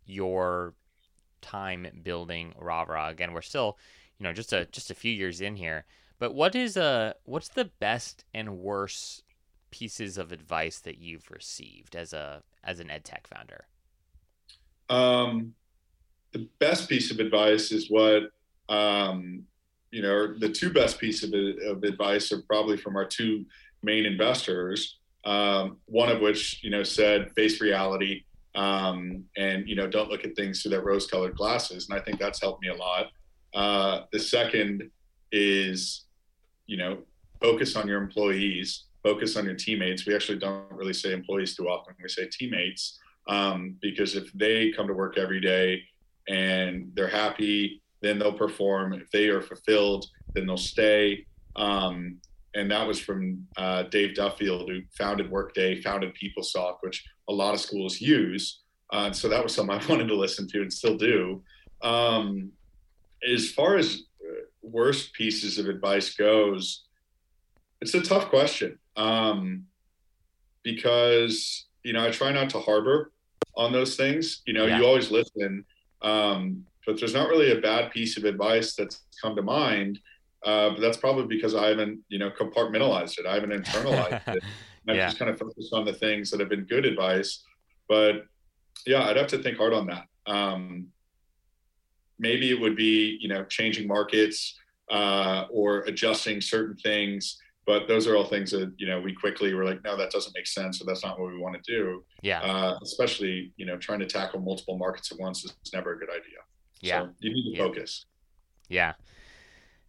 your 0.07 0.75
time 1.43 1.87
building 2.03 2.55
Rah 2.59 3.09
again, 3.09 3.33
we're 3.35 3.43
still, 3.43 3.77
you 4.19 4.25
know, 4.25 4.33
just 4.33 4.55
a 4.55 4.65
just 4.67 4.91
a 4.91 4.95
few 4.95 5.13
years 5.13 5.43
in 5.43 5.57
here. 5.57 5.85
But 6.19 6.35
what 6.35 6.55
is 6.55 6.79
a 6.79 6.83
uh, 6.83 7.13
what's 7.25 7.49
the 7.49 7.67
best 7.67 8.25
and 8.33 8.59
worst 8.59 9.25
pieces 9.71 10.17
of 10.17 10.33
advice 10.33 10.79
that 10.79 10.97
you've 10.97 11.31
received 11.31 11.95
as 11.95 12.15
a 12.15 12.43
as 12.67 12.81
an 12.81 12.91
ed 12.91 13.05
tech 13.05 13.27
founder? 13.27 13.65
Um, 14.91 15.55
the 16.33 16.49
best 16.59 16.89
piece 16.89 17.11
of 17.11 17.21
advice 17.21 17.73
is 17.73 17.91
what 17.91 18.25
um, 18.69 19.45
you 19.91 20.03
know. 20.03 20.35
The 20.39 20.51
two 20.51 20.73
best 20.73 20.99
pieces 20.99 21.33
of, 21.33 21.77
of 21.77 21.83
advice 21.85 22.31
are 22.33 22.43
probably 22.43 22.77
from 22.77 22.97
our 22.97 23.07
two 23.07 23.47
main 23.83 24.05
investors. 24.05 24.99
Um, 25.25 25.79
one 25.87 26.09
of 26.11 26.21
which 26.21 26.63
you 26.63 26.71
know 26.71 26.83
said 26.83 27.33
face 27.33 27.61
reality 27.61 28.25
um, 28.57 29.25
and 29.37 29.69
you 29.69 29.77
know 29.77 29.87
don't 29.87 30.11
look 30.11 30.25
at 30.25 30.35
things 30.35 30.63
through 30.63 30.73
that 30.73 30.85
rose-colored 30.85 31.37
glasses, 31.37 31.89
and 31.89 31.99
I 31.99 32.03
think 32.03 32.19
that's 32.19 32.41
helped 32.41 32.63
me 32.63 32.69
a 32.69 32.75
lot. 32.75 33.11
Uh, 33.55 34.01
the 34.13 34.19
second 34.19 34.91
is 35.31 36.07
you 36.67 36.77
know 36.77 36.99
focus 37.41 37.77
on 37.77 37.87
your 37.87 38.01
employees 38.03 38.85
focus 39.07 39.37
on 39.37 39.45
your 39.45 39.55
teammates. 39.55 40.05
We 40.05 40.17
actually 40.17 40.39
don't 40.39 40.65
really 40.73 40.93
say 40.93 41.13
employees 41.13 41.55
too 41.55 41.69
often. 41.69 41.95
We 42.03 42.09
say 42.09 42.27
teammates 42.27 42.99
um, 43.29 43.77
because 43.81 44.17
if 44.17 44.33
they 44.33 44.73
come 44.73 44.89
to 44.89 44.95
work 44.95 45.17
every 45.17 45.41
day 45.41 45.83
and 46.27 46.91
they're 46.95 47.17
happy, 47.25 47.81
then 48.03 48.19
they'll 48.19 48.33
perform. 48.33 48.93
If 48.95 49.09
they 49.13 49.29
are 49.29 49.41
fulfilled, 49.41 50.07
then 50.35 50.47
they'll 50.47 50.57
stay. 50.57 51.25
Um, 51.55 52.17
and 52.57 52.69
that 52.73 52.85
was 52.85 52.99
from 52.99 53.47
uh, 53.57 53.85
Dave 53.85 54.17
Duffield, 54.17 54.69
who 54.69 54.81
founded 54.99 55.31
Workday, 55.31 55.81
founded 55.83 56.13
PeopleSoft, 56.21 56.79
which 56.81 57.05
a 57.29 57.33
lot 57.33 57.55
of 57.55 57.61
schools 57.61 58.01
use. 58.01 58.63
Uh, 58.93 59.13
so 59.13 59.29
that 59.29 59.43
was 59.43 59.55
something 59.55 59.79
I 59.79 59.87
wanted 59.89 60.09
to 60.09 60.17
listen 60.17 60.49
to 60.49 60.63
and 60.63 60.73
still 60.73 60.97
do. 60.97 61.45
Um, 61.81 62.51
as 63.33 63.53
far 63.53 63.77
as 63.77 64.03
uh, 64.21 64.47
worst 64.63 65.13
pieces 65.13 65.59
of 65.59 65.69
advice 65.69 66.15
goes, 66.15 66.87
it's 67.81 67.95
a 67.95 68.01
tough 68.01 68.31
question 68.31 68.79
um, 68.97 69.65
because 70.63 71.67
you 71.83 71.93
know 71.93 72.07
I 72.07 72.11
try 72.11 72.33
not 72.33 72.51
to 72.51 72.61
harbor 72.61 73.13
on 73.57 73.73
those 73.73 73.97
things. 73.97 74.43
You 74.47 74.55
know, 74.55 74.67
yeah. 74.67 74.79
you 74.79 74.87
always 74.87 75.11
listen, 75.11 75.65
um, 76.03 76.65
but 76.87 76.99
there's 76.99 77.15
not 77.15 77.29
really 77.29 77.53
a 77.53 77.61
bad 77.61 77.91
piece 77.91 78.17
of 78.17 78.25
advice 78.25 78.75
that's 78.75 79.03
come 79.23 79.37
to 79.37 79.43
mind. 79.43 79.99
Uh, 80.45 80.71
but 80.71 80.81
that's 80.81 80.97
probably 80.97 81.27
because 81.27 81.57
I 81.57 81.69
haven't, 81.69 82.01
you 82.09 82.19
know, 82.19 82.31
compartmentalized 82.31 83.19
it. 83.19 83.27
I 83.27 83.35
haven't 83.35 83.51
internalized 83.51 84.37
it. 84.37 84.45
I've 84.89 84.97
just 84.97 85.19
kind 85.19 85.29
of 85.29 85.39
focused 85.39 85.73
on 85.73 85.85
the 85.85 85.93
things 85.93 86.31
that 86.31 86.39
have 86.39 86.49
been 86.49 86.65
good 86.65 86.85
advice. 86.85 87.43
But 87.89 88.27
yeah, 88.87 89.05
I'd 89.05 89.17
have 89.17 89.27
to 89.29 89.39
think 89.39 89.59
hard 89.59 89.73
on 89.73 89.89
that. 89.89 90.05
Um, 90.27 90.87
maybe 92.19 92.51
it 92.51 92.61
would 92.61 92.77
be, 92.77 93.19
you 93.21 93.29
know, 93.29 93.45
changing 93.45 93.89
markets 93.89 94.57
uh, 94.91 95.47
or 95.51 95.79
adjusting 95.81 96.41
certain 96.41 96.77
things 96.77 97.39
but 97.67 97.89
those 97.89 98.07
are 98.07 98.17
all 98.17 98.25
things 98.25 98.53
that 98.53 98.73
you 98.79 98.87
know 98.87 99.01
we 99.01 99.13
quickly 99.13 99.53
were 99.53 99.65
like 99.65 99.83
no 99.85 99.97
that 99.97 100.11
doesn't 100.11 100.33
make 100.35 100.47
sense 100.47 100.81
or 100.81 100.85
that's 100.85 101.05
not 101.05 101.19
what 101.19 101.33
we 101.33 101.39
want 101.39 101.63
to 101.63 101.73
do. 101.73 102.05
Yeah. 102.23 102.41
Uh, 102.41 102.79
especially 102.83 103.53
you 103.57 103.67
know 103.67 103.77
trying 103.77 103.99
to 103.99 104.07
tackle 104.07 104.41
multiple 104.41 104.79
markets 104.79 105.11
at 105.13 105.19
once 105.19 105.45
is 105.45 105.55
never 105.75 105.93
a 105.95 105.99
good 105.99 106.09
idea. 106.09 106.39
Yeah. 106.81 107.03
so 107.03 107.11
you 107.19 107.35
need 107.35 107.53
to 107.53 107.59
yeah. 107.59 107.65
focus. 107.65 108.07
Yeah. 108.69 108.93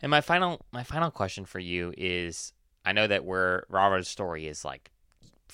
And 0.01 0.09
my 0.09 0.21
final 0.21 0.65
my 0.71 0.83
final 0.83 1.11
question 1.11 1.45
for 1.45 1.59
you 1.59 1.93
is 1.97 2.53
i 2.83 2.91
know 2.91 3.07
that 3.07 3.23
we're 3.23 3.63
Rah 3.69 3.87
Rah's 3.87 4.07
story 4.07 4.47
is 4.47 4.65
like 4.65 4.91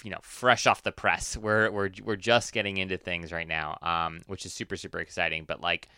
you 0.03 0.09
know 0.09 0.19
fresh 0.21 0.65
off 0.65 0.82
the 0.82 0.91
press. 0.91 1.38
We're 1.38 1.69
we're, 1.71 1.91
we're 2.03 2.15
just 2.15 2.53
getting 2.53 2.78
into 2.78 2.97
things 2.97 3.32
right 3.32 3.47
now 3.47 3.78
um 3.82 4.21
which 4.28 4.45
is 4.45 4.53
super 4.53 4.78
super 4.78 4.99
exciting. 4.99 5.43
But 5.45 5.59
like 5.59 5.89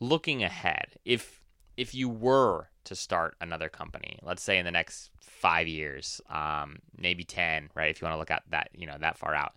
looking 0.00 0.42
ahead 0.42 0.96
if 1.04 1.42
if 1.76 1.94
you 1.94 2.08
were 2.08 2.68
to 2.84 2.94
start 2.94 3.36
another 3.40 3.68
company, 3.68 4.18
let's 4.22 4.42
say 4.42 4.58
in 4.58 4.64
the 4.64 4.70
next 4.70 5.10
five 5.20 5.66
years, 5.66 6.20
um, 6.30 6.78
maybe 6.96 7.24
ten, 7.24 7.70
right? 7.74 7.90
If 7.90 8.00
you 8.00 8.06
want 8.06 8.14
to 8.14 8.18
look 8.18 8.30
at 8.30 8.42
that, 8.50 8.70
you 8.74 8.86
know, 8.86 8.96
that 9.00 9.18
far 9.18 9.34
out, 9.34 9.54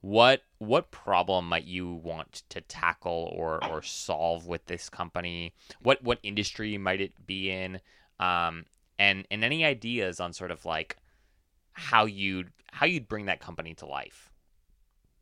what 0.00 0.42
what 0.58 0.90
problem 0.90 1.48
might 1.48 1.64
you 1.64 1.90
want 1.94 2.42
to 2.50 2.60
tackle 2.60 3.32
or 3.34 3.64
or 3.64 3.82
solve 3.82 4.46
with 4.46 4.66
this 4.66 4.88
company? 4.88 5.54
What 5.80 6.02
what 6.02 6.18
industry 6.22 6.76
might 6.76 7.00
it 7.00 7.26
be 7.26 7.50
in? 7.50 7.80
Um, 8.20 8.66
and 8.98 9.26
and 9.30 9.42
any 9.42 9.64
ideas 9.64 10.20
on 10.20 10.32
sort 10.32 10.50
of 10.50 10.64
like 10.64 10.96
how 11.72 12.04
you'd 12.04 12.50
how 12.70 12.86
you'd 12.86 13.08
bring 13.08 13.26
that 13.26 13.40
company 13.40 13.74
to 13.74 13.86
life? 13.86 14.30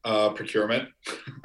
Uh, 0.04 0.30
procurement. 0.30 0.88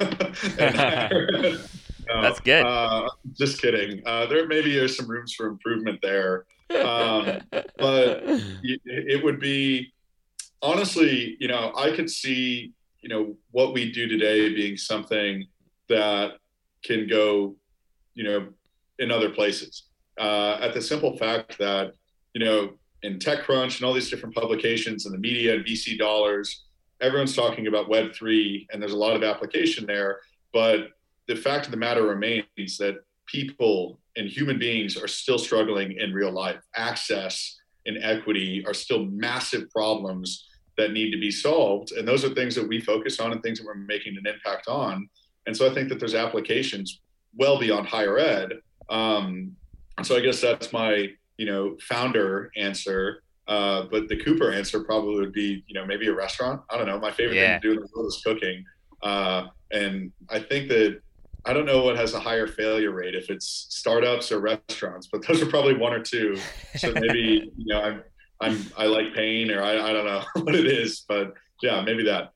No, 2.08 2.22
That's 2.22 2.40
good. 2.40 2.64
Uh, 2.64 3.08
just 3.36 3.60
kidding. 3.60 4.02
Uh, 4.06 4.26
there 4.26 4.46
maybe 4.46 4.78
are 4.78 4.88
some 4.88 5.08
rooms 5.08 5.34
for 5.34 5.46
improvement 5.46 6.00
there, 6.02 6.46
um, 6.82 7.40
but 7.78 8.22
it 8.24 9.22
would 9.22 9.40
be 9.40 9.92
honestly, 10.62 11.36
you 11.38 11.48
know, 11.48 11.72
I 11.76 11.94
could 11.94 12.10
see, 12.10 12.72
you 13.00 13.08
know, 13.08 13.36
what 13.50 13.72
we 13.72 13.92
do 13.92 14.08
today 14.08 14.54
being 14.54 14.76
something 14.76 15.46
that 15.88 16.38
can 16.82 17.06
go, 17.06 17.56
you 18.14 18.24
know, 18.24 18.48
in 18.98 19.10
other 19.10 19.30
places. 19.30 19.84
Uh, 20.18 20.58
at 20.60 20.74
the 20.74 20.82
simple 20.82 21.16
fact 21.16 21.58
that, 21.58 21.92
you 22.34 22.44
know, 22.44 22.72
in 23.02 23.18
TechCrunch 23.18 23.76
and 23.76 23.84
all 23.84 23.92
these 23.92 24.10
different 24.10 24.34
publications 24.34 25.06
and 25.06 25.14
the 25.14 25.18
media 25.18 25.54
and 25.54 25.64
VC 25.64 25.96
dollars, 25.96 26.64
everyone's 27.00 27.36
talking 27.36 27.68
about 27.68 27.88
Web 27.88 28.12
three, 28.14 28.66
and 28.72 28.82
there's 28.82 28.92
a 28.92 28.96
lot 28.96 29.14
of 29.14 29.22
application 29.22 29.86
there, 29.86 30.20
but 30.52 30.88
the 31.28 31.36
fact 31.36 31.66
of 31.66 31.70
the 31.70 31.76
matter 31.76 32.02
remains 32.02 32.78
that 32.78 32.96
people 33.26 34.00
and 34.16 34.28
human 34.28 34.58
beings 34.58 34.96
are 34.96 35.06
still 35.06 35.38
struggling 35.38 35.92
in 35.92 36.12
real 36.12 36.32
life. 36.32 36.60
Access 36.76 37.60
and 37.86 37.98
equity 38.02 38.64
are 38.66 38.74
still 38.74 39.04
massive 39.04 39.70
problems 39.70 40.48
that 40.78 40.92
need 40.92 41.10
to 41.10 41.18
be 41.18 41.30
solved. 41.30 41.92
And 41.92 42.08
those 42.08 42.24
are 42.24 42.30
things 42.30 42.54
that 42.54 42.66
we 42.66 42.80
focus 42.80 43.20
on 43.20 43.32
and 43.32 43.42
things 43.42 43.58
that 43.58 43.66
we're 43.66 43.74
making 43.74 44.16
an 44.16 44.26
impact 44.26 44.68
on. 44.68 45.08
And 45.46 45.56
so 45.56 45.70
I 45.70 45.74
think 45.74 45.88
that 45.90 45.98
there's 45.98 46.14
applications 46.14 47.00
well 47.36 47.58
beyond 47.58 47.86
higher 47.86 48.18
ed. 48.18 48.54
Um, 48.88 49.56
so 50.02 50.16
I 50.16 50.20
guess 50.20 50.40
that's 50.40 50.72
my, 50.72 51.08
you 51.36 51.46
know, 51.46 51.76
founder 51.80 52.50
answer. 52.56 53.22
Uh, 53.48 53.84
but 53.90 54.08
the 54.08 54.16
Cooper 54.16 54.52
answer 54.52 54.84
probably 54.84 55.16
would 55.16 55.32
be, 55.32 55.64
you 55.66 55.74
know, 55.74 55.84
maybe 55.84 56.08
a 56.08 56.14
restaurant. 56.14 56.62
I 56.70 56.76
don't 56.76 56.86
know. 56.86 56.98
My 56.98 57.10
favorite 57.10 57.36
yeah. 57.36 57.54
thing 57.54 57.62
to 57.62 57.68
do 57.68 57.74
in 57.74 57.80
the 57.80 57.88
world 57.94 58.06
is 58.08 58.22
cooking. 58.24 58.64
Uh, 59.02 59.46
and 59.70 60.12
I 60.28 60.38
think 60.38 60.68
that 60.68 61.00
I 61.44 61.52
don't 61.52 61.66
know 61.66 61.82
what 61.82 61.96
has 61.96 62.14
a 62.14 62.20
higher 62.20 62.46
failure 62.46 62.90
rate 62.90 63.14
if 63.14 63.30
it's 63.30 63.66
startups 63.70 64.32
or 64.32 64.40
restaurants, 64.40 65.08
but 65.10 65.26
those 65.26 65.42
are 65.42 65.46
probably 65.46 65.74
one 65.74 65.92
or 65.92 66.02
two. 66.02 66.36
So 66.76 66.92
maybe 66.92 67.52
you 67.56 67.66
know 67.66 67.80
I'm 67.80 68.02
I'm 68.40 68.66
I 68.76 68.86
like 68.86 69.14
pain 69.14 69.50
or 69.50 69.62
I, 69.62 69.90
I 69.90 69.92
don't 69.92 70.04
know 70.04 70.22
what 70.42 70.54
it 70.54 70.66
is, 70.66 71.04
but 71.08 71.34
yeah, 71.62 71.80
maybe 71.80 72.04
that. 72.04 72.32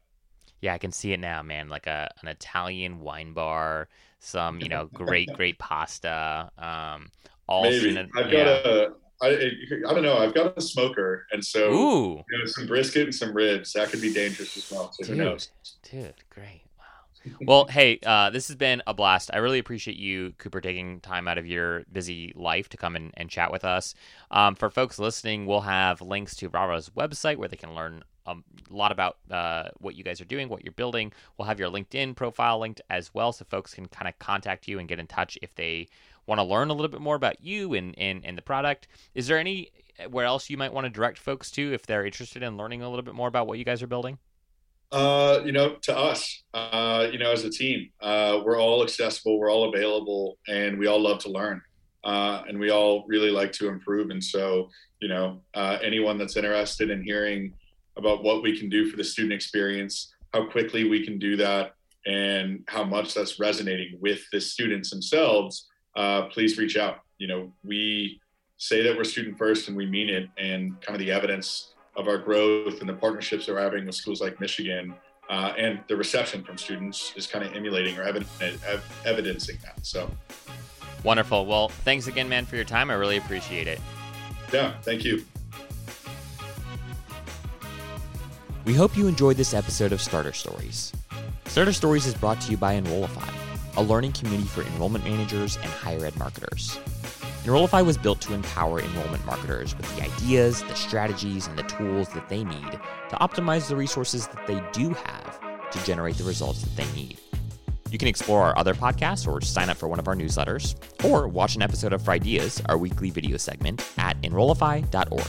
Yeah, 0.60 0.74
I 0.74 0.78
can 0.78 0.92
see 0.92 1.12
it 1.12 1.20
now, 1.20 1.42
man. 1.42 1.68
Like 1.68 1.86
a 1.86 2.08
an 2.22 2.28
Italian 2.28 3.00
wine 3.00 3.32
bar, 3.32 3.88
some 4.20 4.60
you 4.60 4.68
know 4.68 4.88
great 4.92 5.32
great 5.36 5.58
pasta. 5.58 6.50
Um, 6.58 7.10
all 7.48 7.64
maybe 7.64 7.98
I've 7.98 8.30
got 8.30 8.32
yeah. 8.32 8.60
a 8.64 8.86
I, 9.22 9.52
I 9.88 9.94
don't 9.94 10.02
know. 10.02 10.18
I've 10.18 10.34
got 10.34 10.58
a 10.58 10.60
smoker, 10.60 11.26
and 11.30 11.44
so 11.44 12.24
you 12.28 12.38
know, 12.38 12.44
some 12.46 12.66
brisket 12.66 13.04
and 13.04 13.14
some 13.14 13.32
ribs 13.32 13.72
that 13.74 13.88
could 13.90 14.00
be 14.00 14.12
dangerous 14.12 14.56
as 14.56 14.68
well. 14.70 14.92
So 14.92 15.06
who 15.06 15.14
knows? 15.14 15.50
dude, 15.88 16.14
great. 16.28 16.62
Well, 17.46 17.66
hey, 17.66 17.98
uh, 18.04 18.30
this 18.30 18.48
has 18.48 18.56
been 18.56 18.82
a 18.86 18.94
blast. 18.94 19.30
I 19.32 19.38
really 19.38 19.58
appreciate 19.58 19.96
you, 19.96 20.32
Cooper, 20.38 20.60
taking 20.60 21.00
time 21.00 21.28
out 21.28 21.38
of 21.38 21.46
your 21.46 21.84
busy 21.92 22.32
life 22.34 22.68
to 22.70 22.76
come 22.76 22.96
and, 22.96 23.12
and 23.16 23.30
chat 23.30 23.52
with 23.52 23.64
us. 23.64 23.94
Um, 24.30 24.54
for 24.54 24.70
folks 24.70 24.98
listening, 24.98 25.46
we'll 25.46 25.60
have 25.60 26.00
links 26.00 26.36
to 26.36 26.48
Rah 26.48 26.64
Rah's 26.64 26.90
website 26.90 27.36
where 27.36 27.48
they 27.48 27.56
can 27.56 27.74
learn 27.74 28.02
a 28.26 28.36
lot 28.70 28.92
about 28.92 29.18
uh, 29.30 29.68
what 29.78 29.96
you 29.96 30.04
guys 30.04 30.20
are 30.20 30.24
doing, 30.26 30.48
what 30.48 30.64
you're 30.64 30.72
building. 30.72 31.12
We'll 31.36 31.48
have 31.48 31.58
your 31.58 31.70
LinkedIn 31.70 32.16
profile 32.16 32.58
linked 32.58 32.80
as 32.90 33.12
well, 33.14 33.32
so 33.32 33.44
folks 33.44 33.74
can 33.74 33.86
kind 33.86 34.08
of 34.08 34.18
contact 34.18 34.68
you 34.68 34.78
and 34.78 34.88
get 34.88 34.98
in 35.00 35.06
touch 35.06 35.38
if 35.42 35.54
they 35.54 35.88
want 36.26 36.38
to 36.38 36.44
learn 36.44 36.70
a 36.70 36.72
little 36.72 36.88
bit 36.88 37.00
more 37.00 37.16
about 37.16 37.42
you 37.42 37.74
and, 37.74 37.98
and, 37.98 38.24
and 38.24 38.38
the 38.38 38.42
product. 38.42 38.88
Is 39.14 39.26
there 39.26 39.38
any 39.38 39.70
where 40.08 40.24
else 40.24 40.48
you 40.48 40.56
might 40.56 40.72
want 40.72 40.84
to 40.84 40.90
direct 40.90 41.18
folks 41.18 41.50
to 41.52 41.72
if 41.72 41.86
they're 41.86 42.06
interested 42.06 42.42
in 42.42 42.56
learning 42.56 42.82
a 42.82 42.88
little 42.88 43.02
bit 43.02 43.14
more 43.14 43.28
about 43.28 43.46
what 43.46 43.58
you 43.58 43.64
guys 43.64 43.82
are 43.82 43.88
building? 43.88 44.18
Uh, 44.92 45.40
you 45.42 45.52
know, 45.52 45.76
to 45.80 45.96
us, 45.96 46.44
uh, 46.52 47.08
you 47.10 47.18
know, 47.18 47.32
as 47.32 47.44
a 47.44 47.50
team, 47.50 47.88
uh, 48.02 48.40
we're 48.44 48.60
all 48.60 48.82
accessible, 48.82 49.38
we're 49.38 49.50
all 49.50 49.74
available, 49.74 50.36
and 50.48 50.78
we 50.78 50.86
all 50.86 51.00
love 51.00 51.18
to 51.18 51.30
learn. 51.30 51.62
Uh, 52.04 52.42
and 52.46 52.58
we 52.58 52.70
all 52.70 53.04
really 53.08 53.30
like 53.30 53.52
to 53.52 53.68
improve. 53.68 54.10
And 54.10 54.22
so, 54.22 54.68
you 55.00 55.08
know, 55.08 55.40
uh, 55.54 55.78
anyone 55.82 56.18
that's 56.18 56.36
interested 56.36 56.90
in 56.90 57.02
hearing 57.02 57.54
about 57.96 58.22
what 58.22 58.42
we 58.42 58.58
can 58.58 58.68
do 58.68 58.90
for 58.90 58.98
the 58.98 59.04
student 59.04 59.32
experience, 59.32 60.12
how 60.34 60.44
quickly 60.50 60.84
we 60.88 61.04
can 61.04 61.18
do 61.18 61.36
that, 61.36 61.74
and 62.04 62.62
how 62.68 62.84
much 62.84 63.14
that's 63.14 63.40
resonating 63.40 63.96
with 64.00 64.20
the 64.30 64.40
students 64.40 64.90
themselves, 64.90 65.68
uh, 65.96 66.22
please 66.26 66.58
reach 66.58 66.76
out. 66.76 66.98
You 67.16 67.28
know, 67.28 67.52
we 67.64 68.20
say 68.58 68.82
that 68.82 68.96
we're 68.96 69.04
student 69.04 69.38
first 69.38 69.68
and 69.68 69.76
we 69.76 69.86
mean 69.86 70.10
it, 70.10 70.28
and 70.36 70.78
kind 70.82 70.96
of 70.96 71.00
the 71.00 71.12
evidence 71.12 71.72
of 71.96 72.08
our 72.08 72.18
growth 72.18 72.80
and 72.80 72.88
the 72.88 72.94
partnerships 72.94 73.46
that 73.46 73.52
we're 73.52 73.60
having 73.60 73.86
with 73.86 73.94
schools 73.94 74.20
like 74.20 74.40
Michigan 74.40 74.94
uh, 75.30 75.52
and 75.56 75.80
the 75.88 75.96
reception 75.96 76.42
from 76.42 76.58
students 76.58 77.12
is 77.16 77.26
kind 77.26 77.44
of 77.44 77.54
emulating 77.54 77.96
or 77.98 78.02
evident, 78.02 78.30
ev- 78.40 79.02
evidencing 79.04 79.58
that. 79.62 79.84
So, 79.84 80.10
Wonderful. 81.04 81.46
Well, 81.46 81.68
thanks 81.68 82.06
again, 82.06 82.28
man, 82.28 82.44
for 82.46 82.56
your 82.56 82.64
time. 82.64 82.90
I 82.90 82.94
really 82.94 83.16
appreciate 83.16 83.66
it. 83.66 83.80
yeah, 84.52 84.74
thank 84.82 85.04
you. 85.04 85.24
We 88.64 88.74
hope 88.74 88.96
you 88.96 89.08
enjoyed 89.08 89.36
this 89.36 89.54
episode 89.54 89.92
of 89.92 90.00
Starter 90.00 90.32
Stories. 90.32 90.92
Starter 91.46 91.72
Stories 91.72 92.06
is 92.06 92.14
brought 92.14 92.40
to 92.42 92.50
you 92.52 92.56
by 92.56 92.76
Enrollify, 92.76 93.28
a 93.76 93.82
learning 93.82 94.12
community 94.12 94.44
for 94.44 94.62
enrollment 94.62 95.04
managers 95.04 95.56
and 95.56 95.66
higher 95.66 96.04
ed 96.06 96.16
marketers. 96.16 96.78
Enrollify 97.44 97.82
was 97.82 97.98
built 97.98 98.20
to 98.20 98.34
empower 98.34 98.80
enrollment 98.80 99.24
marketers 99.26 99.76
with 99.76 99.96
the 99.96 100.04
ideas, 100.04 100.62
the 100.62 100.74
strategies, 100.74 101.48
and 101.48 101.58
the 101.58 101.64
tools 101.64 102.08
that 102.10 102.28
they 102.28 102.44
need 102.44 102.70
to 102.70 103.16
optimize 103.16 103.68
the 103.68 103.74
resources 103.74 104.28
that 104.28 104.46
they 104.46 104.62
do 104.72 104.90
have 104.90 105.40
to 105.72 105.84
generate 105.84 106.16
the 106.16 106.24
results 106.24 106.62
that 106.62 106.76
they 106.76 106.90
need. 106.92 107.18
You 107.90 107.98
can 107.98 108.06
explore 108.06 108.44
our 108.44 108.56
other 108.56 108.74
podcasts 108.74 109.26
or 109.26 109.40
sign 109.40 109.68
up 109.70 109.76
for 109.76 109.88
one 109.88 109.98
of 109.98 110.06
our 110.06 110.14
newsletters, 110.14 110.76
or 111.04 111.26
watch 111.26 111.56
an 111.56 111.62
episode 111.62 111.92
of 111.92 112.00
Frideas, 112.00 112.62
our 112.68 112.78
weekly 112.78 113.10
video 113.10 113.36
segment, 113.36 113.86
at 113.98 114.16
enrollify.org. 114.22 115.26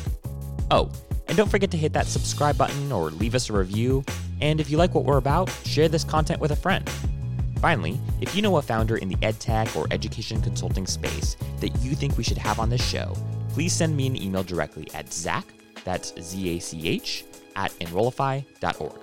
Oh, 0.69 0.91
and 1.27 1.35
don't 1.35 1.49
forget 1.49 1.71
to 1.71 1.77
hit 1.77 1.93
that 1.93 2.05
subscribe 2.05 2.57
button 2.57 2.91
or 2.91 3.09
leave 3.09 3.33
us 3.33 3.49
a 3.49 3.53
review. 3.53 4.03
And 4.39 4.59
if 4.59 4.69
you 4.69 4.77
like 4.77 4.93
what 4.93 5.03
we're 5.03 5.17
about, 5.17 5.49
share 5.65 5.89
this 5.89 6.03
content 6.03 6.39
with 6.39 6.51
a 6.51 6.55
friend. 6.55 6.87
Finally, 7.63 7.97
if 8.19 8.35
you 8.35 8.41
know 8.41 8.57
a 8.57 8.61
founder 8.61 8.97
in 8.97 9.07
the 9.07 9.15
edtech 9.27 9.73
or 9.73 9.87
education 9.89 10.41
consulting 10.41 10.85
space 10.85 11.37
that 11.61 11.73
you 11.77 11.95
think 11.95 12.17
we 12.17 12.23
should 12.23 12.37
have 12.37 12.59
on 12.59 12.69
this 12.69 12.85
show, 12.85 13.15
please 13.53 13.71
send 13.71 13.95
me 13.95 14.05
an 14.05 14.21
email 14.21 14.43
directly 14.43 14.85
at 14.93 15.13
Zach, 15.13 15.45
that's 15.85 16.13
Z 16.21 16.57
A 16.57 16.59
C 16.59 16.89
H, 16.89 17.23
at 17.55 17.71
enrollify.org. 17.79 18.99